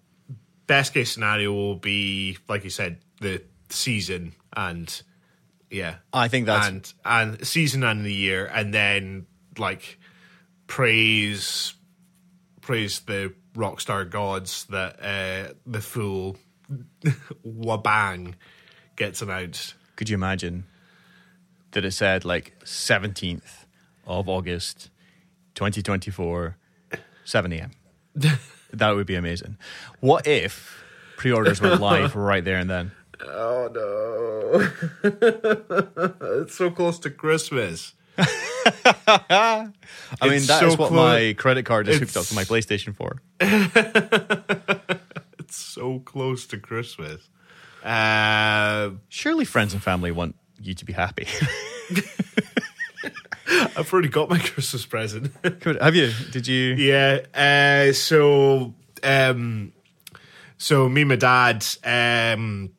best 0.67 0.93
case 0.93 1.13
scenario 1.13 1.53
will 1.53 1.77
be, 1.77 2.37
like 2.49 2.65
you 2.65 2.71
said, 2.71 2.99
the 3.21 3.43
season 3.69 4.33
and 4.57 5.03
yeah, 5.71 5.97
I 6.13 6.29
think 6.29 6.47
that's 6.47 6.67
and 6.69 6.93
and 7.05 7.47
season 7.47 7.83
and 7.83 8.05
the 8.05 8.13
year, 8.13 8.47
and 8.47 8.73
then 8.73 9.27
like 9.59 9.99
praise 10.67 11.75
praise 12.61 13.01
the 13.01 13.35
rockstar 13.57 14.09
gods 14.09 14.65
that 14.67 15.01
uh, 15.03 15.55
the 15.67 15.81
full 15.81 16.37
wabang 17.47 18.35
gets 18.97 19.23
announced. 19.23 19.75
Could 19.97 20.09
you 20.09 20.15
imagine 20.15 20.65
that 21.73 21.85
it 21.85 21.93
said 21.93 22.25
like 22.25 22.59
17th 22.65 23.65
of 24.07 24.29
August 24.29 24.91
2024, 25.55 26.57
7 27.25 27.53
a.m.? 27.53 27.71
that 28.73 28.91
would 28.91 29.07
be 29.07 29.15
amazing. 29.15 29.57
What 30.01 30.27
if 30.27 30.85
pre 31.17 31.33
orders 31.33 31.61
went 31.61 31.81
live 31.81 32.15
right 32.17 32.45
there 32.45 32.59
and 32.59 32.71
then? 32.71 32.93
Oh 33.25 33.71
no! 33.73 34.71
it's 36.43 36.55
so 36.55 36.71
close 36.71 36.99
to 37.01 37.11
Christmas. 37.11 37.95
I 39.19 39.71
mean, 40.23 40.33
It's 40.35 40.47
that 40.49 40.63
is 40.65 40.73
so 40.73 40.79
what 40.79 40.89
clo- 40.89 40.97
my 41.05 41.35
credit 41.37 41.65
card 41.65 41.89
is 41.89 41.99
hooked 41.99 42.17
up 42.17 42.23
It's- 42.23 42.29
to 42.31 42.35
my 42.35 42.45
PlayStation 42.45 42.95
for. 42.95 43.21
It's 45.39 45.57
so 45.59 46.01
close 46.01 46.45
to 46.49 46.59
Christmas. 46.59 47.29
Uh, 47.85 48.91
Surely 49.09 49.45
friends 49.45 49.75
and 49.75 49.83
family 49.83 50.11
want 50.11 50.35
you 50.61 50.75
to 50.75 50.85
be 50.85 50.93
happy. 50.93 51.29
I've 53.77 53.93
already 53.93 54.09
got 54.09 54.29
my 54.29 54.39
Christmas 54.41 54.85
present. 54.87 55.33
Good. 55.61 55.81
Have 55.81 55.95
you? 55.95 56.11
Did 56.33 56.49
you? 56.49 56.75
Yeah. 56.75 57.21
Uh, 57.33 57.93
so, 57.93 58.75
um, 59.05 59.73
so 60.59 60.89
me 60.89 61.03
and 61.03 61.11
my 61.11 61.17
dad, 61.17 61.65
um, 61.85 62.71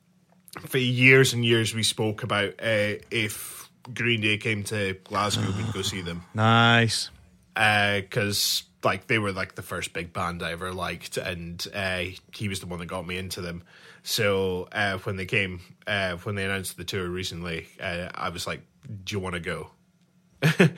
for 0.65 0.77
years 0.77 1.31
and 1.33 1.45
years, 1.45 1.73
we 1.73 1.83
spoke 1.83 2.23
about 2.23 2.49
uh, 2.61 2.95
if 3.09 3.66
Green 3.93 4.21
Day 4.21 4.37
came 4.37 4.63
to 4.65 4.93
Glasgow, 5.03 5.51
we'd 5.55 5.73
go 5.73 5.81
see 5.81 6.01
them 6.01 6.23
Nice. 6.33 7.09
because 7.53 8.63
like 8.83 9.07
they 9.07 9.19
were 9.19 9.31
like 9.31 9.55
the 9.55 9.61
first 9.61 9.93
big 9.93 10.13
band 10.13 10.43
I 10.43 10.51
ever 10.51 10.71
liked, 10.73 11.17
and 11.17 11.65
uh, 11.73 12.03
he 12.35 12.47
was 12.47 12.59
the 12.59 12.67
one 12.67 12.79
that 12.79 12.85
got 12.85 13.05
me 13.07 13.17
into 13.17 13.41
them. 13.41 13.63
So 14.03 14.67
uh, 14.71 14.97
when 14.99 15.17
they 15.17 15.25
came, 15.25 15.59
uh, 15.85 16.15
when 16.17 16.35
they 16.35 16.45
announced 16.45 16.77
the 16.77 16.83
tour 16.83 17.07
recently, 17.09 17.67
uh, 17.81 18.09
I 18.13 18.29
was 18.29 18.47
like, 18.47 18.61
"Do 19.03 19.15
you 19.15 19.19
want 19.19 19.35
to 19.35 19.41
go?" 19.41 19.71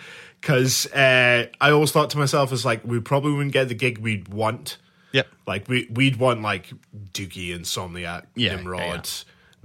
Because 0.41 0.85
uh, 0.93 1.47
I 1.59 1.71
always 1.71 1.91
thought 1.91 2.11
to 2.11 2.17
myself, 2.17 2.53
"As 2.53 2.63
like 2.63 2.81
we 2.85 3.01
probably 3.01 3.33
wouldn't 3.33 3.51
get 3.51 3.67
the 3.67 3.75
gig 3.75 3.97
we'd 3.97 4.29
want." 4.29 4.77
Yep. 5.11 5.27
Like 5.45 5.67
we 5.67 5.87
we'd 5.91 6.15
want 6.15 6.41
like 6.41 6.71
Dookie, 7.11 7.49
Insomniac, 7.49 8.27
Yeah, 8.35 8.55
Nimrod, 8.55 9.09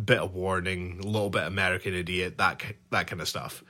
bit 0.03 0.19
of 0.19 0.35
Warning, 0.35 1.01
a 1.03 1.07
little 1.07 1.31
bit 1.31 1.45
American 1.45 1.95
Idiot, 1.95 2.39
that 2.39 2.63
that 2.91 3.07
kind 3.07 3.21
of 3.21 3.29
stuff. 3.29 3.63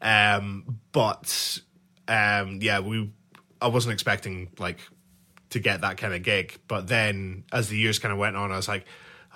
Um, 0.00 0.80
but 0.92 1.60
um, 2.08 2.58
yeah, 2.60 2.80
we 2.80 3.10
I 3.60 3.68
wasn't 3.68 3.92
expecting 3.92 4.50
like 4.58 4.78
to 5.50 5.60
get 5.60 5.82
that 5.82 5.98
kind 5.98 6.14
of 6.14 6.22
gig. 6.22 6.58
But 6.66 6.88
then 6.88 7.44
as 7.52 7.68
the 7.68 7.76
years 7.76 7.98
kind 7.98 8.12
of 8.12 8.18
went 8.18 8.36
on, 8.36 8.50
I 8.50 8.56
was 8.56 8.68
like, 8.68 8.86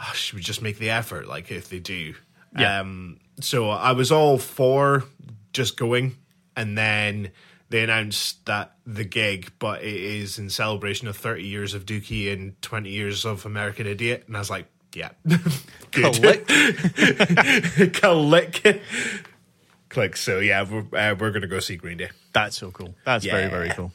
oh, 0.01 0.13
should 0.15 0.35
we 0.37 0.43
just 0.43 0.63
make 0.63 0.79
the 0.79 0.91
effort? 0.91 1.29
Like 1.29 1.51
if 1.51 1.69
they 1.69 1.79
do, 1.79 2.15
Yeah. 2.59 2.81
Um, 2.81 3.19
so 3.41 3.71
I 3.71 3.93
was 3.93 4.11
all 4.11 4.39
for 4.39 5.05
just 5.53 5.77
going, 5.77 6.17
and 6.57 6.77
then 6.77 7.33
they 7.69 7.83
announced 7.83 8.47
that 8.47 8.75
the 8.87 9.05
gig, 9.05 9.53
but 9.59 9.83
it 9.83 9.95
is 9.95 10.39
in 10.39 10.49
celebration 10.51 11.09
of 11.09 11.17
30 11.17 11.45
years 11.45 11.75
of 11.75 11.85
Dookie 11.85 12.33
and 12.33 12.61
20 12.63 12.89
years 12.89 13.25
of 13.25 13.45
American 13.45 13.87
Idiot, 13.87 14.25
and 14.27 14.37
I 14.37 14.41
was 14.41 14.51
like, 14.51 14.67
yeah. 14.97 15.11
Click. 15.93 16.47
Click. 17.93 18.83
Click. 19.89 20.17
So 20.17 20.39
yeah, 20.41 20.65
we're 20.69 20.81
uh, 20.99 21.15
we're 21.19 21.31
gonna 21.31 21.47
go 21.47 21.61
see 21.61 21.77
Green 21.77 21.97
Day. 21.99 22.11
That's 22.33 22.57
so 22.57 22.71
cool. 22.71 22.95
That's 23.05 23.25
very, 23.25 23.43
Yeah. 23.45 23.49
very 23.51 23.71
cool. 23.71 23.93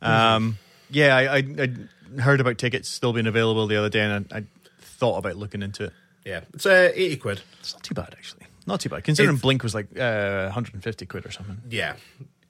Um, 0.00 0.58
yeah, 0.90 1.16
I, 1.16 1.36
I, 1.36 1.68
I 2.18 2.20
heard 2.20 2.40
about 2.40 2.58
tickets 2.58 2.88
still 2.88 3.12
being 3.12 3.26
available 3.26 3.66
the 3.66 3.76
other 3.76 3.88
day, 3.88 4.00
and 4.00 4.26
I, 4.32 4.38
I 4.38 4.44
thought 4.80 5.18
about 5.18 5.36
looking 5.36 5.62
into 5.62 5.84
it. 5.84 5.92
Yeah, 6.24 6.40
it's 6.54 6.66
uh, 6.66 6.90
80 6.94 7.16
quid. 7.16 7.40
It's 7.60 7.72
not 7.74 7.82
too 7.82 7.94
bad, 7.94 8.14
actually. 8.16 8.46
Not 8.66 8.80
too 8.80 8.88
bad, 8.88 9.02
considering 9.04 9.34
It's- 9.34 9.42
Blink 9.42 9.62
was 9.62 9.74
like 9.74 9.86
uh, 9.98 10.44
150 10.44 11.06
quid 11.06 11.26
or 11.26 11.30
something. 11.32 11.58
Yeah, 11.70 11.96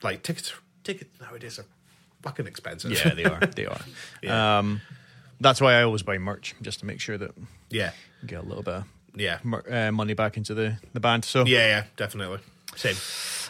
like 0.03 0.22
tickets. 0.22 0.53
Tickets 0.84 1.11
nowadays 1.20 1.59
are 1.61 1.64
fucking 2.22 2.46
expensive. 2.46 2.90
Yeah, 2.92 3.14
they 3.14 3.24
are. 3.24 3.40
They 3.40 3.66
are. 3.66 3.80
Yeah. 4.22 4.59
Um, 4.59 4.80
that's 5.43 5.61
why 5.61 5.74
I 5.74 5.82
always 5.82 6.03
buy 6.03 6.18
merch 6.18 6.55
just 6.62 6.80
to 6.80 6.86
make 6.86 7.01
sure 7.01 7.18
that 7.18 7.32
yeah, 7.70 7.93
get 8.26 8.40
a 8.40 8.47
little 8.47 8.62
bit 8.62 8.74
of 8.74 8.84
yeah, 9.14 9.38
mer- 9.43 9.64
uh, 9.70 9.93
money 9.93 10.14
back 10.14 10.36
into 10.36 10.55
the, 10.55 10.78
the 10.93 11.01
band. 11.01 11.24
So 11.24 11.45
yeah, 11.45 11.66
yeah. 11.66 11.84
Definitely. 11.97 12.38
Same. 12.76 12.97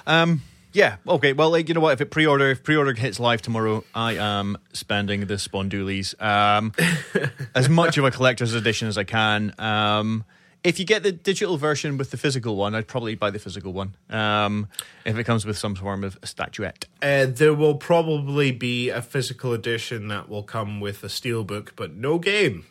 Um, 0.07 0.43
yeah. 0.72 0.97
Okay. 1.07 1.32
Well, 1.32 1.51
like 1.51 1.68
you 1.68 1.74
know 1.74 1.80
what? 1.80 1.93
If 1.93 2.01
it 2.01 2.11
pre-order, 2.11 2.51
if 2.51 2.62
pre-order 2.62 2.95
hits 2.95 3.20
live 3.20 3.43
tomorrow, 3.43 3.84
I 3.95 4.14
am 4.14 4.57
spending 4.72 5.26
the 5.26 5.34
Spondoolies. 5.34 6.20
Um, 6.20 6.72
as 7.55 7.68
much 7.68 7.99
of 7.99 8.05
a 8.05 8.11
collector's 8.11 8.55
edition 8.55 8.88
as 8.88 8.99
I 8.99 9.05
can. 9.05 9.55
Um, 9.59 10.24
if 10.64 10.78
you 10.78 10.84
get 10.84 11.02
the 11.02 11.12
digital 11.12 11.56
version 11.56 11.98
with 11.98 12.10
the 12.10 12.16
physical 12.16 12.56
one, 12.56 12.74
I'd 12.74 12.86
probably 12.86 13.14
buy 13.14 13.30
the 13.30 13.38
physical 13.38 13.72
one. 13.72 13.96
Um, 14.10 14.68
if 15.04 15.16
it 15.16 15.24
comes 15.24 15.44
with 15.44 15.58
some 15.58 15.74
form 15.74 16.04
of 16.04 16.16
statuette. 16.24 16.86
Uh, 17.00 17.26
there 17.26 17.54
will 17.54 17.74
probably 17.74 18.52
be 18.52 18.88
a 18.88 19.02
physical 19.02 19.52
edition 19.52 20.08
that 20.08 20.28
will 20.28 20.42
come 20.44 20.80
with 20.80 21.02
a 21.02 21.08
steelbook, 21.08 21.70
but 21.74 21.94
no 21.94 22.18
game 22.18 22.66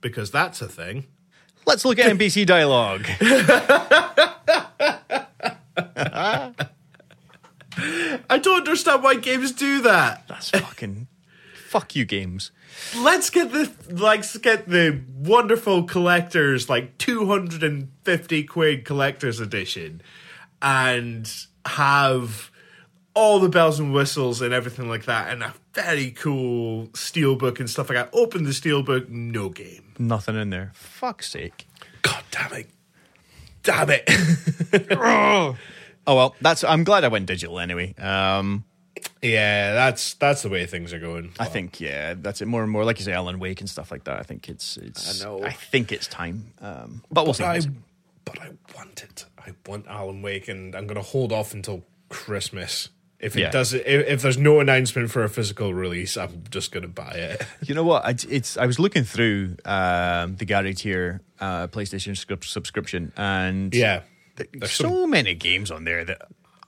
because 0.00 0.30
that's 0.30 0.60
a 0.60 0.68
thing. 0.68 1.06
Let's 1.66 1.84
look 1.84 1.98
at 1.98 2.10
NPC 2.16 2.46
dialogue. 2.46 3.06
I 8.28 8.38
don't 8.38 8.58
understand 8.58 9.02
why 9.02 9.16
games 9.16 9.52
do 9.52 9.82
that. 9.82 10.24
That's 10.28 10.50
fucking 10.50 11.08
fuck 11.54 11.94
you 11.96 12.04
games. 12.04 12.52
Let's 12.96 13.30
get 13.30 13.52
the 13.52 13.70
let's 13.90 14.36
get 14.38 14.68
the 14.68 15.02
wonderful 15.16 15.84
collectors 15.84 16.68
like 16.68 16.98
two 16.98 17.26
hundred 17.26 17.62
and 17.62 17.90
fifty 18.04 18.44
quid 18.44 18.84
collectors 18.84 19.40
edition, 19.40 20.02
and 20.62 21.30
have 21.64 22.50
all 23.14 23.40
the 23.40 23.48
bells 23.48 23.80
and 23.80 23.92
whistles 23.94 24.42
and 24.42 24.52
everything 24.52 24.88
like 24.88 25.06
that, 25.06 25.32
and 25.32 25.42
a 25.42 25.54
very 25.72 26.10
cool 26.10 26.86
steelbook 26.88 27.58
and 27.60 27.68
stuff 27.68 27.88
like 27.88 27.96
that. 27.96 28.10
Open 28.12 28.44
the 28.44 28.50
steelbook, 28.50 29.08
no 29.08 29.48
game. 29.48 29.94
Nothing 29.98 30.36
in 30.36 30.50
there. 30.50 30.72
Fuck's 30.74 31.30
sake. 31.30 31.66
God 32.02 32.22
damn 32.30 32.52
it! 32.52 32.70
Damn 33.62 33.90
it! 33.90 34.04
oh 34.92 35.56
well, 36.06 36.36
that's. 36.40 36.62
I'm 36.62 36.84
glad 36.84 37.04
I 37.04 37.08
went 37.08 37.26
digital 37.26 37.58
anyway. 37.58 37.94
Um, 37.94 38.64
yeah, 39.30 39.72
that's 39.74 40.14
that's 40.14 40.42
the 40.42 40.48
way 40.48 40.66
things 40.66 40.92
are 40.92 40.98
going. 41.00 41.32
I 41.38 41.46
think 41.46 41.80
yeah, 41.80 42.14
that's 42.16 42.40
it. 42.40 42.46
More 42.46 42.62
and 42.62 42.70
more, 42.70 42.84
like 42.84 42.98
you 42.98 43.04
say, 43.04 43.12
Alan 43.12 43.38
Wake 43.38 43.60
and 43.60 43.68
stuff 43.68 43.90
like 43.90 44.04
that. 44.04 44.18
I 44.18 44.22
think 44.22 44.48
it's 44.48 44.76
it's. 44.76 45.22
I 45.22 45.24
know. 45.24 45.42
I 45.44 45.52
think 45.52 45.92
it's 45.92 46.06
time. 46.06 46.52
Um, 46.60 47.02
but 47.10 47.24
we'll 47.24 47.32
But 47.34 47.36
see. 47.36 47.44
I, 47.44 47.60
but 48.24 48.40
I 48.40 48.50
want 48.76 49.02
it. 49.02 49.24
I 49.38 49.52
want 49.66 49.86
Alan 49.86 50.22
Wake, 50.22 50.48
and 50.48 50.74
I'm 50.74 50.86
going 50.86 50.96
to 50.96 51.02
hold 51.08 51.32
off 51.32 51.54
until 51.54 51.84
Christmas. 52.08 52.88
If 53.18 53.34
it 53.34 53.40
Yeah. 53.40 53.50
does, 53.50 53.72
if, 53.72 53.84
if 53.86 54.20
there's 54.22 54.36
no 54.36 54.60
announcement 54.60 55.10
for 55.10 55.24
a 55.24 55.28
physical 55.30 55.72
release, 55.72 56.16
I'm 56.18 56.44
just 56.50 56.70
going 56.70 56.82
to 56.82 56.88
buy 56.88 57.12
it. 57.12 57.42
You 57.66 57.74
know 57.74 57.84
what? 57.84 58.04
I, 58.04 58.14
it's. 58.28 58.56
I 58.58 58.66
was 58.66 58.78
looking 58.78 59.04
through 59.04 59.56
um, 59.64 60.36
the 60.36 60.44
Gary 60.44 60.74
Tier 60.74 61.22
uh, 61.40 61.66
PlayStation 61.68 62.14
subscription, 62.44 63.12
and 63.16 63.74
Yeah, 63.74 64.02
there's 64.36 64.48
there's 64.52 64.72
so 64.72 64.88
some- 65.02 65.10
many 65.10 65.34
games 65.34 65.70
on 65.70 65.84
there 65.84 66.04
that 66.04 66.22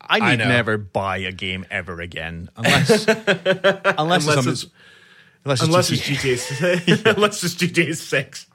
I 0.09 0.19
I 0.19 0.31
need 0.31 0.39
know. 0.39 0.49
never 0.49 0.79
buy 0.79 1.19
a 1.19 1.33
game 1.33 1.65
ever 1.71 2.01
again, 2.01 2.49
unless 2.57 3.07
unless, 3.09 3.87
Unless 3.99 4.27
it's, 4.27 4.47
it's- 4.47 4.67
unless, 5.45 5.63
unless 5.65 5.91
it's 5.91 6.09
it's 6.09 6.23
GTA. 6.25 6.79
GTA, 6.87 7.15
unless 7.17 7.45
it's 7.45 7.55
GTA 7.55 7.95
Six, 7.97 8.47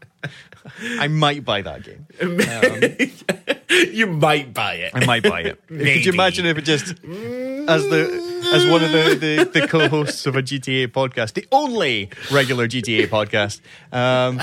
I 0.99 1.07
might 1.07 1.45
buy 1.45 1.61
that 1.61 1.83
game. 1.83 2.07
Um, 2.21 3.87
you 3.93 4.07
might 4.07 4.53
buy 4.53 4.75
it. 4.75 4.91
I 4.95 5.05
might 5.05 5.23
buy 5.23 5.41
it. 5.41 5.67
Could 5.67 6.05
you 6.05 6.11
imagine 6.13 6.45
if 6.45 6.57
it 6.57 6.61
just 6.63 6.89
as 6.89 7.83
the 7.89 8.32
as 8.53 8.65
one 8.65 8.83
of 8.83 8.91
the, 8.91 9.15
the, 9.15 9.59
the 9.61 9.67
co-hosts 9.67 10.25
of 10.25 10.35
a 10.35 10.43
GTA 10.43 10.87
podcast, 10.89 11.33
the 11.33 11.47
only 11.51 12.09
regular 12.31 12.67
GTA 12.67 13.07
podcast, 13.07 13.61
um, 13.91 14.41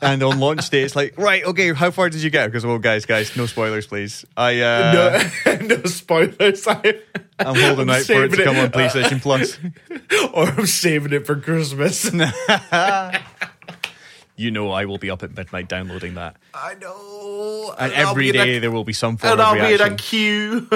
and 0.00 0.22
on 0.22 0.40
launch 0.40 0.68
day 0.70 0.82
it's 0.82 0.96
like, 0.96 1.16
right, 1.18 1.44
okay, 1.44 1.72
how 1.72 1.90
far 1.90 2.08
did 2.10 2.22
you 2.22 2.30
get? 2.30 2.46
Because 2.46 2.64
well, 2.64 2.78
guys, 2.78 3.06
guys, 3.06 3.36
no 3.36 3.46
spoilers, 3.46 3.86
please. 3.86 4.24
I 4.36 4.60
uh, 4.60 5.28
no, 5.46 5.56
no 5.76 5.82
spoilers. 5.84 6.66
I, 6.68 7.00
I'm 7.38 7.54
holding 7.54 7.90
I'm 7.90 7.90
out 7.90 8.02
for 8.02 8.24
it 8.24 8.32
to 8.32 8.44
come 8.44 8.56
it. 8.56 8.64
on 8.64 8.70
PlayStation 8.70 9.20
Plus. 9.20 9.58
or 10.34 10.48
I'm 10.48 10.66
saving 10.66 11.12
it 11.12 11.26
for 11.26 11.36
Christmas. 11.36 12.10
You 14.36 14.50
know, 14.50 14.72
I 14.72 14.84
will 14.86 14.98
be 14.98 15.10
up 15.10 15.22
at 15.22 15.36
midnight 15.36 15.68
downloading 15.68 16.14
that, 16.14 16.36
I 16.52 16.74
know. 16.74 17.72
and 17.78 17.92
I'll 17.92 18.08
every 18.10 18.30
a- 18.30 18.58
there 18.58 18.72
will 18.72 18.82
be 18.82 18.92
some 18.92 19.16
form 19.16 19.32
and 19.32 19.40
of 19.40 19.46
I'll 19.46 19.68
be 19.68 19.74
in 19.74 19.80
a 19.80 19.94
queue. 19.94 20.68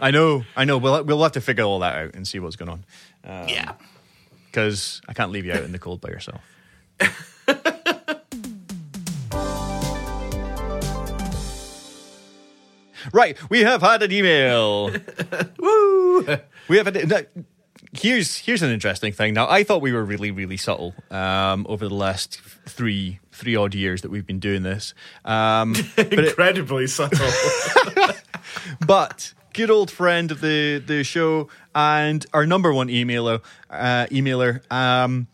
I 0.00 0.10
know, 0.10 0.44
I 0.56 0.64
know. 0.64 0.78
We'll 0.78 1.02
we'll 1.04 1.22
have 1.22 1.32
to 1.32 1.40
figure 1.40 1.64
all 1.64 1.80
that 1.80 1.94
out 1.96 2.14
and 2.14 2.26
see 2.26 2.38
what's 2.38 2.56
going 2.56 2.68
on. 2.70 2.84
yeah. 3.48 3.72
because 4.46 5.00
I 5.08 5.12
can't 5.14 5.32
leave 5.32 5.44
you 5.46 5.52
out 5.52 5.64
in 5.64 5.72
the 5.72 5.78
cold 5.78 6.00
by 6.00 6.10
yourself. 6.10 6.40
right, 13.12 13.36
we 13.50 13.60
have 13.60 13.82
had 13.82 14.02
an 14.02 14.12
email. 14.12 14.90
Woo! 15.58 16.26
We 16.68 16.76
have 16.76 16.86
had. 16.86 17.28
Here's 17.94 18.38
here's 18.38 18.62
an 18.62 18.70
interesting 18.70 19.12
thing. 19.12 19.34
Now, 19.34 19.48
I 19.50 19.64
thought 19.64 19.82
we 19.82 19.92
were 19.92 20.04
really 20.04 20.30
really 20.30 20.56
subtle 20.56 20.94
um, 21.10 21.66
over 21.68 21.88
the 21.88 21.94
last 21.94 22.40
three 22.66 23.20
three 23.32 23.54
odd 23.54 23.74
years 23.74 24.02
that 24.02 24.10
we've 24.10 24.26
been 24.26 24.38
doing 24.38 24.62
this, 24.62 24.94
um, 25.24 25.74
but 25.96 26.12
it, 26.12 26.28
Incredibly 26.28 26.86
subtle. 26.86 27.28
but 28.86 29.34
good 29.52 29.70
old 29.70 29.90
friend 29.90 30.30
of 30.30 30.40
the 30.40 30.82
the 30.84 31.04
show 31.04 31.48
and 31.74 32.24
our 32.32 32.46
number 32.46 32.72
one 32.72 32.88
emailer 32.88 33.42
uh, 33.70 34.06
emailer 34.10 34.60
um, 34.72 35.26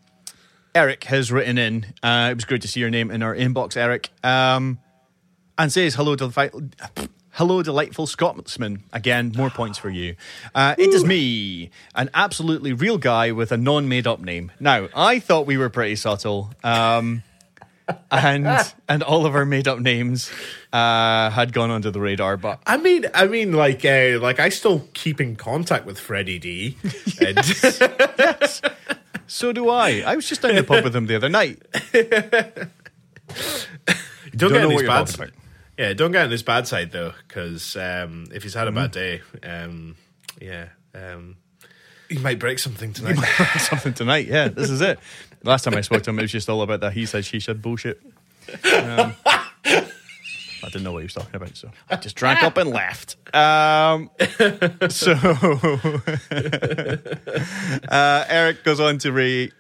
Eric 0.75 1.05
has 1.05 1.33
written 1.33 1.59
in. 1.59 1.87
Uh, 2.03 2.29
it 2.31 2.35
was 2.35 2.45
great 2.45 2.63
to 2.63 2.69
see 2.69 2.81
your 2.81 2.91
name 2.91 3.11
in 3.11 3.23
our 3.23 3.35
inbox, 3.35 3.77
Eric, 3.77 4.11
um, 4.23 4.79
and 5.57 5.73
says 5.73 5.95
hello, 5.97 6.15
to 6.15 6.29
delightful, 6.29 6.63
hello, 7.31 7.63
delightful 7.63 8.07
Scotsman. 8.07 8.85
Again, 8.93 9.33
more 9.37 9.51
points 9.51 9.79
for 9.79 9.91
you. 9.91 10.15
Uh, 10.55 10.75
it 10.79 10.95
is 10.95 11.05
me, 11.05 11.71
an 11.95 12.11
absolutely 12.15 12.73
real 12.73 12.99
guy 12.99 13.33
with 13.33 13.51
a 13.51 13.57
non-made 13.57 14.07
up 14.07 14.21
name. 14.21 14.53
Now, 14.61 14.89
I 14.95 15.19
thought 15.19 15.47
we 15.47 15.57
were 15.57 15.69
pretty 15.69 15.97
subtle. 15.97 16.53
Um, 16.63 17.23
and 18.11 18.47
and 18.89 19.03
all 19.03 19.25
of 19.27 19.35
our 19.35 19.45
made 19.45 19.67
up 19.69 19.79
names 19.79 20.31
uh, 20.73 21.31
had 21.31 21.53
gone 21.53 21.71
under 21.71 21.91
the 21.91 22.01
radar, 22.01 22.37
but 22.37 22.61
I 22.67 22.77
mean, 22.77 23.07
I 23.15 23.27
mean, 23.27 23.53
like, 23.53 23.85
uh, 23.85 24.19
like 24.21 24.41
I 24.41 24.49
still 24.51 24.89
keep 24.95 25.21
in 25.21 25.37
contact 25.37 25.87
with 25.87 25.99
Freddie 25.99 26.39
D. 26.39 26.77
And 27.21 27.45
So 29.27 29.53
do 29.53 29.69
I. 29.69 30.03
I 30.07 30.17
was 30.17 30.27
just 30.29 30.41
down 30.43 30.55
the 30.55 30.65
pub 30.65 30.85
with 30.85 30.97
him 30.97 31.07
the 31.07 31.17
other 31.17 31.29
night. 31.29 31.61
don't, 31.93 32.71
Don't 34.37 34.53
get 34.53 34.65
on 34.65 34.71
his 34.71 34.83
bad 34.83 35.09
side. 35.09 35.33
Yeah, 35.77 35.93
don't 35.93 36.13
get 36.13 36.25
on 36.25 36.31
his 36.31 36.43
bad 36.43 36.67
side 36.67 36.91
though, 36.93 37.13
because 37.27 37.77
um, 37.77 38.27
if 38.35 38.43
he's 38.43 38.55
had 38.55 38.69
a 38.69 38.73
bad 38.73 38.91
day, 38.91 39.21
Mm-hmm. 39.37 39.71
um, 39.71 39.97
yeah, 40.41 40.69
um, 40.95 41.37
he 42.09 42.19
might 42.19 42.39
break 42.39 42.59
something 42.59 42.93
tonight. 42.93 43.17
Something 43.59 43.93
tonight. 43.93 44.27
Yeah, 44.29 44.49
this 44.49 44.71
is 44.71 44.81
it. 44.81 44.99
Last 45.45 45.65
time 45.65 45.75
I 45.75 45.83
spoke 45.83 46.03
to 46.05 46.11
him, 46.11 46.19
it 46.19 46.23
was 46.23 46.33
just 46.33 46.49
all 46.49 46.63
about 46.63 46.81
that 46.81 46.93
he 46.93 47.07
said, 47.07 47.25
she 47.25 47.41
said 47.41 47.63
bullshit. 47.63 48.01
Um, 48.73 49.15
I 49.65 50.71
didn't 50.71 50.83
know 50.83 50.93
what 50.93 50.99
he 50.99 51.05
was 51.05 51.15
talking 51.15 51.37
about, 51.37 51.57
so 51.57 51.71
I 51.89 51.97
just 51.97 52.17
drank 52.17 52.43
up 52.43 52.57
and 52.57 52.71
left. 52.71 53.17
Um, 53.35 54.11
so 54.89 55.13
uh, 57.89 58.25
Eric 58.29 58.65
goes 58.65 58.81
on 58.81 58.99
to 58.99 59.13
read. 59.13 59.53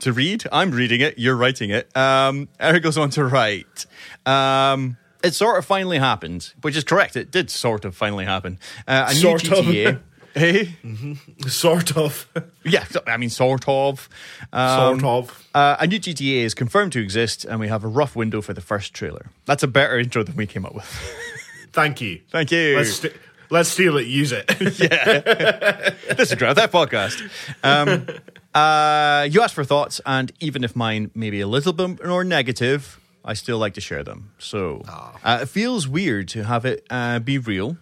To 0.00 0.12
read, 0.12 0.44
I'm 0.50 0.72
reading 0.72 1.00
it. 1.00 1.18
You're 1.18 1.36
writing 1.36 1.70
it. 1.70 1.94
Um, 1.96 2.48
Eric 2.58 2.82
goes 2.82 2.98
on 2.98 3.10
to 3.10 3.24
write. 3.24 3.86
Um, 4.26 4.96
it 5.22 5.34
sort 5.34 5.56
of 5.56 5.64
finally 5.64 5.98
happened, 5.98 6.52
which 6.62 6.76
is 6.76 6.84
correct. 6.84 7.16
It 7.16 7.30
did 7.30 7.48
sort 7.48 7.84
of 7.84 7.96
finally 7.96 8.24
happen. 8.24 8.58
Uh, 8.88 9.06
a 9.08 9.14
Sort 9.14 9.44
new 9.44 9.88
of. 9.88 10.00
Hey, 10.34 10.76
sort 11.46 11.96
of, 11.96 12.26
yeah, 12.64 12.84
I 13.06 13.16
mean, 13.16 13.30
sort 13.30 13.64
of. 13.68 14.08
Um, 14.52 15.00
sort 15.00 15.04
of. 15.04 15.48
Uh, 15.54 15.76
a 15.78 15.86
new 15.86 15.98
GTA 16.00 16.42
is 16.44 16.54
confirmed 16.54 16.92
to 16.92 17.00
exist, 17.00 17.44
and 17.44 17.60
we 17.60 17.68
have 17.68 17.84
a 17.84 17.88
rough 17.88 18.16
window 18.16 18.40
for 18.40 18.54
the 18.54 18.60
first 18.62 18.94
trailer. 18.94 19.26
That's 19.44 19.62
a 19.62 19.68
better 19.68 19.98
intro 19.98 20.22
than 20.22 20.36
we 20.36 20.46
came 20.46 20.64
up 20.64 20.74
with. 20.74 20.84
Thank 21.72 22.00
you. 22.00 22.20
Thank 22.30 22.50
you. 22.50 22.76
Let's 22.76 22.94
st- 22.94 23.14
let's 23.50 23.68
steal 23.68 23.96
it. 23.98 24.06
Use 24.06 24.32
it. 24.32 24.50
Yeah. 24.78 25.90
this 26.14 26.30
is 26.30 26.34
Grab 26.36 26.56
That 26.56 26.72
Podcast. 26.72 27.22
Um, 27.62 28.06
uh, 28.54 29.26
you 29.30 29.42
asked 29.42 29.54
for 29.54 29.64
thoughts, 29.64 30.00
and 30.06 30.32
even 30.40 30.64
if 30.64 30.74
mine 30.76 31.10
may 31.14 31.30
be 31.30 31.40
a 31.40 31.46
little 31.46 31.72
bit 31.72 32.04
more 32.04 32.24
negative, 32.24 33.00
I 33.24 33.34
still 33.34 33.58
like 33.58 33.74
to 33.74 33.80
share 33.80 34.02
them. 34.02 34.30
So 34.38 34.82
uh, 35.24 35.40
it 35.42 35.46
feels 35.48 35.86
weird 35.88 36.28
to 36.28 36.44
have 36.44 36.64
it 36.64 36.84
uh, 36.90 37.18
be 37.20 37.38
real, 37.38 37.76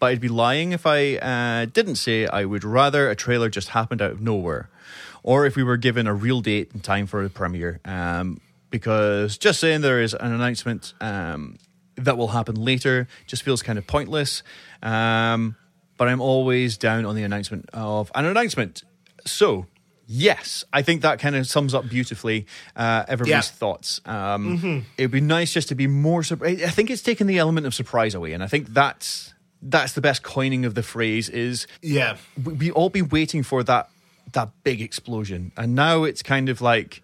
but 0.00 0.06
I'd 0.06 0.20
be 0.20 0.28
lying 0.28 0.72
if 0.72 0.86
I 0.86 1.16
uh, 1.16 1.64
didn't 1.66 1.96
say 1.96 2.26
I 2.26 2.44
would 2.44 2.64
rather 2.64 3.08
a 3.10 3.16
trailer 3.16 3.48
just 3.48 3.70
happened 3.70 4.02
out 4.02 4.10
of 4.12 4.20
nowhere, 4.20 4.68
or 5.22 5.46
if 5.46 5.56
we 5.56 5.62
were 5.62 5.76
given 5.76 6.06
a 6.06 6.14
real 6.14 6.40
date 6.40 6.72
and 6.72 6.82
time 6.84 7.06
for 7.06 7.22
the 7.22 7.30
premiere. 7.30 7.80
Um, 7.84 8.40
because 8.70 9.38
just 9.38 9.60
saying 9.60 9.80
there 9.80 10.02
is 10.02 10.12
an 10.12 10.32
announcement 10.32 10.92
um, 11.00 11.56
that 11.96 12.18
will 12.18 12.28
happen 12.28 12.56
later 12.56 13.06
just 13.26 13.42
feels 13.42 13.62
kind 13.62 13.78
of 13.78 13.86
pointless. 13.86 14.42
Um, 14.82 15.56
but 15.96 16.08
I'm 16.08 16.20
always 16.20 16.76
down 16.76 17.06
on 17.06 17.14
the 17.14 17.22
announcement 17.22 17.70
of 17.72 18.10
an 18.14 18.26
announcement. 18.26 18.82
So, 19.24 19.66
yes, 20.06 20.62
I 20.72 20.82
think 20.82 21.02
that 21.02 21.18
kind 21.20 21.34
of 21.36 21.46
sums 21.46 21.72
up 21.74 21.88
beautifully 21.88 22.46
uh, 22.76 23.04
everybody's 23.08 23.30
Yeah. 23.48 23.56
thoughts. 23.58 24.00
Um, 24.04 24.84
It'd 24.98 25.10
be 25.10 25.20
nice 25.22 25.52
just 25.54 25.68
to 25.68 25.74
be 25.74 25.86
more. 25.86 26.22
Sur- 26.22 26.38
I 26.44 26.54
think 26.56 26.90
it's 26.90 27.02
taken 27.02 27.26
the 27.26 27.38
element 27.38 27.66
of 27.66 27.74
surprise 27.74 28.14
away, 28.14 28.32
and 28.32 28.42
I 28.42 28.46
think 28.46 28.68
that's 28.74 29.32
that's 29.70 29.92
the 29.92 30.00
best 30.00 30.22
coining 30.22 30.64
of 30.64 30.74
the 30.74 30.82
phrase. 30.82 31.28
Is 31.28 31.66
yeah, 31.82 32.16
we, 32.42 32.52
we 32.54 32.70
all 32.70 32.90
be 32.90 33.02
waiting 33.02 33.42
for 33.42 33.62
that 33.64 33.88
that 34.32 34.50
big 34.64 34.80
explosion, 34.80 35.52
and 35.56 35.74
now 35.74 36.04
it's 36.04 36.22
kind 36.22 36.48
of 36.48 36.60
like 36.60 37.02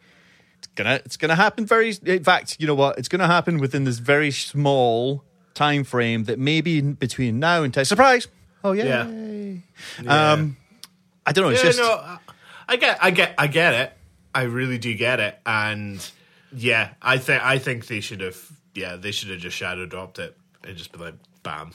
it's 0.59 0.69
gonna 0.75 1.01
it's 1.05 1.17
gonna 1.17 1.37
happen 1.37 1.67
very. 1.67 1.95
In 2.05 2.25
fact, 2.25 2.57
you 2.59 2.67
know 2.67 2.75
what? 2.75 2.99
It's 2.99 3.09
gonna 3.09 3.27
happen 3.27 3.59
within 3.59 3.85
this 3.85 3.99
very 3.99 4.31
small 4.31 5.25
time 5.55 5.85
frame 5.85 6.25
that 6.25 6.39
maybe 6.39 6.81
between 6.81 7.39
now 7.39 7.63
and 7.63 7.73
time. 7.73 7.85
Surprise! 7.85 8.29
Oh 8.65 8.73
yeah. 8.73 9.07
Yeah. 9.07 10.33
Um, 10.33 10.57
I 11.27 11.33
don't 11.33 11.45
know. 11.45 11.51
It's 11.51 11.63
yeah. 11.63 11.69
just 11.71 11.79
no, 11.79 11.91
I- 11.93 12.19
I 12.69 12.77
get, 12.77 12.99
I 13.03 13.11
get, 13.11 13.35
I 13.37 13.47
get 13.49 13.75
it. 13.75 13.93
I 14.35 14.43
really 14.43 14.79
do 14.79 14.95
get 14.95 15.21
it, 15.21 15.39
and 15.45 16.11
yeah, 16.55 16.95
I 17.03 17.19
think, 17.19 17.45
I 17.45 17.59
think 17.59 17.87
they 17.87 18.01
should 18.01 18.21
have, 18.21 18.39
yeah, 18.75 18.97
they 18.97 19.11
should 19.11 19.29
have 19.29 19.41
just 19.41 19.57
shadow 19.57 19.85
dropped 19.85 20.19
it 20.19 20.35
and 20.65 20.75
just 20.77 20.91
been 20.91 21.03
like, 21.03 21.15
bam, 21.43 21.73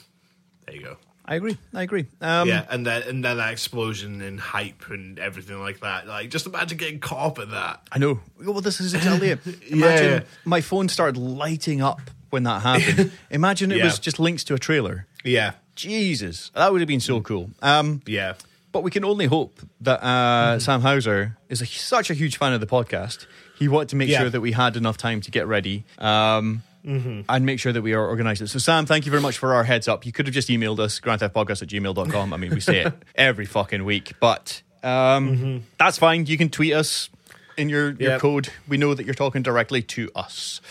there 0.68 0.76
you 0.76 0.84
go. 0.84 0.98
I 1.30 1.36
agree. 1.36 1.58
I 1.74 1.84
agree. 1.84 2.06
Um, 2.22 2.48
yeah, 2.48 2.66
and 2.70 2.86
then 2.86 3.02
and 3.04 3.24
then 3.24 3.36
that 3.38 3.52
explosion 3.52 4.22
and 4.22 4.40
hype 4.40 4.90
and 4.90 5.20
everything 5.20 5.60
like 5.60 5.82
that. 5.82 6.08
Like, 6.08 6.30
just 6.30 6.46
imagine 6.46 6.78
getting 6.78 7.00
caught 7.02 7.32
up 7.32 7.40
in 7.40 7.52
that. 7.52 7.82
I 7.92 7.98
know. 7.98 8.22
Well, 8.42 8.62
this 8.62 8.80
is 8.80 8.94
exactly 8.94 9.32
it. 9.32 9.40
Imagine 9.70 10.12
Yeah. 10.12 10.20
my 10.46 10.62
phone 10.62 10.88
started 10.88 11.18
lighting 11.20 11.82
up 11.82 12.00
when 12.30 12.44
that 12.44 12.62
happened. 12.62 13.12
Imagine 13.30 13.72
it 13.74 13.78
Yeah. 13.80 13.84
was 13.86 14.00
just 14.00 14.20
links 14.20 14.46
to 14.46 14.54
a 14.54 14.58
trailer. 14.60 15.06
Yeah, 15.26 15.54
Jesus, 15.76 16.50
that 16.56 16.72
would 16.72 16.80
have 16.80 16.88
been 16.88 17.02
so 17.02 17.20
cool. 17.20 17.50
Um, 17.62 18.02
yeah, 18.06 18.36
but 18.72 18.84
we 18.84 18.92
can 18.92 19.04
only 19.04 19.26
hope 19.26 19.60
that 19.82 20.02
uh, 20.02 20.60
Sam 20.60 20.80
Houser 20.80 21.36
is 21.50 21.62
a, 21.62 21.66
such 21.66 22.10
a 22.10 22.14
huge 22.14 22.38
fan 22.38 22.54
of 22.54 22.62
the 22.62 22.68
podcast. 22.68 23.26
He 23.60 23.68
wanted 23.68 23.90
to 23.90 23.96
make 23.98 24.08
Yeah. 24.08 24.20
sure 24.22 24.30
that 24.30 24.40
we 24.40 24.54
had 24.54 24.78
enough 24.78 24.96
time 24.96 25.20
to 25.22 25.32
get 25.32 25.46
ready 25.46 25.84
um, 25.98 26.64
and 26.88 27.46
make 27.46 27.60
sure 27.60 27.74
that 27.74 27.82
we 27.82 27.94
are 27.94 28.08
organized. 28.08 28.48
So, 28.50 28.60
Sam, 28.60 28.86
thank 28.86 29.06
you 29.06 29.12
very 29.12 29.22
much 29.22 29.38
for 29.38 29.54
our 29.54 29.64
heads 29.66 29.88
up. 29.90 30.06
You 30.06 30.12
could 30.14 30.26
have 30.28 30.34
just 30.34 30.48
emailed 30.48 30.80
us, 30.80 31.00
grandtheftpodcast 31.02 31.62
at 31.62 31.68
gmail.com. 31.68 32.34
I 32.34 32.38
mean, 32.38 32.52
we 32.52 32.62
say 32.62 32.80
it 32.86 32.94
every 33.16 33.46
fucking 33.46 33.84
week, 33.84 34.14
but 34.22 34.62
um, 34.84 35.64
that's 35.78 35.98
fine. 35.98 36.26
You 36.28 36.38
can 36.38 36.50
tweet 36.50 36.74
us 36.74 37.10
in 37.58 37.68
your, 37.70 37.92
your 37.92 38.12
Yep. 38.12 38.22
code. 38.22 38.50
We 38.70 38.78
know 38.78 38.94
that 38.94 39.06
you're 39.06 39.16
talking 39.16 39.42
directly 39.44 39.82
to 39.82 40.10
us. 40.16 40.62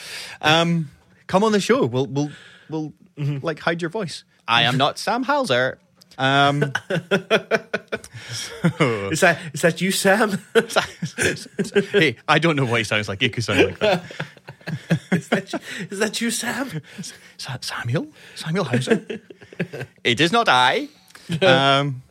Um, 0.41 0.91
come 1.27 1.45
on 1.45 1.53
the 1.53 1.61
show. 1.61 1.85
We'll, 1.85 2.07
we'll, 2.07 2.31
we'll 2.71 2.93
like 3.19 3.59
hide 3.59 3.83
your 3.83 3.91
voice. 3.91 4.25
I 4.49 4.63
am 4.63 4.79
not 4.79 4.99
Sam 4.99 5.23
Houser. 5.25 5.79
Um, 6.19 6.63
is 8.81 9.21
that 9.21 9.39
is 9.53 9.61
that 9.63 9.81
you, 9.83 9.91
Sam? 9.91 10.39
hey, 11.93 12.17
I 12.27 12.39
don't 12.39 12.57
know 12.57 12.65
what 12.65 12.79
he 12.79 12.85
sounds 12.85 13.09
like. 13.09 13.21
He 13.21 13.29
could 13.29 13.45
sound 13.45 13.63
like 13.65 13.79
that. 13.81 14.05
is, 15.13 15.29
that 15.29 15.53
you, 15.53 15.59
is 15.91 15.99
that 15.99 16.21
you, 16.21 16.31
Sam? 16.31 16.83
Sa- 17.37 17.59
Samuel? 17.61 18.09
Samuel 18.35 18.65
Houser? 18.65 19.07
it 20.05 20.21
is 20.21 20.33
not 20.33 20.49
I. 20.49 20.89
Um, 21.43 22.03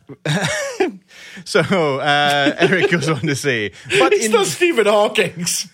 so 1.46 1.60
uh, 2.00 2.54
Eric 2.58 2.90
goes 2.90 3.08
on 3.08 3.20
to 3.22 3.34
say, 3.34 3.72
but 3.98 4.12
It's 4.12 4.26
in, 4.26 4.32
not 4.32 4.44
Stephen 4.46 4.84
Hawking's. 4.86 5.68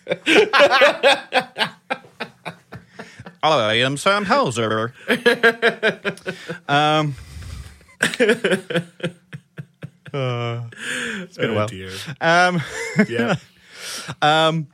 I 3.43 3.75
am 3.75 3.97
Sam 3.97 4.25
Houser. 4.25 4.95
um, 6.69 7.17
uh, 10.13 10.63
it's 11.23 11.37
been 11.37 11.51
a 11.51 11.53
Oh, 11.53 11.55
while. 11.55 11.67
dear. 11.69 11.91
Um, 12.21 12.63
Yeah. 13.09 13.37
Um, 14.21 14.69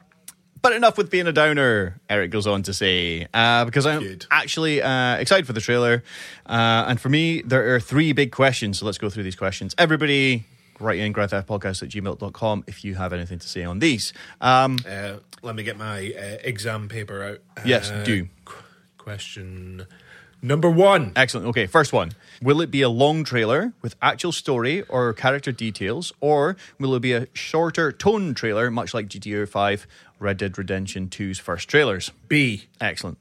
but 0.68 0.76
enough 0.76 0.98
with 0.98 1.08
being 1.10 1.26
a 1.26 1.32
downer, 1.32 1.98
Eric 2.10 2.30
goes 2.30 2.46
on 2.46 2.62
to 2.64 2.74
say, 2.74 3.26
uh, 3.32 3.64
because 3.64 3.86
I'm 3.86 4.00
Good. 4.02 4.26
actually 4.30 4.82
uh, 4.82 5.16
excited 5.16 5.46
for 5.46 5.54
the 5.54 5.62
trailer. 5.62 6.02
Uh, 6.44 6.84
and 6.88 7.00
for 7.00 7.08
me, 7.08 7.40
there 7.40 7.74
are 7.74 7.80
three 7.80 8.12
big 8.12 8.32
questions. 8.32 8.78
So 8.78 8.84
let's 8.86 8.98
go 8.98 9.08
through 9.08 9.22
these 9.22 9.34
questions. 9.36 9.74
Everybody, 9.78 10.44
write 10.78 10.98
in 10.98 11.14
grandtheftpodcast 11.14 11.82
at 11.84 11.88
gmail.com 11.88 12.64
if 12.66 12.84
you 12.84 12.96
have 12.96 13.14
anything 13.14 13.38
to 13.38 13.48
say 13.48 13.64
on 13.64 13.78
these. 13.78 14.12
Um, 14.42 14.78
Uh, 14.86 15.16
let 15.40 15.54
me 15.56 15.62
get 15.62 15.78
my 15.78 16.12
uh, 16.12 16.36
exam 16.44 16.88
paper 16.88 17.22
out. 17.24 17.38
Yes, 17.64 17.90
Uh, 17.90 18.04
do. 18.04 18.28
qu- 18.44 18.62
question 18.98 19.86
number 20.42 20.68
one. 20.70 21.12
excellent. 21.16 21.46
Okay, 21.48 21.66
first 21.66 21.92
one. 21.92 22.12
Will 22.40 22.60
it 22.60 22.70
be 22.70 22.82
a 22.82 22.88
long 22.88 23.24
trailer 23.24 23.72
with 23.82 23.96
actual 24.00 24.30
story 24.30 24.82
or 24.88 25.12
character 25.12 25.50
details, 25.50 26.12
or 26.20 26.56
will 26.78 26.94
it 26.94 27.00
be 27.00 27.12
a 27.12 27.26
shorter 27.32 27.90
tone 27.90 28.34
trailer, 28.34 28.70
much 28.70 28.94
like 28.94 29.08
GTA 29.08 29.48
5, 29.48 29.86
Red 30.18 30.36
Dead 30.38 30.56
Redemption 30.58 31.08
2's 31.08 31.38
first 31.38 31.68
trailers? 31.68 32.10
B. 32.28 32.64
Excellent. 32.80 33.18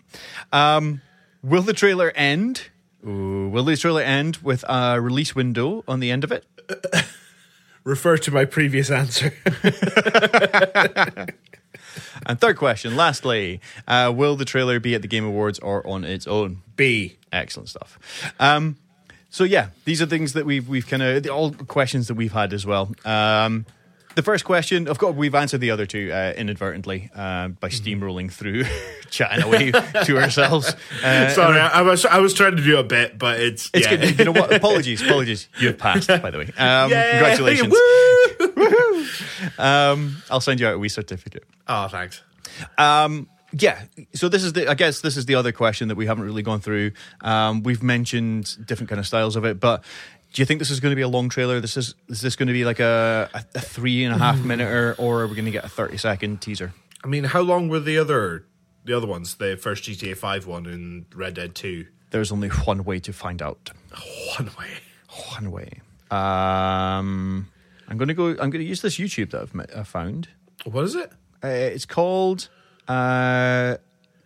Um, 0.51 1.01
will 1.43 1.61
the 1.61 1.73
trailer 1.73 2.11
end? 2.15 2.69
Ooh, 3.05 3.49
will 3.49 3.63
the 3.63 3.77
trailer 3.77 4.01
end 4.01 4.37
with 4.37 4.63
a 4.67 4.99
release 4.99 5.35
window 5.35 5.83
on 5.87 5.99
the 5.99 6.11
end 6.11 6.23
of 6.23 6.31
it? 6.31 6.45
Refer 7.83 8.17
to 8.17 8.31
my 8.31 8.45
previous 8.45 8.89
answer. 8.91 9.33
And 12.25 12.39
third 12.39 12.57
question, 12.57 12.95
lastly, 12.95 13.61
uh, 13.87 14.11
will 14.13 14.35
the 14.35 14.45
trailer 14.45 14.79
be 14.79 14.95
at 14.95 15.01
the 15.01 15.07
Game 15.07 15.25
Awards 15.25 15.59
or 15.59 15.85
on 15.87 16.03
its 16.03 16.27
own? 16.27 16.61
B. 16.75 17.17
Excellent 17.31 17.69
stuff. 17.69 18.33
Um, 18.39 18.77
so 19.29 19.43
yeah, 19.43 19.69
these 19.85 20.01
are 20.01 20.05
things 20.05 20.33
that 20.33 20.45
we've 20.45 20.67
we've 20.67 20.87
kind 20.87 21.03
of 21.03 21.27
all 21.27 21.51
questions 21.51 22.07
that 22.07 22.15
we've 22.15 22.31
had 22.33 22.53
as 22.53 22.65
well. 22.65 22.91
Um, 23.05 23.65
the 24.17 24.23
first 24.23 24.45
question, 24.45 24.87
of 24.87 24.97
course, 24.97 25.15
we've 25.15 25.35
answered 25.35 25.61
the 25.61 25.69
other 25.69 25.85
two 25.85 26.11
uh, 26.11 26.33
inadvertently 26.35 27.11
uh, 27.15 27.49
by 27.49 27.69
steamrolling 27.69 28.31
through, 28.31 28.63
chatting 29.11 29.43
away 29.43 29.69
to 29.69 30.17
ourselves. 30.17 30.75
Uh, 31.03 31.29
Sorry, 31.29 31.59
I, 31.59 31.67
I 31.67 31.81
was 31.83 32.03
I 32.03 32.17
was 32.17 32.33
trying 32.33 32.55
to 32.55 32.63
do 32.63 32.77
a 32.77 32.83
bit, 32.83 33.19
but 33.19 33.39
it's 33.39 33.69
It's 33.75 33.85
yeah. 33.85 33.95
good. 33.95 34.17
You 34.17 34.25
know 34.25 34.31
what? 34.31 34.51
Apologies, 34.51 35.01
apologies. 35.05 35.47
You 35.59 35.67
have 35.67 35.77
passed, 35.77 36.07
by 36.07 36.31
the 36.31 36.39
way. 36.39 36.51
Um, 36.57 36.89
Yay! 36.89 37.11
congratulations. 37.11 37.71
Woo! 37.71 39.05
Um, 39.59 40.21
I'll 40.29 40.41
send 40.41 40.59
you 40.59 40.67
out 40.67 40.73
a 40.73 40.79
wee 40.79 40.89
certificate. 40.89 41.43
Oh, 41.67 41.87
thanks. 41.87 42.21
Um, 42.77 43.29
yeah. 43.53 43.83
So 44.13 44.29
this 44.29 44.43
is 44.43 44.53
the. 44.53 44.67
I 44.67 44.73
guess 44.73 45.01
this 45.01 45.15
is 45.15 45.25
the 45.25 45.35
other 45.35 45.51
question 45.51 45.87
that 45.87 45.95
we 45.95 46.05
haven't 46.05 46.25
really 46.25 46.41
gone 46.41 46.59
through. 46.59 46.91
Um, 47.21 47.63
we've 47.63 47.83
mentioned 47.83 48.57
different 48.65 48.89
kind 48.89 48.99
of 48.99 49.07
styles 49.07 49.35
of 49.35 49.45
it, 49.45 49.59
but 49.59 49.83
do 50.37 50.43
you 50.43 50.45
think 50.45 50.59
this 50.59 50.69
is 50.69 50.79
going 50.79 50.91
to 50.91 50.95
be 50.95 51.01
a 51.01 51.07
long 51.07 51.29
trailer? 51.29 51.59
This 51.59 51.77
is. 51.77 51.95
Is 52.09 52.21
this 52.21 52.35
going 52.35 52.45
to 52.45 52.53
be 52.53 52.63
like 52.63 52.79
a, 52.79 53.27
a, 53.33 53.43
a 53.55 53.59
three 53.59 54.03
and 54.03 54.13
a 54.13 54.19
half 54.19 54.37
minute, 54.45 54.67
or, 54.71 54.93
or 54.99 55.21
are 55.21 55.27
we 55.27 55.33
going 55.33 55.45
to 55.45 55.51
get 55.51 55.65
a 55.65 55.67
thirty 55.67 55.97
second 55.97 56.43
teaser? 56.43 56.75
I 57.03 57.07
mean, 57.07 57.23
how 57.23 57.41
long 57.41 57.69
were 57.69 57.79
the 57.79 57.97
other 57.97 58.45
the 58.85 58.93
other 58.93 59.07
ones? 59.07 59.33
The 59.37 59.57
first 59.57 59.85
GTA 59.85 60.15
Five 60.15 60.45
one 60.45 60.67
and 60.67 61.07
Red 61.15 61.33
Dead 61.33 61.55
Two. 61.55 61.87
There's 62.11 62.31
only 62.31 62.49
one 62.49 62.83
way 62.83 62.99
to 62.99 63.13
find 63.13 63.41
out. 63.41 63.71
One 64.37 64.51
way. 64.59 64.67
One 65.31 65.49
way. 65.49 65.81
Um, 66.11 67.47
I'm 67.87 67.97
going 67.97 68.09
to 68.09 68.13
go. 68.13 68.27
I'm 68.27 68.51
going 68.51 68.61
to 68.61 68.63
use 68.63 68.83
this 68.83 68.97
YouTube 68.97 69.31
that 69.31 69.41
I've, 69.41 69.55
met, 69.55 69.75
I 69.75 69.81
found. 69.81 70.27
What 70.65 70.83
is 70.83 70.93
it? 70.93 71.11
Uh, 71.43 71.47
it's 71.47 71.87
called 71.87 72.49
uh, 72.87 73.77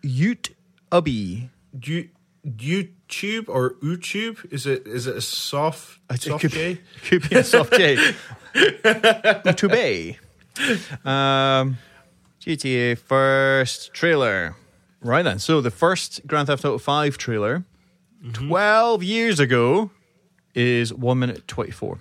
Ute 0.01 0.49
Ubby. 0.91 1.47
You 1.81 2.09
YouTube 2.45 3.45
or 3.47 3.75
YouTube? 3.75 4.51
Is 4.51 4.65
it 4.65 4.87
is 4.87 5.07
it 5.07 5.15
a 5.15 5.21
soft 5.21 5.99
It 6.09 6.21
soft 6.21 6.41
could, 6.41 6.51
J? 6.51 6.73
be, 6.73 6.81
could 7.07 7.29
be 7.29 7.35
a 7.35 7.43
soft 7.43 7.73
J. 7.73 8.13
Utube. 8.53 10.17
Um, 11.05 11.77
GTA 12.41 12.97
first 12.97 13.93
trailer. 13.93 14.55
Right 15.01 15.23
then. 15.23 15.39
So 15.39 15.61
the 15.61 15.71
first 15.71 16.21
Grand 16.27 16.47
Theft 16.47 16.63
Auto 16.63 16.77
5 16.77 17.17
trailer, 17.17 17.63
12 18.33 19.01
years 19.01 19.39
ago, 19.39 19.89
is 20.53 20.93
1 20.93 21.17
minute 21.17 21.47
24. 21.47 21.97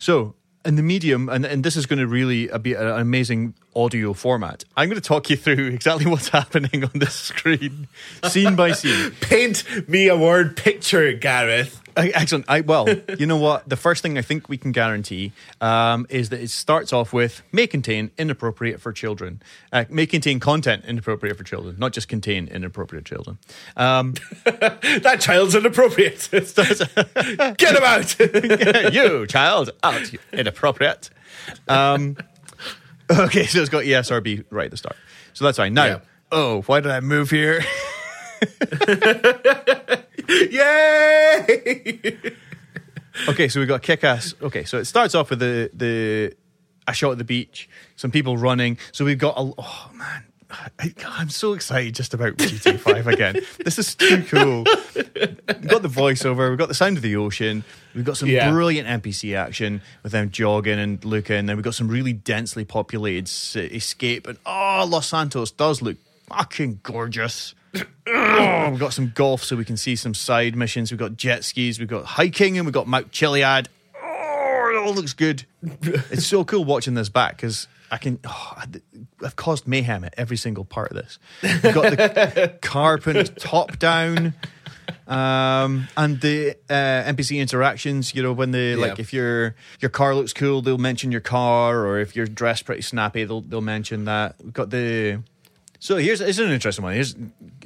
So 0.00 0.34
in 0.66 0.76
the 0.76 0.82
medium, 0.82 1.28
and, 1.28 1.46
and 1.46 1.64
this 1.64 1.76
is 1.76 1.86
going 1.86 2.00
to 2.00 2.06
really 2.06 2.50
uh, 2.50 2.58
be 2.58 2.74
an 2.74 2.86
amazing 2.86 3.54
audio 3.74 4.12
format, 4.12 4.64
I'm 4.76 4.88
going 4.88 5.00
to 5.00 5.06
talk 5.06 5.30
you 5.30 5.36
through 5.36 5.68
exactly 5.68 6.06
what's 6.10 6.28
happening 6.28 6.84
on 6.84 6.90
the 6.94 7.06
screen, 7.06 7.88
scene 8.24 8.56
by 8.56 8.72
scene. 8.72 9.12
Paint 9.20 9.88
me 9.88 10.08
a 10.08 10.16
word 10.16 10.56
picture, 10.56 11.12
Gareth. 11.12 11.80
Excellent. 11.96 12.44
I, 12.48 12.60
well, 12.60 12.86
you 13.18 13.24
know 13.26 13.38
what? 13.38 13.68
The 13.68 13.76
first 13.76 14.02
thing 14.02 14.18
I 14.18 14.22
think 14.22 14.48
we 14.50 14.58
can 14.58 14.70
guarantee 14.72 15.32
um, 15.62 16.06
is 16.10 16.28
that 16.28 16.40
it 16.40 16.50
starts 16.50 16.92
off 16.92 17.12
with 17.12 17.42
may 17.52 17.66
contain 17.66 18.10
inappropriate 18.18 18.80
for 18.80 18.92
children, 18.92 19.40
uh, 19.72 19.84
may 19.88 20.04
contain 20.06 20.38
content 20.38 20.84
inappropriate 20.84 21.36
for 21.38 21.44
children, 21.44 21.76
not 21.78 21.92
just 21.92 22.06
contain 22.08 22.48
inappropriate 22.48 23.04
children. 23.06 23.38
Um, 23.76 24.14
That 24.44 25.18
child's 25.20 25.54
inappropriate. 25.54 26.28
Get 26.32 27.76
him 27.76 27.82
out. 27.84 28.92
you 28.92 29.26
child, 29.26 29.70
out 29.82 30.10
inappropriate. 30.32 31.10
Um, 31.68 32.16
okay, 33.10 33.46
so 33.46 33.60
it's 33.60 33.70
got 33.70 33.84
ESRB 33.84 34.44
right 34.50 34.66
at 34.66 34.70
the 34.70 34.76
start, 34.76 34.96
so 35.32 35.44
that's 35.44 35.56
fine. 35.58 35.74
Now, 35.74 35.84
Yeah. 35.86 35.98
oh, 36.32 36.62
why 36.62 36.80
did 36.80 36.90
I 36.92 37.00
move 37.00 37.30
here? 37.30 37.64
Yay! 40.50 42.18
Okay, 43.28 43.48
so 43.48 43.60
we 43.60 43.66
got 43.66 43.82
kick 43.82 44.04
ass. 44.04 44.34
Okay, 44.42 44.64
so 44.64 44.78
it 44.78 44.84
starts 44.86 45.14
off 45.14 45.30
with 45.30 45.38
the 45.38 45.70
the 45.72 46.34
a 46.86 46.92
shot 46.94 47.12
at 47.12 47.18
the 47.18 47.24
beach, 47.24 47.68
some 47.96 48.10
people 48.10 48.36
running. 48.36 48.78
So 48.92 49.04
we've 49.04 49.18
got 49.18 49.36
a 49.38 49.52
oh 49.58 49.90
man. 49.94 50.24
I, 50.78 50.94
I'm 51.04 51.28
so 51.28 51.54
excited 51.54 51.96
just 51.96 52.14
about 52.14 52.36
GTA 52.36 52.78
5 52.78 53.08
again. 53.08 53.40
This 53.64 53.80
is 53.80 53.96
too 53.96 54.22
cool. 54.28 54.64
We've 54.94 55.66
got 55.68 55.82
the 55.82 55.88
voiceover, 55.88 56.48
we've 56.48 56.58
got 56.58 56.68
the 56.68 56.74
sound 56.74 56.96
of 56.96 57.02
the 57.02 57.16
ocean, 57.16 57.64
we've 57.96 58.04
got 58.04 58.16
some 58.16 58.28
Yeah. 58.28 58.52
brilliant 58.52 58.86
NPC 59.02 59.36
action 59.36 59.82
with 60.04 60.12
them 60.12 60.30
jogging 60.30 60.78
and 60.78 61.04
looking, 61.04 61.46
then 61.46 61.56
we've 61.56 61.64
got 61.64 61.74
some 61.74 61.88
really 61.88 62.12
densely 62.12 62.64
populated 62.64 63.28
escape. 63.56 64.28
And 64.28 64.38
oh, 64.46 64.86
Los 64.88 65.08
Santos 65.08 65.50
does 65.50 65.82
look 65.82 65.96
fucking 66.28 66.78
gorgeous. 66.84 67.56
We've 68.06 68.80
got 68.80 68.92
some 68.92 69.12
golf 69.14 69.42
so 69.44 69.56
we 69.56 69.64
can 69.64 69.76
see 69.76 69.96
some 69.96 70.14
side 70.14 70.56
missions. 70.56 70.90
We've 70.90 70.98
got 70.98 71.16
jet 71.16 71.44
skis, 71.44 71.78
we've 71.78 71.88
got 71.88 72.04
hiking, 72.04 72.56
and 72.58 72.66
we've 72.66 72.72
got 72.74 72.86
Mount 72.86 73.10
Chiliad. 73.12 73.66
Oh, 74.02 74.70
it 74.72 74.76
all 74.86 74.94
looks 74.94 75.12
good. 75.12 75.44
it's 75.62 76.26
so 76.26 76.44
cool 76.44 76.64
watching 76.64 76.94
this 76.94 77.08
back 77.08 77.36
because 77.36 77.68
I 77.90 77.98
can. 77.98 78.18
Oh, 78.24 78.62
I've 79.24 79.36
caused 79.36 79.66
mayhem 79.66 80.04
at 80.04 80.14
every 80.16 80.36
single 80.36 80.64
part 80.64 80.90
of 80.90 80.96
this. 80.96 81.18
We've 81.42 81.74
got 81.74 81.96
the 81.96 82.58
car 82.60 82.98
putting 82.98 83.24
top 83.34 83.78
down. 83.78 84.34
um, 85.08 85.88
and 85.96 86.20
the 86.20 86.56
uh, 86.70 86.72
NPC 87.12 87.38
interactions. 87.38 88.14
You 88.14 88.22
know, 88.22 88.32
when 88.32 88.50
they 88.50 88.74
like, 88.76 88.98
if 88.98 89.12
your 89.12 89.54
your 89.80 89.88
car 89.90 90.14
looks 90.14 90.32
cool, 90.32 90.62
they'll 90.62 90.78
mention 90.78 91.10
your 91.12 91.20
car, 91.20 91.84
or 91.86 92.00
if 92.00 92.14
you're 92.16 92.26
dressed 92.26 92.64
pretty 92.64 92.82
snappy, 92.82 93.24
they'll 93.24 93.40
they'll 93.40 93.60
mention 93.60 94.04
that. 94.06 94.36
We've 94.42 94.52
got 94.52 94.70
the. 94.70 95.22
So 95.86 95.98
here's 95.98 96.20
it's 96.20 96.40
an 96.40 96.50
interesting 96.50 96.82
one. 96.82 96.94
Here's 96.94 97.14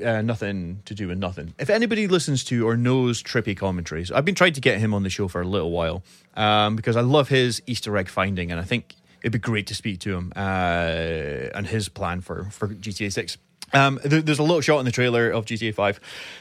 uh, 0.04 0.20
nothing 0.20 0.82
to 0.84 0.94
do 0.94 1.08
with 1.08 1.16
nothing. 1.16 1.54
If 1.58 1.70
anybody 1.70 2.06
listens 2.06 2.44
to 2.44 2.68
or 2.68 2.76
knows 2.76 3.22
Trippy 3.22 3.56
commentaries, 3.56 4.12
I've 4.12 4.26
been 4.26 4.34
trying 4.34 4.52
to 4.52 4.60
get 4.60 4.78
him 4.78 4.92
on 4.92 5.04
the 5.04 5.08
show 5.08 5.26
for 5.26 5.40
a 5.40 5.46
little 5.46 5.70
while 5.70 6.02
um, 6.34 6.76
because 6.76 6.96
I 6.96 7.00
love 7.00 7.30
his 7.30 7.62
Easter 7.66 7.96
egg 7.96 8.10
finding, 8.10 8.52
and 8.52 8.60
I 8.60 8.64
think 8.64 8.94
it'd 9.22 9.32
be 9.32 9.38
great 9.38 9.66
to 9.68 9.74
speak 9.74 10.00
to 10.00 10.14
him 10.14 10.34
uh, 10.36 11.48
and 11.54 11.66
his 11.66 11.88
plan 11.88 12.20
for 12.20 12.44
for 12.50 12.68
GTA 12.68 13.10
Six. 13.10 13.38
Um, 13.72 13.98
there, 14.04 14.20
there's 14.20 14.38
a 14.38 14.42
little 14.42 14.60
shot 14.60 14.80
in 14.80 14.84
the 14.84 14.92
trailer 14.92 15.30
of 15.30 15.46
GTA 15.46 15.74
Five 15.74 15.98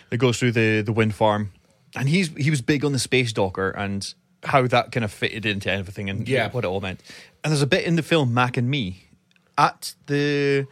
that 0.09 0.17
goes 0.17 0.37
through 0.37 0.51
the 0.51 0.81
the 0.81 0.91
wind 0.91 1.15
farm, 1.15 1.53
and 1.95 2.09
he's 2.09 2.27
he 2.35 2.49
was 2.49 2.59
big 2.59 2.83
on 2.83 2.91
the 2.91 2.99
space 2.99 3.31
docker 3.31 3.69
and 3.69 4.13
how 4.43 4.67
that 4.67 4.91
kind 4.91 5.05
of 5.05 5.13
fitted 5.13 5.45
into 5.45 5.71
everything 5.71 6.09
and 6.09 6.27
Yeah. 6.27 6.49
what 6.49 6.65
it 6.65 6.67
all 6.67 6.81
meant. 6.81 6.99
And 7.41 7.51
there's 7.51 7.61
a 7.61 7.67
bit 7.67 7.85
in 7.85 7.95
the 7.95 8.03
film 8.03 8.33
Mac 8.33 8.57
and 8.57 8.69
Me 8.69 9.05
at 9.57 9.95
the 10.07 10.67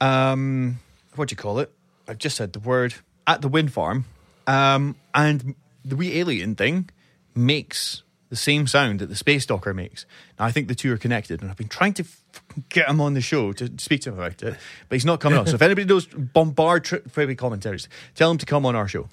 um 0.00 0.78
what 1.16 1.28
do 1.28 1.32
you 1.32 1.36
call 1.36 1.58
it? 1.58 1.70
I've 2.08 2.18
just 2.18 2.36
said 2.36 2.52
the 2.52 2.60
word 2.60 2.94
at 3.26 3.42
the 3.42 3.48
wind 3.48 3.72
farm, 3.72 4.04
um, 4.46 4.96
and 5.14 5.54
the 5.84 5.96
wee 5.96 6.18
alien 6.18 6.54
thing 6.54 6.88
makes 7.34 8.02
the 8.30 8.36
same 8.36 8.66
sound 8.68 9.00
that 9.00 9.06
the 9.06 9.16
space 9.16 9.44
docker 9.44 9.74
makes. 9.74 10.06
Now 10.38 10.44
I 10.46 10.52
think 10.52 10.68
the 10.68 10.74
two 10.74 10.92
are 10.92 10.96
connected, 10.98 11.42
and 11.42 11.50
I've 11.50 11.56
been 11.56 11.68
trying 11.68 11.94
to 11.94 12.04
f- 12.04 12.22
get 12.68 12.88
him 12.88 13.00
on 13.00 13.14
the 13.14 13.20
show 13.20 13.52
to 13.52 13.70
speak 13.78 14.02
to 14.02 14.10
him 14.10 14.18
about 14.18 14.40
it, 14.42 14.54
but 14.88 14.96
he's 14.96 15.04
not 15.04 15.18
coming 15.20 15.38
on. 15.38 15.46
So 15.46 15.54
if 15.56 15.62
anybody 15.68 15.84
knows 15.86 16.06
bombard 16.06 16.84
tri- 16.84 17.00
Freebie 17.00 17.36
commentaries, 17.36 17.88
tell 18.14 18.30
him 18.30 18.38
to 18.38 18.46
come 18.46 18.64
on 18.66 18.76
our 18.76 18.86
show. 18.88 19.08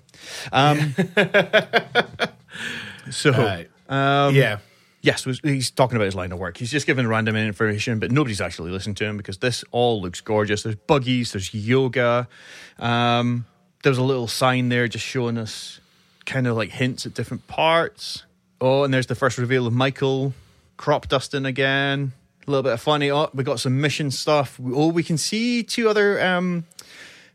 Um, 0.51 0.93
so 3.11 3.31
Right. 3.31 3.69
um, 3.89 4.35
yeah. 4.35 4.59
Yes, 5.08 5.24
he's 5.41 5.72
talking 5.72 5.95
about 5.95 6.03
his 6.03 6.16
line 6.16 6.34
of 6.34 6.39
work. 6.39 6.58
He's 6.58 6.70
just 6.70 6.86
giving 6.86 7.08
random 7.08 7.38
information, 7.38 7.97
but 7.97 8.12
nobody's 8.12 8.41
actually 8.41 8.72
listened 8.72 8.97
to 8.97 9.05
him 9.05 9.16
because 9.16 9.38
this 9.38 9.64
all 9.72 10.01
looks 10.01 10.20
gorgeous. 10.20 10.64
There's 10.64 10.76
buggies, 10.76 11.32
there's 11.32 11.53
yoga. 11.53 12.28
Um, 12.78 13.45
there's 13.84 13.99
a 13.99 14.03
little 14.03 14.28
sign 14.28 14.68
there 14.68 14.89
just 14.89 15.05
showing 15.05 15.38
us 15.38 15.80
kind 16.26 16.45
of 16.45 16.58
like 16.58 16.72
hints 16.72 17.05
at 17.05 17.14
different 17.14 17.47
parts. 17.47 18.26
Oh, 18.60 18.84
and 18.84 18.93
there's 18.93 19.08
the 19.08 19.16
first 19.16 19.38
reveal 19.38 19.66
of 19.66 19.72
Michael 19.72 20.34
crop 20.76 21.08
dusting 21.08 21.45
again. 21.45 22.12
A 22.45 22.51
little 22.51 22.64
bit 22.64 22.74
of 22.74 22.82
funny. 22.82 23.10
Oh, 23.10 23.30
we 23.34 23.45
got 23.45 23.62
some 23.62 23.80
mission 23.80 24.12
stuff. 24.12 24.60
Oh, 24.62 24.89
we 24.89 25.03
can 25.03 25.18
see 25.18 25.64
two 25.64 25.88
other 25.88 26.22
um, 26.22 26.66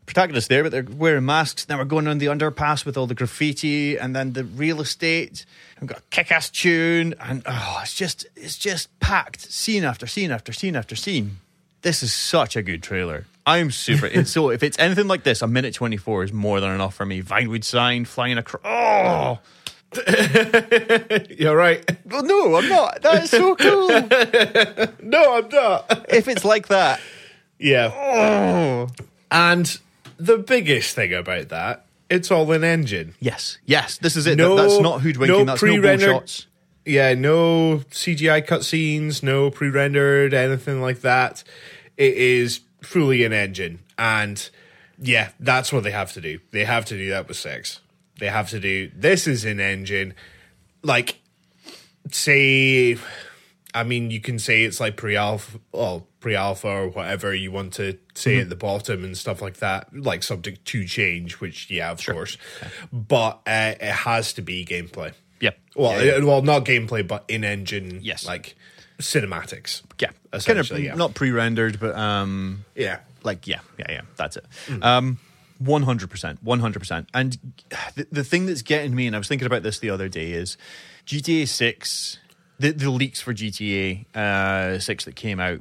protagonists 0.05 0.47
there, 0.47 0.63
but 0.63 0.71
they're 0.71 0.83
wearing 0.97 1.25
masks. 1.25 1.67
Now 1.69 1.77
we're 1.77 1.85
going 1.85 2.07
on 2.07 2.17
the 2.17 2.27
underpass 2.27 2.85
with 2.85 2.97
all 2.97 3.07
the 3.07 3.15
graffiti 3.15 3.97
and 3.97 4.15
then 4.15 4.33
the 4.33 4.43
real 4.43 4.81
estate. 4.81 5.45
We've 5.81 5.89
got 5.89 5.99
a 5.99 6.03
kick-ass 6.11 6.49
tune, 6.49 7.13
and 7.19 7.41
oh, 7.45 7.79
it's 7.83 7.93
just 7.93 8.25
it's 8.35 8.57
just 8.57 8.97
packed, 8.99 9.41
scene 9.51 9.83
after 9.83 10.07
scene 10.07 10.31
after 10.31 10.53
scene 10.53 10.75
after 10.75 10.95
scene. 10.95 11.37
This 11.81 12.01
is 12.03 12.13
such 12.13 12.55
a 12.55 12.61
good 12.61 12.81
trailer. 12.81 13.25
I'm 13.45 13.69
super. 13.71 14.05
and 14.13 14.25
so 14.27 14.49
if 14.49 14.63
it's 14.63 14.79
anything 14.79 15.07
like 15.09 15.23
this, 15.23 15.41
a 15.41 15.47
minute 15.47 15.73
24 15.73 16.23
is 16.25 16.33
more 16.33 16.59
than 16.61 16.71
enough 16.71 16.95
for 16.95 17.05
me. 17.05 17.21
Vinewood 17.21 17.63
sign 17.65 18.05
flying 18.05 18.37
across. 18.37 18.61
Oh. 18.63 19.39
You're 21.29 21.55
right. 21.55 21.83
Well, 22.05 22.23
no, 22.23 22.55
I'm 22.55 22.67
not. 22.69 23.01
That 23.01 23.23
is 23.23 23.29
so 23.29 23.55
cool. 23.55 23.89
No, 25.03 25.35
I'm 25.37 25.49
not. 25.49 26.05
if 26.09 26.27
it's 26.27 26.43
like 26.45 26.69
that, 26.69 26.99
Yeah. 27.59 27.91
oh. 27.93 28.87
And 29.29 29.79
the 30.17 30.37
biggest 30.37 30.95
thing 30.95 31.13
about 31.13 31.49
that, 31.49 31.85
it's 32.09 32.31
all 32.31 32.51
in 32.51 32.63
engine. 32.63 33.15
yes, 33.19 33.57
yes, 33.65 33.97
this 33.97 34.15
is 34.15 34.27
it. 34.27 34.37
No- 34.37 34.55
That- 34.55 34.63
that's 34.69 34.79
not 34.81 35.01
hoodwinking. 35.01 35.27
no 35.27 35.43
that's 35.45 35.61
no 35.61 35.67
pre-rendered- 35.73 36.09
shots. 36.09 36.47
Yeah, 36.85 37.13
no 37.13 37.77
CGI 37.91 38.41
cutscenes, 38.45 39.23
no 39.23 39.49
pre-rendered, 39.49 40.33
anything 40.33 40.81
like 40.81 40.99
that. 41.01 41.43
It 41.95 42.15
is 42.17 42.59
fully 42.81 43.23
in 43.23 43.31
engine, 43.31 43.79
and 43.97 44.49
yeah, 44.99 45.29
that's 45.39 45.71
what 45.71 45.83
they 45.83 45.91
have 45.91 46.11
to 46.13 46.21
do. 46.21 46.39
They 46.51 46.65
have 46.65 46.83
to 46.85 46.97
do 46.97 47.09
that 47.11 47.27
with 47.29 47.37
six. 47.37 47.79
They 48.19 48.27
have 48.27 48.49
to 48.49 48.59
do 48.59 48.91
this 48.95 49.27
is 49.27 49.45
an 49.45 49.59
engine. 49.61 50.13
Like, 50.83 51.19
say, 52.11 52.97
I 53.73 53.83
mean, 53.83 54.11
you 54.11 54.21
can 54.21 54.39
say 54.39 54.63
it's 54.63 54.79
like 54.79 54.97
pre-alpha, 54.97 55.59
well, 55.71 56.07
pre-alpha 56.19 56.67
or 56.67 56.87
whatever 56.89 57.33
you 57.33 57.51
want 57.51 57.73
to 57.73 57.97
say 58.13 58.39
at 58.39 58.49
the 58.49 58.55
bottom 58.55 59.03
and 59.03 59.17
stuff 59.17 59.41
like 59.41 59.57
that, 59.57 59.95
like 59.95 60.23
subject 60.23 60.65
to 60.65 60.85
change. 60.85 61.39
Which, 61.39 61.69
yeah, 61.69 61.91
of 61.91 62.05
course, 62.05 62.37
but 62.91 63.41
uh, 63.47 63.75
it 63.79 63.81
has 63.81 64.33
to 64.33 64.41
be 64.41 64.65
gameplay. 64.65 65.13
Yep. 65.39 65.59
Well, 65.75 66.05
Yeah, 66.05 66.17
yeah. 66.17 66.23
uh, 66.23 66.25
well, 66.25 66.41
not 66.41 66.65
gameplay, 66.65 67.05
but 67.07 67.25
in 67.27 67.43
engine. 67.43 67.99
Yes. 68.01 68.25
like 68.25 68.55
cinematics. 68.99 69.81
yeah, 69.99 70.07
kind 70.07 70.17
of 70.31 70.39
essentially. 70.39 70.85
yeah. 70.85 70.95
not 70.95 71.13
pre-rendered, 71.13 71.79
but 71.79 71.95
um, 71.95 72.65
yeah. 72.75 72.99
like 73.23 73.47
yeah, 73.47 73.59
yeah, 73.77 73.85
yeah. 73.89 74.01
That's 74.15 74.37
it. 74.37 74.45
Um, 74.81 75.19
one 75.59 75.83
hundred 75.83 76.09
percent, 76.09 76.41
one 76.43 76.59
hundred 76.59 76.79
percent. 76.79 77.09
And 77.13 77.37
the, 77.95 78.07
the 78.11 78.23
thing 78.23 78.45
that's 78.45 78.61
getting 78.61 78.95
me, 78.95 79.07
and 79.07 79.15
I 79.15 79.19
was 79.19 79.27
thinking 79.27 79.45
about 79.45 79.63
this 79.63 79.79
the 79.79 79.89
other 79.89 80.07
day, 80.09 80.31
is 80.31 80.57
GTA 81.05 81.47
Six. 81.47 82.19
The, 82.63 82.71
the 82.71 82.89
leaks 82.89 83.19
for 83.19 83.33
GTA 83.33 84.05
uh, 84.15 84.79
Six 84.79 85.03
that 85.03 85.17
came 85.17 85.41
out, 85.41 85.59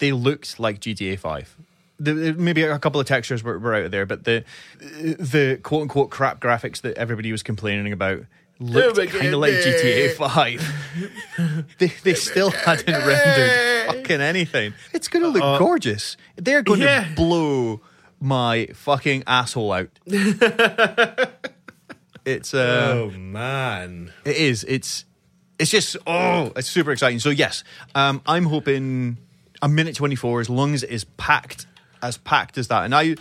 they 0.00 0.12
looked 0.12 0.60
like 0.60 0.80
GTA 0.80 1.18
Five. 1.18 1.56
The, 1.98 2.12
the- 2.12 2.32
maybe 2.34 2.62
a 2.62 2.78
couple 2.78 3.00
of 3.00 3.06
textures 3.06 3.42
were, 3.42 3.58
were 3.58 3.74
out 3.74 3.90
there, 3.90 4.04
but 4.04 4.24
the 4.24 4.44
the 4.78 5.58
quote 5.62 5.80
unquote 5.80 6.10
crap 6.10 6.40
graphics 6.40 6.82
that 6.82 6.98
everybody 6.98 7.32
was 7.32 7.42
complaining 7.42 7.90
about 7.90 8.26
looked 8.60 8.98
kind 8.98 9.32
of 9.32 9.40
like. 9.40 9.54
GTA 9.54 10.12
Five. 10.12 11.66
they 11.78 11.86
they 11.86 12.12
still 12.12 12.50
hadn't 12.50 12.86
rendered 12.86 13.86
fucking 13.86 14.20
anything. 14.20 14.74
It's 14.92 15.08
going 15.08 15.22
to 15.22 15.30
look 15.30 15.58
gorgeous. 15.58 16.18
They're 16.36 16.62
going 16.62 16.82
yeah. 16.82 17.04
to 17.04 17.14
blow 17.14 17.80
my 18.20 18.66
fucking 18.74 19.24
asshole 19.26 19.72
out. 19.72 19.88
it's 22.26 22.52
uh, 22.52 22.92
Oh 22.94 23.10
man. 23.10 24.12
it 24.26 24.36
is. 24.36 24.64
It's 24.64 25.06
it's 25.62 25.70
just 25.70 25.96
oh, 26.06 26.52
it's 26.56 26.68
super 26.68 26.90
exciting. 26.92 27.20
So 27.20 27.30
yes, 27.30 27.62
um, 27.94 28.20
I'm 28.26 28.44
hoping 28.44 29.16
a 29.62 29.68
minute 29.68 29.94
twenty 29.94 30.16
four, 30.16 30.40
as 30.40 30.50
long 30.50 30.74
as 30.74 30.82
it 30.82 30.90
is 30.90 31.04
packed, 31.04 31.66
as 32.02 32.18
packed 32.18 32.58
as 32.58 32.68
that. 32.68 32.84
And 32.84 32.94
I 32.94 33.14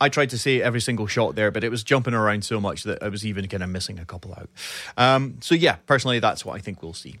I 0.00 0.08
tried 0.08 0.30
to 0.30 0.38
say 0.38 0.62
every 0.62 0.80
single 0.80 1.08
shot 1.08 1.34
there, 1.34 1.50
but 1.50 1.64
it 1.64 1.70
was 1.70 1.82
jumping 1.82 2.14
around 2.14 2.44
so 2.44 2.60
much 2.60 2.84
that 2.84 3.02
I 3.02 3.08
was 3.08 3.26
even 3.26 3.48
kind 3.48 3.64
of 3.64 3.68
missing 3.68 3.98
a 3.98 4.04
couple 4.04 4.32
out. 4.32 4.48
Um, 4.96 5.38
so 5.40 5.56
yeah, 5.56 5.76
personally, 5.86 6.20
that's 6.20 6.44
what 6.44 6.54
I 6.54 6.60
think 6.60 6.82
we'll 6.82 6.94
see. 6.94 7.16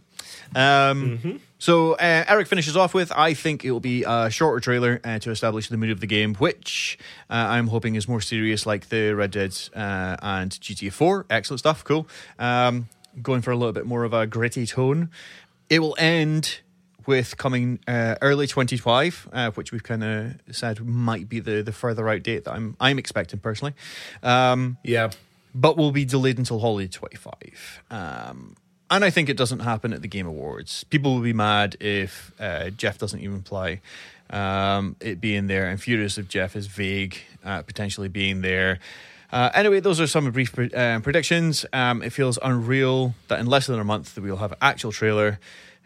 Um, 0.54 1.40
So 1.60 1.94
uh, 1.94 2.24
Eric 2.28 2.46
finishes 2.46 2.76
off 2.76 2.94
with 2.94 3.10
I 3.10 3.34
think 3.34 3.64
it 3.64 3.72
will 3.72 3.80
be 3.80 4.04
a 4.04 4.30
shorter 4.30 4.60
trailer 4.60 5.00
uh, 5.02 5.18
to 5.18 5.32
establish 5.32 5.68
the 5.68 5.76
mood 5.76 5.90
of 5.90 5.98
the 5.98 6.06
game, 6.06 6.34
which 6.36 6.98
uh, 7.28 7.34
I'm 7.34 7.66
hoping 7.66 7.96
is 7.96 8.06
more 8.06 8.20
serious, 8.20 8.64
like 8.64 8.90
the 8.90 9.12
Red 9.12 9.32
Dead 9.32 9.58
uh, 9.74 10.16
and 10.22 10.52
GTA 10.52 10.92
4. 10.92 11.26
Excellent 11.30 11.58
stuff, 11.58 11.82
cool. 11.82 12.06
Um, 12.38 12.88
going 13.22 13.42
for 13.42 13.50
a 13.50 13.56
little 13.56 13.72
bit 13.72 13.86
more 13.86 14.04
of 14.04 14.12
a 14.12 14.26
gritty 14.26 14.66
tone. 14.66 15.10
It 15.70 15.80
will 15.80 15.96
end 15.98 16.60
with 17.06 17.36
coming 17.38 17.78
uh, 17.88 18.16
early 18.20 18.46
2025, 18.46 19.28
uh, 19.32 19.50
which 19.52 19.72
we've 19.72 19.82
kind 19.82 20.04
of 20.04 20.34
said 20.50 20.84
might 20.84 21.28
be 21.28 21.40
the, 21.40 21.62
the 21.62 21.72
further 21.72 22.08
out 22.08 22.22
date 22.22 22.44
that 22.44 22.52
I'm 22.52 22.76
I'm 22.80 22.98
expecting 22.98 23.38
personally. 23.40 23.74
Um, 24.22 24.76
Yeah. 24.84 25.10
but 25.54 25.76
will 25.76 25.90
be 25.92 26.04
delayed 26.04 26.38
until 26.38 26.58
holiday 26.60 26.88
25. 26.88 27.82
Um, 27.90 28.56
and 28.90 29.04
I 29.04 29.10
think 29.10 29.28
it 29.28 29.36
doesn't 29.36 29.60
happen 29.60 29.92
at 29.92 30.00
the 30.02 30.08
Game 30.08 30.26
Awards. 30.26 30.84
People 30.84 31.14
will 31.14 31.22
be 31.22 31.32
mad 31.34 31.76
if 31.80 32.32
uh, 32.40 32.70
Geoff 32.70 32.98
doesn't 32.98 33.20
even 33.20 33.42
play 33.42 33.80
um, 34.30 34.96
it 35.00 35.20
being 35.20 35.46
there, 35.46 35.66
and 35.68 35.80
furious 35.80 36.18
if 36.18 36.28
Geoff 36.28 36.56
is 36.56 36.66
vague, 36.66 37.18
uh, 37.44 37.62
potentially 37.62 38.08
being 38.08 38.40
there. 38.42 38.78
Uh, 39.30 39.50
anyway, 39.54 39.80
those 39.80 40.00
are 40.00 40.06
some 40.06 40.30
brief 40.30 40.52
pre- 40.52 40.72
uh, 40.72 41.00
predictions. 41.00 41.66
Um, 41.72 42.02
it 42.02 42.10
feels 42.10 42.38
unreal 42.42 43.14
that 43.28 43.40
in 43.40 43.46
less 43.46 43.66
than 43.66 43.78
a 43.78 43.84
month 43.84 44.14
that 44.14 44.22
we'll 44.22 44.36
have 44.36 44.52
an 44.52 44.58
actual 44.62 44.92
trailer, 44.92 45.38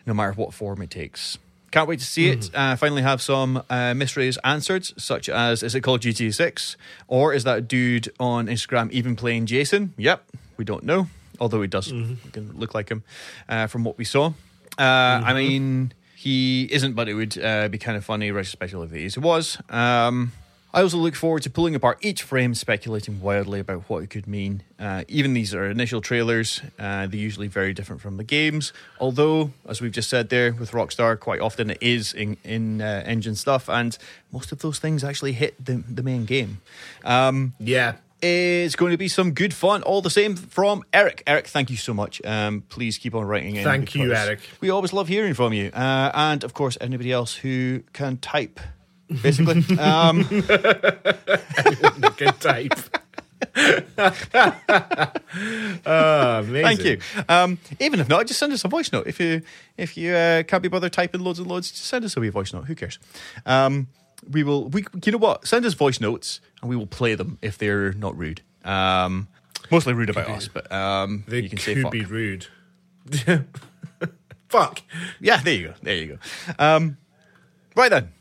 no 0.06 0.14
matter 0.14 0.32
what 0.32 0.54
form 0.54 0.80
it 0.82 0.90
takes. 0.90 1.38
Can't 1.72 1.88
wait 1.88 2.00
to 2.00 2.04
see 2.04 2.28
it. 2.28 2.50
Uh, 2.54 2.76
finally, 2.76 3.00
have 3.00 3.22
some 3.22 3.62
uh, 3.70 3.94
mysteries 3.94 4.36
answered, 4.44 4.84
such 5.00 5.30
as 5.30 5.62
is 5.62 5.74
it 5.74 5.80
called 5.80 6.02
GTA 6.02 6.34
6? 6.34 6.76
Or 7.08 7.32
is 7.32 7.44
that 7.44 7.66
dude 7.66 8.12
on 8.20 8.46
Instagram 8.46 8.90
even 8.90 9.16
playing 9.16 9.46
Jason? 9.46 9.94
Yep, 9.96 10.22
we 10.58 10.66
don't 10.66 10.84
know. 10.84 11.06
Although 11.40 11.62
he 11.62 11.68
does 11.68 11.88
can 12.32 12.52
look 12.54 12.74
like 12.74 12.90
him 12.90 13.02
uh, 13.48 13.66
from 13.68 13.84
what 13.84 13.96
we 13.96 14.04
saw. 14.04 14.34
Uh, 14.78 14.82
I 14.82 15.32
mean, 15.32 15.92
he 16.14 16.68
isn't, 16.70 16.92
but 16.92 17.08
it 17.08 17.14
would 17.14 17.42
uh, 17.42 17.68
be 17.68 17.78
kind 17.78 17.96
of 17.96 18.04
funny, 18.04 18.28
especially 18.28 19.02
if 19.02 19.14
he 19.14 19.20
was. 19.20 19.58
Um, 19.70 20.32
I 20.74 20.80
also 20.80 20.96
look 20.96 21.14
forward 21.14 21.42
to 21.42 21.50
pulling 21.50 21.74
apart 21.74 21.98
each 22.00 22.22
frame, 22.22 22.54
speculating 22.54 23.20
wildly 23.20 23.60
about 23.60 23.82
what 23.88 24.02
it 24.02 24.08
could 24.08 24.26
mean. 24.26 24.62
Uh, 24.78 25.04
even 25.06 25.34
these 25.34 25.54
are 25.54 25.66
initial 25.70 26.00
trailers, 26.00 26.62
uh, 26.78 27.06
they're 27.06 27.20
usually 27.20 27.46
very 27.48 27.74
different 27.74 28.00
from 28.00 28.16
the 28.16 28.24
games. 28.24 28.72
Although, 28.98 29.50
as 29.68 29.82
we've 29.82 29.92
just 29.92 30.08
said 30.08 30.30
there 30.30 30.52
with 30.52 30.70
Rockstar, 30.70 31.20
quite 31.20 31.40
often 31.40 31.70
it 31.70 31.78
is 31.82 32.14
in, 32.14 32.38
in 32.42 32.80
uh, 32.80 33.02
engine 33.04 33.34
stuff, 33.34 33.68
and 33.68 33.98
most 34.32 34.50
of 34.50 34.60
those 34.60 34.78
things 34.78 35.04
actually 35.04 35.32
hit 35.32 35.62
the, 35.62 35.82
the 35.88 36.02
main 36.02 36.24
game. 36.24 36.62
Um, 37.04 37.52
Yeah. 37.58 37.96
It's 38.24 38.76
going 38.76 38.92
to 38.92 38.96
be 38.96 39.08
some 39.08 39.32
good 39.32 39.52
fun, 39.52 39.82
all 39.82 40.00
the 40.00 40.08
same 40.08 40.36
from 40.36 40.84
Eric. 40.92 41.24
Eric, 41.26 41.48
thank 41.48 41.70
you 41.70 41.76
so 41.76 41.92
much. 41.92 42.22
Um, 42.24 42.62
please 42.68 42.96
keep 42.96 43.16
on 43.16 43.24
writing 43.24 43.56
in. 43.56 43.64
Thank 43.64 43.96
you, 43.96 44.14
Eric. 44.14 44.38
We 44.60 44.70
always 44.70 44.92
love 44.92 45.08
hearing 45.08 45.34
from 45.34 45.52
you. 45.52 45.70
Uh, 45.72 46.12
and 46.14 46.44
of 46.44 46.54
course, 46.54 46.78
anybody 46.80 47.10
else 47.10 47.34
who 47.34 47.82
can 47.92 48.18
type, 48.18 48.60
basically. 49.22 49.78
um, 49.78 50.22
Good 52.16 52.40
type. 52.40 52.72
oh. 55.86 56.42
Thank 56.50 56.84
you. 56.84 56.98
Um, 57.28 57.58
even 57.80 58.00
if 58.00 58.08
not, 58.08 58.26
just 58.26 58.38
send 58.40 58.52
us 58.52 58.64
a 58.64 58.68
voice 58.68 58.92
note. 58.92 59.06
If 59.06 59.20
you 59.20 59.42
if 59.76 59.96
you 59.96 60.12
uh, 60.14 60.42
can't 60.44 60.62
be 60.62 60.68
bothered 60.68 60.92
typing 60.92 61.20
loads 61.22 61.38
and 61.38 61.48
loads, 61.48 61.70
just 61.70 61.84
send 61.84 62.04
us 62.04 62.16
a 62.16 62.20
wee 62.20 62.28
voice 62.28 62.52
note. 62.52 62.64
Who 62.66 62.74
cares? 62.74 62.98
Um, 63.46 63.88
we 64.30 64.42
will. 64.44 64.68
We 64.68 64.84
you 65.04 65.12
know 65.12 65.18
what? 65.18 65.46
Send 65.46 65.64
us 65.66 65.74
voice 65.74 66.00
notes 66.00 66.40
and 66.60 66.70
we 66.70 66.76
will 66.76 66.86
play 66.86 67.14
them 67.14 67.38
if 67.42 67.58
they're 67.58 67.92
not 67.92 68.16
rude. 68.16 68.40
Um, 68.64 69.28
mostly 69.70 69.92
rude 69.92 70.10
about 70.10 70.28
us, 70.28 70.48
but 70.48 70.70
um, 70.70 71.24
They 71.26 71.40
you 71.40 71.48
can 71.48 71.58
say 71.58 71.74
could 71.74 71.82
fuck. 71.84 71.92
be 71.92 72.04
rude. 72.04 72.46
Fuck. 74.48 74.82
Yeah, 75.18 75.38
there 75.38 75.54
you 75.54 75.68
go. 75.68 75.74
There 75.82 75.94
you 75.96 76.06
go. 76.06 76.54
Um, 76.58 76.98
right 77.74 77.88
then, 77.90 78.12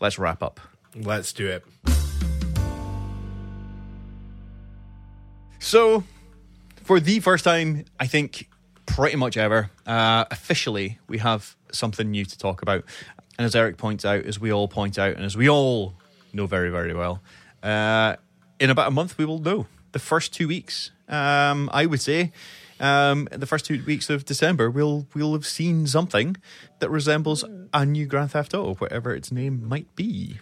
let's 0.00 0.18
wrap 0.18 0.42
up. 0.42 0.60
Let's 0.94 1.32
do 1.32 1.48
it. 1.48 1.64
So, 5.58 6.04
for 6.84 7.00
the 7.00 7.20
first 7.20 7.44
time, 7.44 7.84
I 7.98 8.06
think 8.06 8.48
pretty 8.86 9.16
much 9.16 9.36
ever, 9.36 9.70
uh, 9.86 10.24
officially, 10.30 10.98
we 11.08 11.18
have 11.18 11.56
something 11.72 12.10
new 12.10 12.24
to 12.24 12.38
talk 12.38 12.62
about. 12.62 12.84
And 13.36 13.44
as 13.44 13.54
Eric 13.54 13.76
points 13.76 14.04
out, 14.04 14.24
as 14.24 14.40
we 14.40 14.52
all 14.52 14.68
point 14.68 14.98
out, 14.98 15.16
and 15.16 15.24
as 15.24 15.36
we 15.36 15.50
all 15.50 15.94
know 16.32 16.46
very, 16.46 16.70
very 16.70 16.94
well, 16.94 17.20
uh, 17.62 18.16
in 18.58 18.70
about 18.70 18.88
a 18.88 18.90
month, 18.92 19.18
we 19.18 19.24
will 19.24 19.38
know. 19.38 19.66
The 19.92 19.98
first 19.98 20.32
two 20.32 20.48
weeks, 20.48 20.90
um, 21.08 21.68
I 21.72 21.86
would 21.86 22.00
say, 22.00 22.32
um, 22.80 23.28
the 23.32 23.46
first 23.46 23.64
two 23.66 23.82
weeks 23.86 24.10
of 24.10 24.24
December, 24.24 24.70
we'll 24.70 25.06
we'll 25.14 25.32
have 25.32 25.46
seen 25.46 25.86
something 25.86 26.36
that 26.80 26.90
resembles 26.90 27.44
a 27.72 27.86
new 27.86 28.06
Grand 28.06 28.32
Theft 28.32 28.54
Auto, 28.54 28.74
whatever 28.74 29.14
its 29.14 29.30
name 29.32 29.66
might 29.68 29.94
be. 29.96 30.38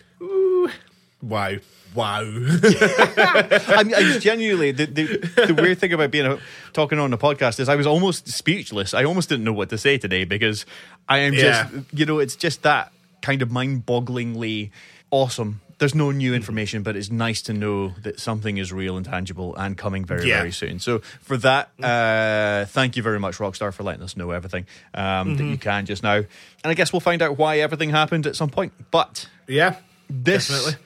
Wow. 1.22 1.56
Wow. 1.94 2.20
I, 2.22 3.82
mean, 3.84 3.94
I 3.94 4.02
was 4.02 4.22
genuinely 4.22 4.72
the, 4.72 4.86
the 4.86 5.04
the 5.46 5.54
weird 5.54 5.78
thing 5.78 5.92
about 5.92 6.10
being 6.10 6.26
a, 6.26 6.38
talking 6.72 6.98
on 6.98 7.12
a 7.12 7.18
podcast 7.18 7.60
is 7.60 7.68
I 7.68 7.76
was 7.76 7.86
almost 7.86 8.28
speechless. 8.28 8.92
I 8.94 9.04
almost 9.04 9.28
didn't 9.28 9.44
know 9.44 9.52
what 9.52 9.70
to 9.70 9.78
say 9.78 9.96
today 9.96 10.24
because 10.24 10.66
I 11.08 11.18
am 11.18 11.32
Yeah. 11.34 11.68
just 11.70 11.86
you 11.94 12.04
know 12.04 12.18
it's 12.18 12.36
just 12.36 12.62
that 12.62 12.92
kind 13.22 13.40
of 13.42 13.50
mind-bogglingly 13.50 14.70
awesome. 15.10 15.60
There's 15.84 15.94
no 15.94 16.12
new 16.12 16.32
information, 16.32 16.82
but 16.82 16.96
it's 16.96 17.10
nice 17.10 17.42
to 17.42 17.52
know 17.52 17.88
that 18.04 18.18
something 18.18 18.56
is 18.56 18.72
real 18.72 18.96
and 18.96 19.04
tangible 19.04 19.54
and 19.54 19.76
coming 19.76 20.06
very 20.06 20.26
Yeah. 20.26 20.38
very 20.38 20.50
soon. 20.50 20.78
So 20.78 21.00
for 21.20 21.36
that, 21.36 21.72
uh, 21.78 22.64
thank 22.64 22.96
you 22.96 23.02
very 23.02 23.20
much, 23.20 23.36
Rockstar, 23.36 23.70
for 23.70 23.82
letting 23.82 24.02
us 24.02 24.16
know 24.16 24.30
everything 24.30 24.64
um, 24.94 25.36
that 25.36 25.44
you 25.44 25.58
can 25.58 25.84
just 25.84 26.02
now. 26.02 26.14
And 26.14 26.26
I 26.64 26.72
guess 26.72 26.90
we'll 26.90 27.00
find 27.00 27.20
out 27.20 27.36
why 27.36 27.58
everything 27.58 27.90
happened 27.90 28.26
at 28.26 28.34
some 28.34 28.48
point. 28.48 28.72
But 28.90 29.28
yeah. 29.46 29.76
this 30.08 30.48
Definitely. 30.48 30.76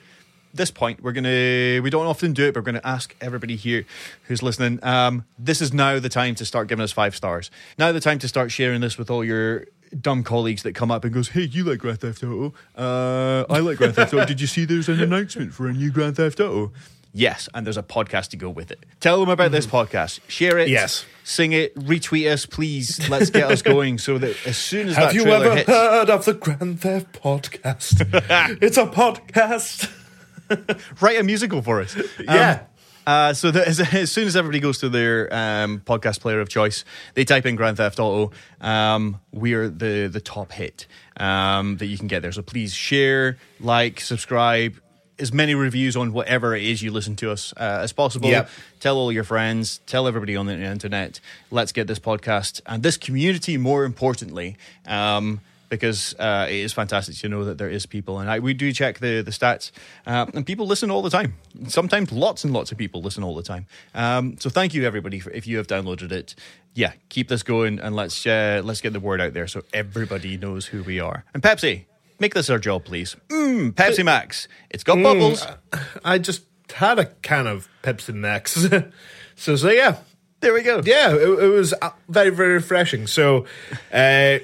this 0.53 0.69
point 0.71 1.01
we're 1.01 1.13
gonna 1.13 1.79
we 1.81 1.89
don't 1.89 2.07
often 2.07 2.33
do 2.33 2.47
it 2.47 2.53
but 2.53 2.59
we're 2.59 2.65
gonna 2.65 2.81
ask 2.83 3.15
everybody 3.21 3.55
here 3.55 3.85
who's 4.23 4.41
listening 4.43 4.83
um, 4.83 5.23
this 5.37 5.61
is 5.61 5.71
now 5.71 5.99
the 5.99 6.09
time 6.09 6.35
to 6.35 6.43
start 6.45 6.67
giving 6.67 6.83
us 6.83 6.91
five 6.91 7.15
stars 7.15 7.51
now 7.77 7.91
the 7.93 7.99
time 7.99 8.17
to 8.19 8.27
start 8.27 8.51
sharing 8.51 8.81
this 8.81 8.97
with 8.97 9.09
all 9.11 9.23
your 9.23 9.65
dumb 10.01 10.23
colleagues 10.23 10.63
that 10.63 10.73
come 10.75 10.91
up 10.91 11.03
and 11.03 11.13
goes 11.13 11.29
hey 11.29 11.41
you 11.41 11.63
like 11.63 11.79
grand 11.79 11.99
theft 11.99 12.23
auto 12.23 12.53
uh, 12.77 13.45
i 13.49 13.59
like 13.59 13.77
grand 13.77 13.95
theft 13.95 14.13
auto 14.13 14.25
did 14.25 14.39
you 14.41 14.47
see 14.47 14.65
there's 14.65 14.89
an 14.89 14.99
announcement 15.01 15.53
for 15.53 15.67
a 15.67 15.73
new 15.73 15.89
grand 15.91 16.15
theft 16.15 16.39
auto 16.39 16.71
yes 17.11 17.49
and 17.55 17.65
there's 17.65 17.77
a 17.77 17.81
podcast 17.83 18.27
to 18.29 18.37
go 18.37 18.49
with 18.51 18.69
it 18.69 18.85
tell 18.99 19.19
them 19.19 19.29
about 19.29 19.51
this 19.51 19.65
podcast 19.65 20.19
share 20.27 20.59
it 20.59 20.69
Yes. 20.69 21.05
sing 21.23 21.53
it 21.53 21.73
retweet 21.75 22.31
us 22.31 22.45
please 22.45 23.09
let's 23.09 23.31
get 23.31 23.49
us 23.49 23.63
going 23.63 23.97
so 23.97 24.19
that 24.19 24.35
as 24.45 24.57
soon 24.57 24.89
as 24.89 24.95
Have 24.95 25.13
that 25.13 25.15
Have 25.15 25.25
you 25.25 25.31
ever 25.33 25.55
hits 25.55 25.67
heard 25.69 26.09
of 26.11 26.25
the 26.25 26.33
Grand 26.35 26.79
Theft 26.81 27.11
podcast? 27.13 28.01
it's 28.61 28.77
a 28.77 28.85
podcast. 28.85 29.91
write 31.01 31.19
a 31.19 31.23
musical 31.23 31.61
for 31.63 31.81
us. 31.81 31.95
Um, 31.95 32.03
Yeah. 32.27 32.59
Uh, 33.05 33.33
so 33.33 33.51
that 33.51 33.67
as, 33.69 33.79
as 33.79 34.11
soon 34.11 34.27
as 34.27 34.35
everybody 34.35 34.59
goes 34.59 34.79
to 34.79 34.89
their 34.89 35.33
um, 35.33 35.81
podcast 35.85 36.19
player 36.19 36.39
of 36.39 36.49
choice, 36.49 36.85
they 37.13 37.25
type 37.25 37.45
in 37.45 37.55
Grand 37.55 37.77
Theft 37.77 37.99
Auto. 37.99 38.31
Um, 38.61 39.19
we're 39.31 39.69
the 39.69 40.07
the 40.07 40.21
top 40.21 40.51
hit 40.51 40.87
um, 41.17 41.77
that 41.77 41.87
you 41.87 41.97
can 41.97 42.07
get 42.07 42.21
there. 42.21 42.31
So 42.31 42.41
please 42.41 42.73
share, 42.73 43.37
like, 43.59 43.99
subscribe. 43.99 44.79
As 45.17 45.33
many 45.33 45.53
reviews 45.53 45.97
on 45.97 46.13
whatever 46.13 46.55
it 46.55 46.63
is 46.63 46.81
you 46.81 46.91
listen 46.91 47.17
to 47.17 47.29
us 47.29 47.53
uh, 47.57 47.81
as 47.83 47.91
possible. 47.91 48.29
Yep. 48.29 48.49
Tell 48.79 48.95
all 48.95 49.11
your 49.11 49.25
friends. 49.25 49.81
Tell 49.85 50.07
everybody 50.07 50.37
on 50.37 50.45
the 50.45 50.53
internet. 50.53 51.19
Let's 51.51 51.73
get 51.73 51.87
this 51.87 51.99
podcast 51.99 52.61
and 52.65 52.83
this 52.83 52.95
community. 52.95 53.57
More 53.57 53.83
importantly, 53.83 54.55
um, 54.87 55.41
because 55.69 56.15
uh, 56.19 56.47
it 56.49 56.55
is 56.55 56.73
fantastic 56.73 57.15
to 57.17 57.29
know 57.29 57.45
that 57.45 57.57
there 57.57 57.69
is 57.69 57.85
people, 57.85 58.19
and 58.19 58.29
I, 58.29 58.39
we 58.39 58.53
do 58.53 58.71
check 58.73 58.99
the 58.99 59.21
the 59.21 59.31
stats, 59.31 59.71
uh, 60.05 60.25
and 60.33 60.45
people 60.45 60.65
listen 60.65 60.91
all 60.91 61.01
the 61.01 61.09
time. 61.09 61.35
Sometimes 61.67 62.11
lots 62.11 62.43
and 62.43 62.53
lots 62.53 62.71
of 62.71 62.77
people 62.77 63.01
listen 63.01 63.23
all 63.23 63.35
the 63.35 63.43
time. 63.43 63.67
Um, 63.93 64.37
so 64.39 64.49
thank 64.49 64.73
you 64.73 64.85
everybody 64.85 65.19
for 65.19 65.31
if 65.31 65.47
you 65.47 65.57
have 65.57 65.67
downloaded 65.67 66.11
it. 66.11 66.35
Yeah, 66.73 66.93
keep 67.09 67.29
this 67.29 67.43
going, 67.43 67.79
and 67.79 67.95
let's 67.95 68.25
uh, 68.25 68.61
let's 68.63 68.81
get 68.81 68.93
the 68.93 68.99
word 68.99 69.21
out 69.21 69.33
there 69.33 69.47
so 69.47 69.63
everybody 69.73 70.37
knows 70.37 70.67
who 70.67 70.83
we 70.83 70.99
are. 70.99 71.23
And 71.33 71.41
Pepsi, 71.43 71.85
make 72.19 72.33
this 72.33 72.49
our 72.49 72.59
job, 72.59 72.85
please. 72.85 73.15
Mm, 73.29 73.71
Pepsi 73.73 74.03
Max, 74.03 74.47
it's 74.69 74.83
got 74.83 75.01
bubbles. 75.01 75.45
I 76.03 76.17
just 76.17 76.43
had 76.73 76.99
a 76.99 77.05
can 77.05 77.47
of 77.47 77.67
Pepsi 77.83 78.13
Max. 78.13 78.67
so, 79.35 79.55
so 79.55 79.69
yeah. 79.69 79.97
There 80.41 80.53
we 80.53 80.61
go. 80.61 80.81
Yeah, 80.85 81.13
it, 81.15 81.27
it 81.27 81.49
was 81.49 81.73
uh, 81.81 81.89
very, 82.07 82.29
very 82.29 82.53
refreshing. 82.53 83.07
So, 83.07 83.45
uh, 83.91 84.39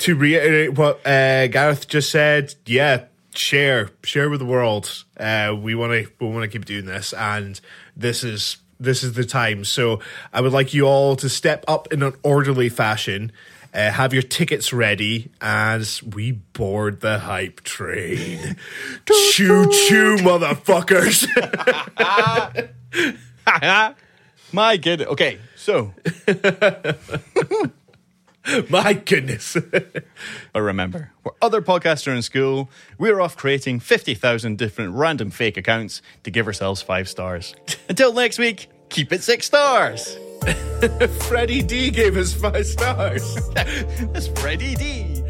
to 0.00 0.14
reiterate 0.14 0.74
what 0.74 1.06
uh, 1.06 1.46
Gareth 1.48 1.88
just 1.88 2.10
said, 2.10 2.54
yeah, 2.66 3.04
share, 3.34 3.90
share 4.02 4.30
with 4.30 4.40
the 4.40 4.46
world. 4.46 5.04
Uh, 5.18 5.56
we 5.58 5.74
want 5.74 5.92
to, 5.92 6.10
we 6.20 6.28
want 6.28 6.42
to 6.42 6.48
keep 6.48 6.64
doing 6.64 6.86
this, 6.86 7.12
and 7.12 7.60
this 7.96 8.24
is 8.24 8.58
this 8.78 9.02
is 9.02 9.14
the 9.14 9.24
time. 9.24 9.64
So, 9.64 10.00
I 10.34 10.42
would 10.42 10.52
like 10.52 10.74
you 10.74 10.84
all 10.84 11.16
to 11.16 11.28
step 11.30 11.64
up 11.66 11.92
in 11.92 12.02
an 12.02 12.12
orderly 12.22 12.68
fashion. 12.68 13.32
Uh, 13.72 13.90
have 13.90 14.14
your 14.14 14.22
tickets 14.22 14.72
ready 14.72 15.30
as 15.40 16.02
we 16.02 16.32
board 16.32 17.00
the 17.00 17.18
hype 17.18 17.60
train. 17.62 18.56
choo 19.06 19.70
choo, 19.70 20.16
motherfuckers! 20.16 21.26
My 24.52 24.76
goodness. 24.78 25.08
Okay, 25.08 25.38
so 25.56 25.92
My 28.70 28.92
goodness. 28.92 29.56
But 29.56 30.04
remember, 30.54 31.12
where 31.22 31.34
other 31.42 31.62
podcasts 31.62 32.06
are 32.06 32.14
in 32.14 32.22
school, 32.22 32.70
we're 32.98 33.20
off 33.20 33.36
creating 33.36 33.80
50,000 33.80 34.56
different 34.58 34.94
random 34.94 35.30
fake 35.30 35.56
accounts 35.56 36.02
to 36.22 36.30
give 36.30 36.46
ourselves 36.46 36.82
five 36.82 37.08
stars. 37.08 37.54
Until 37.88 38.12
next 38.12 38.38
week, 38.38 38.68
keep 38.88 39.12
it 39.12 39.22
six 39.22 39.46
stars. 39.46 40.16
Freddie 41.28 41.62
D 41.62 41.90
gave 41.90 42.16
us 42.16 42.32
five 42.32 42.66
stars. 42.66 43.50
That's 43.54 44.28
Freddie 44.28 44.74
D. 44.74 45.22